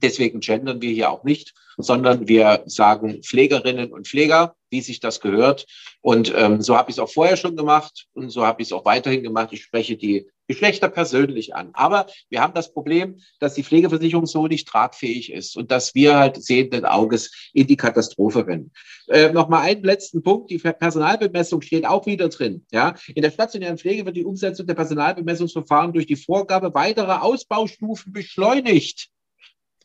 Deswegen 0.00 0.40
gendern 0.40 0.80
wir 0.80 0.92
hier 0.92 1.10
auch 1.10 1.24
nicht, 1.24 1.54
sondern 1.82 2.28
wir 2.28 2.62
sagen 2.66 3.22
Pflegerinnen 3.22 3.92
und 3.92 4.06
Pfleger, 4.06 4.54
wie 4.70 4.80
sich 4.80 5.00
das 5.00 5.20
gehört. 5.20 5.66
Und 6.00 6.32
ähm, 6.36 6.62
so 6.62 6.76
habe 6.76 6.90
ich 6.90 6.96
es 6.96 7.00
auch 7.00 7.10
vorher 7.10 7.36
schon 7.36 7.56
gemacht 7.56 8.06
und 8.14 8.30
so 8.30 8.44
habe 8.46 8.62
ich 8.62 8.68
es 8.68 8.72
auch 8.72 8.84
weiterhin 8.84 9.22
gemacht. 9.22 9.50
Ich 9.52 9.62
spreche 9.62 9.96
die 9.96 10.26
Geschlechter 10.48 10.88
persönlich 10.88 11.54
an. 11.54 11.70
Aber 11.72 12.06
wir 12.28 12.40
haben 12.40 12.54
das 12.54 12.72
Problem, 12.72 13.20
dass 13.38 13.54
die 13.54 13.62
Pflegeversicherung 13.62 14.26
so 14.26 14.46
nicht 14.48 14.66
tragfähig 14.66 15.32
ist 15.32 15.56
und 15.56 15.70
dass 15.70 15.94
wir 15.94 16.16
halt 16.16 16.42
sehenden 16.42 16.84
Auges 16.84 17.30
in 17.52 17.66
die 17.66 17.76
Katastrophe 17.76 18.46
rennen. 18.46 18.72
Äh, 19.08 19.32
Nochmal 19.32 19.62
einen 19.62 19.84
letzten 19.84 20.22
Punkt. 20.22 20.50
Die 20.50 20.58
Personalbemessung 20.58 21.62
steht 21.62 21.86
auch 21.86 22.06
wieder 22.06 22.28
drin. 22.28 22.66
Ja? 22.72 22.94
In 23.14 23.22
der 23.22 23.30
stationären 23.30 23.78
Pflege 23.78 24.04
wird 24.04 24.16
die 24.16 24.24
Umsetzung 24.24 24.66
der 24.66 24.74
Personalbemessungsverfahren 24.74 25.92
durch 25.92 26.06
die 26.06 26.16
Vorgabe 26.16 26.74
weiterer 26.74 27.22
Ausbaustufen 27.22 28.12
beschleunigt. 28.12 29.11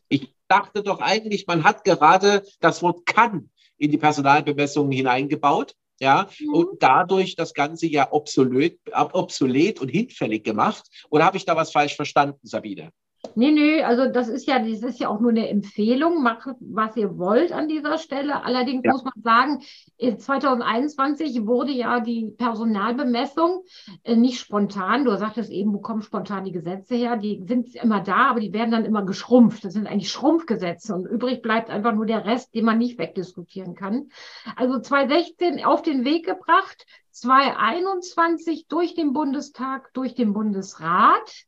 Ich 0.08 0.32
dachte 0.48 0.82
doch 0.82 1.00
eigentlich, 1.00 1.46
man 1.46 1.64
hat 1.64 1.84
gerade 1.84 2.42
das 2.60 2.82
Wort 2.82 3.06
kann 3.06 3.50
in 3.76 3.90
die 3.90 3.98
Personalbemessungen 3.98 4.92
hineingebaut. 4.92 5.74
Ja, 6.00 6.28
mhm. 6.38 6.54
und 6.54 6.82
dadurch 6.82 7.34
das 7.34 7.54
Ganze 7.54 7.88
ja 7.88 8.12
obsolet, 8.12 8.78
obsolet 8.92 9.80
und 9.80 9.88
hinfällig 9.88 10.44
gemacht. 10.44 10.88
Oder 11.10 11.24
habe 11.24 11.36
ich 11.36 11.44
da 11.44 11.56
was 11.56 11.72
falsch 11.72 11.96
verstanden, 11.96 12.38
Sabine? 12.44 12.92
Nee, 13.34 13.50
nee, 13.50 13.82
also 13.82 14.06
das 14.06 14.28
ist 14.28 14.46
ja, 14.46 14.60
das 14.60 14.82
ist 14.82 15.00
ja 15.00 15.08
auch 15.08 15.18
nur 15.18 15.30
eine 15.30 15.48
Empfehlung. 15.48 16.22
Macht, 16.22 16.48
was 16.60 16.96
ihr 16.96 17.18
wollt 17.18 17.52
an 17.52 17.68
dieser 17.68 17.98
Stelle. 17.98 18.44
Allerdings 18.44 18.82
ja. 18.84 18.92
muss 18.92 19.04
man 19.04 19.22
sagen, 19.22 19.62
2021 19.98 21.44
wurde 21.44 21.72
ja 21.72 21.98
die 21.98 22.32
Personalbemessung 22.36 23.64
äh, 24.04 24.14
nicht 24.14 24.38
spontan. 24.38 25.04
Du 25.04 25.16
sagtest 25.16 25.50
eben, 25.50 25.74
wo 25.74 25.80
kommen 25.80 26.02
spontan 26.02 26.44
die 26.44 26.52
Gesetze 26.52 26.94
her? 26.94 27.16
Die 27.16 27.42
sind 27.46 27.74
immer 27.74 28.00
da, 28.00 28.28
aber 28.28 28.40
die 28.40 28.52
werden 28.52 28.70
dann 28.70 28.84
immer 28.84 29.04
geschrumpft. 29.04 29.64
Das 29.64 29.72
sind 29.72 29.88
eigentlich 29.88 30.10
Schrumpfgesetze 30.10 30.94
und 30.94 31.06
übrig 31.06 31.42
bleibt 31.42 31.70
einfach 31.70 31.94
nur 31.94 32.06
der 32.06 32.24
Rest, 32.24 32.54
den 32.54 32.64
man 32.64 32.78
nicht 32.78 32.98
wegdiskutieren 32.98 33.74
kann. 33.74 34.10
Also 34.54 34.78
2016 34.78 35.64
auf 35.64 35.82
den 35.82 36.04
Weg 36.04 36.24
gebracht, 36.24 36.86
2021 37.10 38.68
durch 38.68 38.94
den 38.94 39.12
Bundestag, 39.12 39.92
durch 39.92 40.14
den 40.14 40.32
Bundesrat 40.32 41.47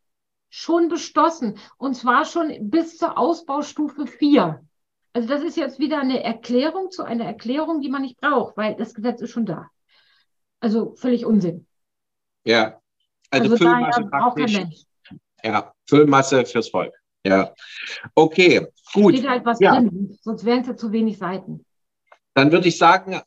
schon 0.50 0.88
beschlossen. 0.88 1.58
Und 1.78 1.94
zwar 1.94 2.24
schon 2.24 2.70
bis 2.70 2.98
zur 2.98 3.16
Ausbaustufe 3.16 4.06
4. 4.06 4.62
Also 5.12 5.28
das 5.28 5.42
ist 5.42 5.56
jetzt 5.56 5.78
wieder 5.78 6.00
eine 6.00 6.22
Erklärung 6.22 6.90
zu 6.90 7.02
einer 7.02 7.24
Erklärung, 7.24 7.80
die 7.80 7.88
man 7.88 8.02
nicht 8.02 8.20
braucht, 8.20 8.56
weil 8.56 8.76
das 8.76 8.94
Gesetz 8.94 9.20
ist 9.22 9.30
schon 9.30 9.46
da. 9.46 9.70
Also 10.60 10.94
völlig 10.94 11.24
Unsinn. 11.24 11.66
Ja, 12.44 12.80
also, 13.30 13.52
also 13.52 13.56
Füllmasse 13.56 14.08
Mensch. 14.36 14.84
Ja, 15.42 15.72
Füllmasse 15.88 16.44
fürs 16.44 16.68
Volk. 16.68 16.94
Ja, 17.24 17.54
okay, 18.14 18.66
gut. 18.92 19.14
Steht 19.14 19.28
halt 19.28 19.44
was 19.44 19.60
ja. 19.60 19.74
drin, 19.74 20.18
sonst 20.22 20.44
wären 20.44 20.60
es 20.60 20.68
ja 20.68 20.76
zu 20.76 20.92
wenig 20.92 21.18
Seiten. 21.18 21.64
Dann 22.34 22.52
würde 22.52 22.68
ich 22.68 22.78
sagen, 22.78 23.12
äh, 23.12 23.22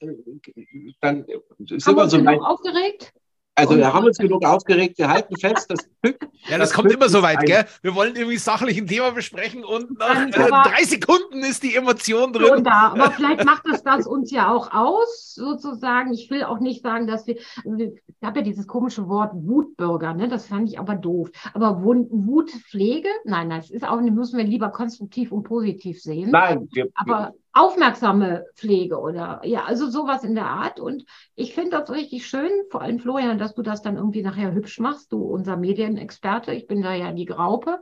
dann 1.02 1.26
sind 1.60 1.86
Haben 1.86 1.96
wir 1.98 2.10
so 2.10 2.26
weit. 2.26 2.40
aufgeregt? 2.40 3.14
Also 3.56 3.78
wir 3.78 3.94
haben 3.94 4.06
uns 4.06 4.18
genug 4.18 4.44
aufgeregt, 4.46 4.98
wir 4.98 5.10
halten 5.10 5.38
fest, 5.38 5.70
dass 5.70 5.88
Ja, 6.04 6.58
das, 6.58 6.70
das 6.70 6.74
kommt 6.74 6.92
immer 6.92 7.08
so 7.08 7.22
weit, 7.22 7.46
gell? 7.46 7.66
Wir 7.82 7.96
wollen 7.96 8.16
irgendwie 8.16 8.38
sachlich 8.38 8.78
ein 8.78 8.88
Thema 8.88 9.12
besprechen 9.12 9.64
und 9.64 9.98
nach 9.98 10.28
äh, 10.28 10.32
drei 10.32 10.84
Sekunden 10.84 11.40
ist 11.40 11.64
die 11.64 11.76
Emotion 11.76 12.34
drin. 12.34 12.64
Da. 12.64 12.92
Aber 12.92 13.12
vielleicht 13.12 13.46
macht 13.46 13.66
es 13.72 13.84
das 13.84 14.08
uns 14.08 14.32
ja 14.32 14.52
auch 14.52 14.74
aus, 14.74 15.36
sozusagen. 15.36 16.14
Ich 16.14 16.30
will 16.30 16.44
auch 16.44 16.60
nicht 16.60 16.82
sagen, 16.82 17.08
dass 17.08 17.26
wir, 17.28 17.36
ich 17.36 18.24
habe 18.24 18.40
ja 18.40 18.44
dieses 18.44 18.68
komische 18.68 19.08
Wort 19.08 19.32
Wutbürger, 19.34 20.14
ne? 20.14 20.28
Das 20.28 20.48
fand 20.48 20.68
ich 20.68 20.80
aber 20.80 20.96
doof. 20.96 21.30
Aber 21.54 21.82
Wutpflege? 21.84 23.10
Nein, 23.24 23.50
das 23.50 23.70
ist 23.70 23.88
auch, 23.88 24.02
müssen 24.02 24.38
wir 24.38 24.46
lieber 24.46 24.70
konstruktiv 24.70 25.32
und 25.32 25.44
positiv 25.44 26.02
sehen. 26.02 26.32
Nein, 26.32 26.68
wir, 26.74 26.90
aber 26.96 27.34
aufmerksame 27.54 28.46
Pflege 28.56 29.00
oder 29.00 29.42
ja, 29.44 29.64
also 29.66 29.90
sowas 29.90 30.24
in 30.24 30.34
der 30.34 30.48
Art. 30.48 30.80
Und 30.80 31.06
ich 31.36 31.54
finde 31.54 31.78
das 31.78 31.90
richtig 31.92 32.26
schön, 32.26 32.50
vor 32.72 32.82
allem 32.82 33.00
Florian, 33.00 33.38
dass 33.38 33.54
du 33.54 33.62
das 33.62 33.84
dann 33.84 33.96
irgendwie 33.96 34.24
nachher 34.24 34.54
hübsch 34.54 34.80
machst, 34.80 35.12
du 35.12 35.22
unser 35.22 35.56
Medienexperte. 35.56 36.52
Ich 36.54 36.66
bin 36.66 36.82
da 36.82 36.94
ja 36.94 37.12
die 37.12 37.26
Graupe. 37.26 37.80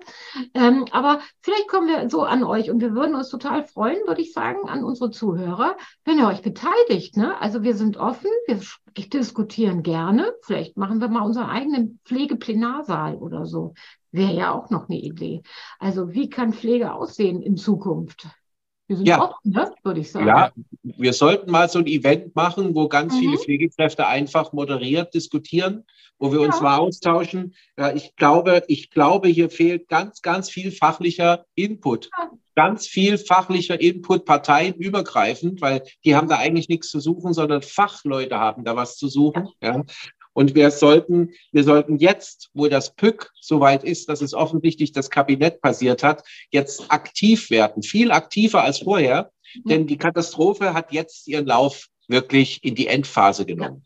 Ähm, 0.53 0.85
aber 0.91 1.21
vielleicht 1.39 1.69
kommen 1.69 1.87
wir 1.87 2.09
so 2.09 2.23
an 2.23 2.43
euch 2.43 2.69
und 2.69 2.81
wir 2.81 2.93
würden 2.93 3.15
uns 3.15 3.29
total 3.29 3.63
freuen, 3.63 4.05
würde 4.07 4.21
ich 4.21 4.33
sagen, 4.33 4.67
an 4.67 4.83
unsere 4.83 5.09
Zuhörer, 5.09 5.77
wenn 6.03 6.19
ihr 6.19 6.27
euch 6.27 6.41
beteiligt. 6.41 7.15
Ne? 7.15 7.39
Also 7.39 7.63
wir 7.63 7.75
sind 7.75 7.95
offen, 7.95 8.29
wir 8.47 8.59
diskutieren 9.07 9.83
gerne. 9.83 10.33
Vielleicht 10.41 10.75
machen 10.75 10.99
wir 10.99 11.07
mal 11.07 11.25
unseren 11.25 11.49
eigenen 11.49 11.99
Pflegeplenarsaal 12.03 13.15
oder 13.15 13.45
so. 13.45 13.73
Wäre 14.11 14.33
ja 14.33 14.51
auch 14.51 14.69
noch 14.69 14.89
eine 14.89 14.99
Idee. 14.99 15.41
Also 15.79 16.11
wie 16.11 16.29
kann 16.29 16.51
Pflege 16.51 16.93
aussehen 16.93 17.41
in 17.41 17.55
Zukunft? 17.55 18.27
Wir 18.91 18.97
sind 18.97 19.07
ja. 19.07 19.21
offen, 19.21 19.51
ne? 19.51 19.71
würde 19.83 20.01
ich 20.01 20.11
sagen. 20.11 20.27
Ja, 20.27 20.51
wir 20.83 21.13
sollten 21.13 21.49
mal 21.49 21.69
so 21.69 21.79
ein 21.79 21.87
Event 21.87 22.35
machen, 22.35 22.75
wo 22.75 22.89
ganz 22.89 23.13
mhm. 23.13 23.19
viele 23.19 23.37
Pflegekräfte 23.37 24.05
einfach 24.05 24.51
moderiert 24.51 25.13
diskutieren, 25.13 25.85
wo 26.19 26.33
wir 26.33 26.41
ja. 26.41 26.47
uns 26.47 26.59
mal 26.59 26.75
austauschen. 26.75 27.55
Ja, 27.77 27.93
ich 27.93 28.17
glaube, 28.17 28.65
ich 28.67 28.89
glaube, 28.89 29.29
hier 29.29 29.49
fehlt 29.49 29.87
ganz, 29.87 30.21
ganz 30.21 30.49
viel 30.49 30.73
fachlicher 30.73 31.45
Input. 31.55 32.09
Ja. 32.17 32.31
Ganz 32.53 32.85
viel 32.85 33.17
fachlicher 33.17 33.79
Input, 33.79 34.25
parteienübergreifend, 34.25 35.61
weil 35.61 35.83
die 36.03 36.17
haben 36.17 36.27
da 36.27 36.37
eigentlich 36.37 36.67
nichts 36.67 36.89
zu 36.89 36.99
suchen, 36.99 37.31
sondern 37.31 37.61
Fachleute 37.61 38.39
haben 38.39 38.65
da 38.65 38.75
was 38.75 38.97
zu 38.97 39.07
suchen. 39.07 39.47
Ja. 39.63 39.83
Und 40.33 40.55
wir 40.55 40.71
sollten, 40.71 41.31
wir 41.51 41.63
sollten 41.63 41.97
jetzt, 41.97 42.49
wo 42.53 42.67
das 42.67 42.95
PÜC 42.95 43.29
soweit 43.39 43.83
ist, 43.83 44.07
dass 44.09 44.21
es 44.21 44.33
offensichtlich 44.33 44.91
das 44.91 45.09
Kabinett 45.09 45.61
passiert 45.61 46.03
hat, 46.03 46.23
jetzt 46.49 46.89
aktiv 46.89 47.49
werden, 47.49 47.83
viel 47.83 48.11
aktiver 48.11 48.63
als 48.63 48.79
vorher, 48.79 49.31
mhm. 49.55 49.69
denn 49.69 49.87
die 49.87 49.97
Katastrophe 49.97 50.73
hat 50.73 50.91
jetzt 50.91 51.27
ihren 51.27 51.45
Lauf 51.45 51.87
wirklich 52.07 52.63
in 52.63 52.75
die 52.75 52.87
Endphase 52.87 53.45
genommen. 53.45 53.83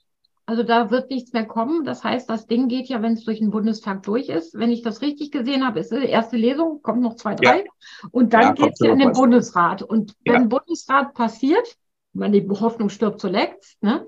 Also 0.48 0.62
da 0.62 0.92
wird 0.92 1.10
nichts 1.10 1.34
mehr 1.34 1.46
kommen. 1.46 1.86
Das 1.86 2.04
heißt, 2.04 2.30
das 2.30 2.46
Ding 2.46 2.68
geht 2.68 2.88
ja, 2.88 3.02
wenn 3.02 3.14
es 3.14 3.24
durch 3.24 3.40
den 3.40 3.50
Bundestag 3.50 4.04
durch 4.04 4.30
ist. 4.30 4.54
Wenn 4.54 4.72
ich 4.72 4.84
das 4.84 5.02
richtig 5.02 5.32
gesehen 5.32 5.66
habe, 5.66 5.80
ist 5.80 5.92
die 5.92 6.06
erste 6.06 6.38
Lesung, 6.38 6.82
kommt 6.84 7.02
noch 7.02 7.16
zwei, 7.16 7.34
drei. 7.34 7.60
Ja. 7.60 8.10
Und 8.12 8.34
dann 8.34 8.42
ja, 8.42 8.52
geht 8.54 8.74
es 8.74 8.80
ja 8.80 8.92
in 8.92 9.00
den 9.00 9.12
Bundesrat. 9.14 9.82
Und 9.82 10.14
wenn 10.24 10.44
ja. 10.44 10.48
Bundesrat 10.48 11.16
passiert, 11.16 11.76
man 12.14 12.32
die 12.32 12.48
Hoffnung 12.48 12.90
stirbt 12.90 13.20
zuletzt, 13.20 13.82
ne? 13.82 14.06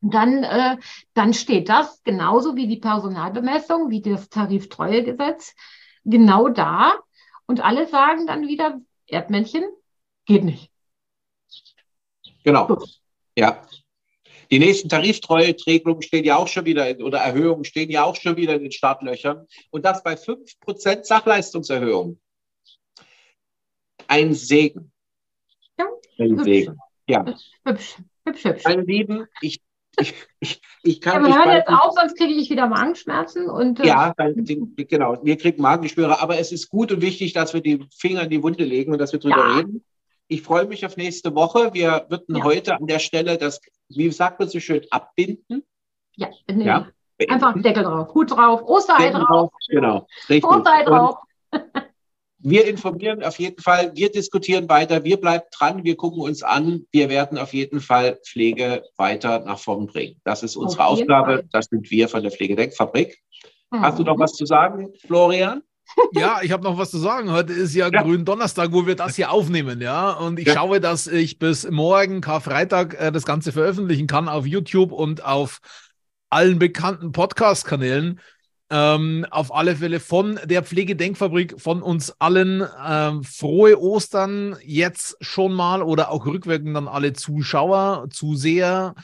Dann, 0.00 0.44
äh, 0.44 0.76
dann 1.14 1.34
steht 1.34 1.68
das 1.68 2.02
genauso 2.04 2.54
wie 2.56 2.68
die 2.68 2.76
Personalbemessung, 2.76 3.90
wie 3.90 4.00
das 4.00 4.28
Tariftreuegesetz, 4.28 5.54
genau 6.04 6.48
da. 6.48 6.94
Und 7.46 7.64
alle 7.64 7.86
sagen 7.88 8.26
dann 8.26 8.46
wieder, 8.46 8.80
Erdmännchen, 9.06 9.64
geht 10.26 10.44
nicht. 10.44 10.70
Genau. 12.44 12.78
Ja. 13.36 13.62
Die 14.50 14.58
nächsten 14.58 14.88
Tariftreuetregelungen 14.88 16.02
stehen 16.02 16.24
ja 16.24 16.36
auch 16.36 16.48
schon 16.48 16.64
wieder, 16.64 16.88
in, 16.88 17.02
oder 17.02 17.18
Erhöhungen 17.18 17.64
stehen 17.64 17.90
ja 17.90 18.04
auch 18.04 18.16
schon 18.16 18.36
wieder 18.36 18.54
in 18.54 18.62
den 18.62 18.72
Startlöchern. 18.72 19.46
Und 19.70 19.84
das 19.84 20.02
bei 20.02 20.14
5% 20.14 21.04
Sachleistungserhöhung. 21.04 22.18
Ein 24.06 24.32
Segen. 24.32 24.90
Ja, 25.78 25.86
Ein 26.18 26.30
hübsch. 26.30 26.44
Segen. 26.44 26.78
Ja. 27.06 27.24
Hübsch, 27.64 27.96
hübsch, 28.24 28.44
hübsch. 28.44 28.64
Meine 28.64 28.82
Lieben, 28.82 29.26
ich, 29.42 29.60
ich, 30.00 30.14
ich, 30.40 30.60
ich 30.82 31.04
Ja, 31.04 31.12
kann 31.12 31.22
wir 31.22 31.28
mich 31.28 31.36
hören 31.36 31.52
jetzt 31.56 31.68
auf, 31.68 31.94
sonst 31.98 32.16
kriege 32.16 32.32
ich 32.34 32.50
wieder 32.50 32.66
Magenschmerzen. 32.66 33.48
Und, 33.48 33.80
äh, 33.80 33.86
Ja, 33.86 34.14
dann, 34.16 34.34
genau. 34.76 35.18
Wir 35.22 35.36
kriegen 35.36 35.60
Magengeschwüre, 35.62 36.20
aber 36.20 36.38
es 36.38 36.52
ist 36.52 36.68
gut 36.68 36.92
und 36.92 37.02
wichtig, 37.02 37.32
dass 37.32 37.54
wir 37.54 37.60
die 37.60 37.84
Finger 37.96 38.22
in 38.22 38.30
die 38.30 38.42
Wunde 38.42 38.64
legen 38.64 38.92
und 38.92 38.98
dass 38.98 39.12
wir 39.12 39.20
drüber 39.20 39.36
Ja. 39.36 39.56
reden. 39.56 39.84
Ich 40.28 40.42
freue 40.42 40.66
mich 40.66 40.84
auf 40.84 40.96
nächste 40.96 41.34
Woche. 41.34 41.72
Wir 41.72 42.06
würden 42.10 42.36
Ja. 42.36 42.44
heute 42.44 42.76
an 42.76 42.86
der 42.86 42.98
Stelle 42.98 43.38
das, 43.38 43.60
wie 43.88 44.10
sagt 44.10 44.38
man 44.40 44.48
so 44.48 44.60
schön, 44.60 44.82
abbinden. 44.90 45.64
ja, 46.16 46.28
nee, 46.52 46.64
Ja. 46.66 46.86
einfach 47.28 47.54
Deckel 47.62 47.84
drauf, 47.84 48.12
Hut 48.14 48.30
drauf, 48.30 48.62
Osterei 48.62 49.06
Deckel 49.06 49.24
drauf. 49.24 49.50
Genau, 49.68 50.06
richtig. 50.28 50.44
Osterei 50.44 50.80
Und 50.80 50.86
drauf. 50.88 51.16
wir 52.40 52.66
informieren 52.66 53.22
auf 53.24 53.38
jeden 53.38 53.60
Fall, 53.60 53.92
wir 53.96 54.10
diskutieren 54.10 54.68
weiter, 54.68 55.02
wir 55.04 55.18
bleiben 55.20 55.44
dran, 55.56 55.82
wir 55.84 55.96
gucken 55.96 56.22
uns 56.22 56.42
an. 56.42 56.84
Wir 56.92 57.08
werden 57.08 57.36
auf 57.38 57.52
jeden 57.52 57.80
Fall 57.80 58.18
Pflege 58.24 58.82
weiter 58.96 59.40
nach 59.40 59.58
vorn 59.58 59.86
bringen. 59.86 60.20
Das 60.24 60.42
ist 60.42 60.56
unsere 60.56 60.84
Aufgabe. 60.86 61.32
Fall. 61.38 61.44
Das 61.50 61.66
sind 61.66 61.90
wir 61.90 62.08
von 62.08 62.22
der 62.22 62.30
Pflegedenkfabrik. 62.30 63.18
Hast 63.72 63.98
du 63.98 64.02
Mhm. 64.02 64.08
noch 64.08 64.18
was 64.18 64.32
zu 64.32 64.46
sagen, 64.46 64.88
Florian? 65.06 65.62
Ja, 66.12 66.40
ich 66.42 66.52
habe 66.52 66.62
noch 66.64 66.76
was 66.78 66.90
zu 66.90 66.98
sagen. 66.98 67.32
Heute 67.32 67.52
ist 67.54 67.74
ja, 67.74 67.88
Ja. 67.90 68.02
Gründonnerstag, 68.02 68.72
wo 68.72 68.86
wir 68.86 68.94
das 68.94 69.16
hier 69.16 69.30
aufnehmen, 69.32 69.80
ja. 69.80 70.12
Und 70.12 70.38
ich 70.38 70.46
Ja. 70.46 70.54
schaue, 70.54 70.80
dass 70.80 71.06
ich 71.06 71.38
bis 71.38 71.68
morgen, 71.70 72.20
Karfreitag, 72.20 72.94
äh, 73.00 73.10
das 73.10 73.24
Ganze 73.24 73.52
veröffentlichen 73.52 74.06
kann 74.06 74.28
auf 74.28 74.46
YouTube 74.46 74.92
und 74.92 75.24
auf 75.24 75.60
allen 76.30 76.58
bekannten 76.58 77.10
Podcast-Kanälen. 77.12 78.20
Ähm, 78.70 79.24
auf 79.30 79.54
alle 79.54 79.76
Fälle 79.76 79.98
von 79.98 80.38
der 80.44 80.62
Pflegedenkfabrik, 80.62 81.58
von 81.58 81.82
uns 81.82 82.10
allen 82.20 82.62
ähm, 82.86 83.24
frohe 83.24 83.80
Ostern 83.80 84.56
jetzt 84.62 85.16
schon 85.22 85.54
mal 85.54 85.82
oder 85.82 86.10
auch 86.10 86.26
rückwirkend 86.26 86.76
an 86.76 86.86
alle 86.86 87.14
Zuschauer, 87.14 88.08
Zuseher 88.10 88.94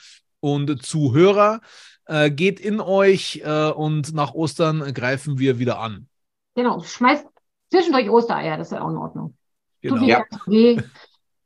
und 0.40 0.84
Zuhörer. 0.84 1.60
Äh, 2.06 2.30
geht 2.30 2.60
in 2.60 2.80
euch 2.80 3.40
äh, 3.42 3.70
und 3.70 4.12
nach 4.12 4.34
Ostern 4.34 4.92
greifen 4.92 5.38
wir 5.38 5.58
wieder 5.58 5.78
an. 5.80 6.08
Genau, 6.54 6.80
schmeißt 6.82 7.26
zwischendurch 7.70 8.10
Ostereier, 8.10 8.58
das 8.58 8.68
ist 8.68 8.72
ja 8.72 8.82
auch 8.82 8.90
in 8.90 8.98
Ordnung. 8.98 9.36
Tut 9.82 9.98
Genau. 9.98 10.00
nicht 10.02 10.08
Ja. 10.08 10.24
weh. 10.46 10.80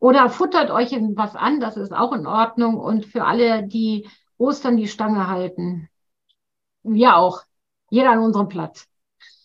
Oder 0.00 0.28
futtert 0.30 0.70
euch 0.70 0.92
in 0.92 1.16
was 1.16 1.36
an, 1.36 1.60
das 1.60 1.76
ist 1.76 1.92
auch 1.92 2.12
in 2.12 2.26
Ordnung. 2.26 2.78
Und 2.78 3.06
für 3.06 3.24
alle, 3.24 3.66
die 3.66 4.08
Ostern 4.36 4.76
die 4.76 4.88
Stange 4.88 5.28
halten, 5.28 5.88
wir 6.82 7.16
auch. 7.16 7.42
Jeder 7.90 8.10
an 8.10 8.20
unserem 8.20 8.48
Platz. 8.48 8.86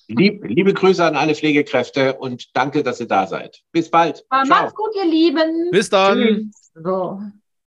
Lieb, 0.08 0.44
liebe 0.46 0.74
Grüße 0.74 1.04
an 1.04 1.16
alle 1.16 1.34
Pflegekräfte 1.34 2.16
und 2.16 2.56
danke, 2.56 2.84
dass 2.84 3.00
ihr 3.00 3.08
da 3.08 3.26
seid. 3.26 3.62
Bis 3.72 3.90
bald. 3.90 4.26
Ciao. 4.30 4.46
macht's 4.46 4.76
gut, 4.76 4.92
ihr 4.96 5.06
Lieben. 5.06 5.72
Bis 5.72 5.90
dann. 5.90 6.20
Tschüss. 6.20 6.72
So. 6.76 7.22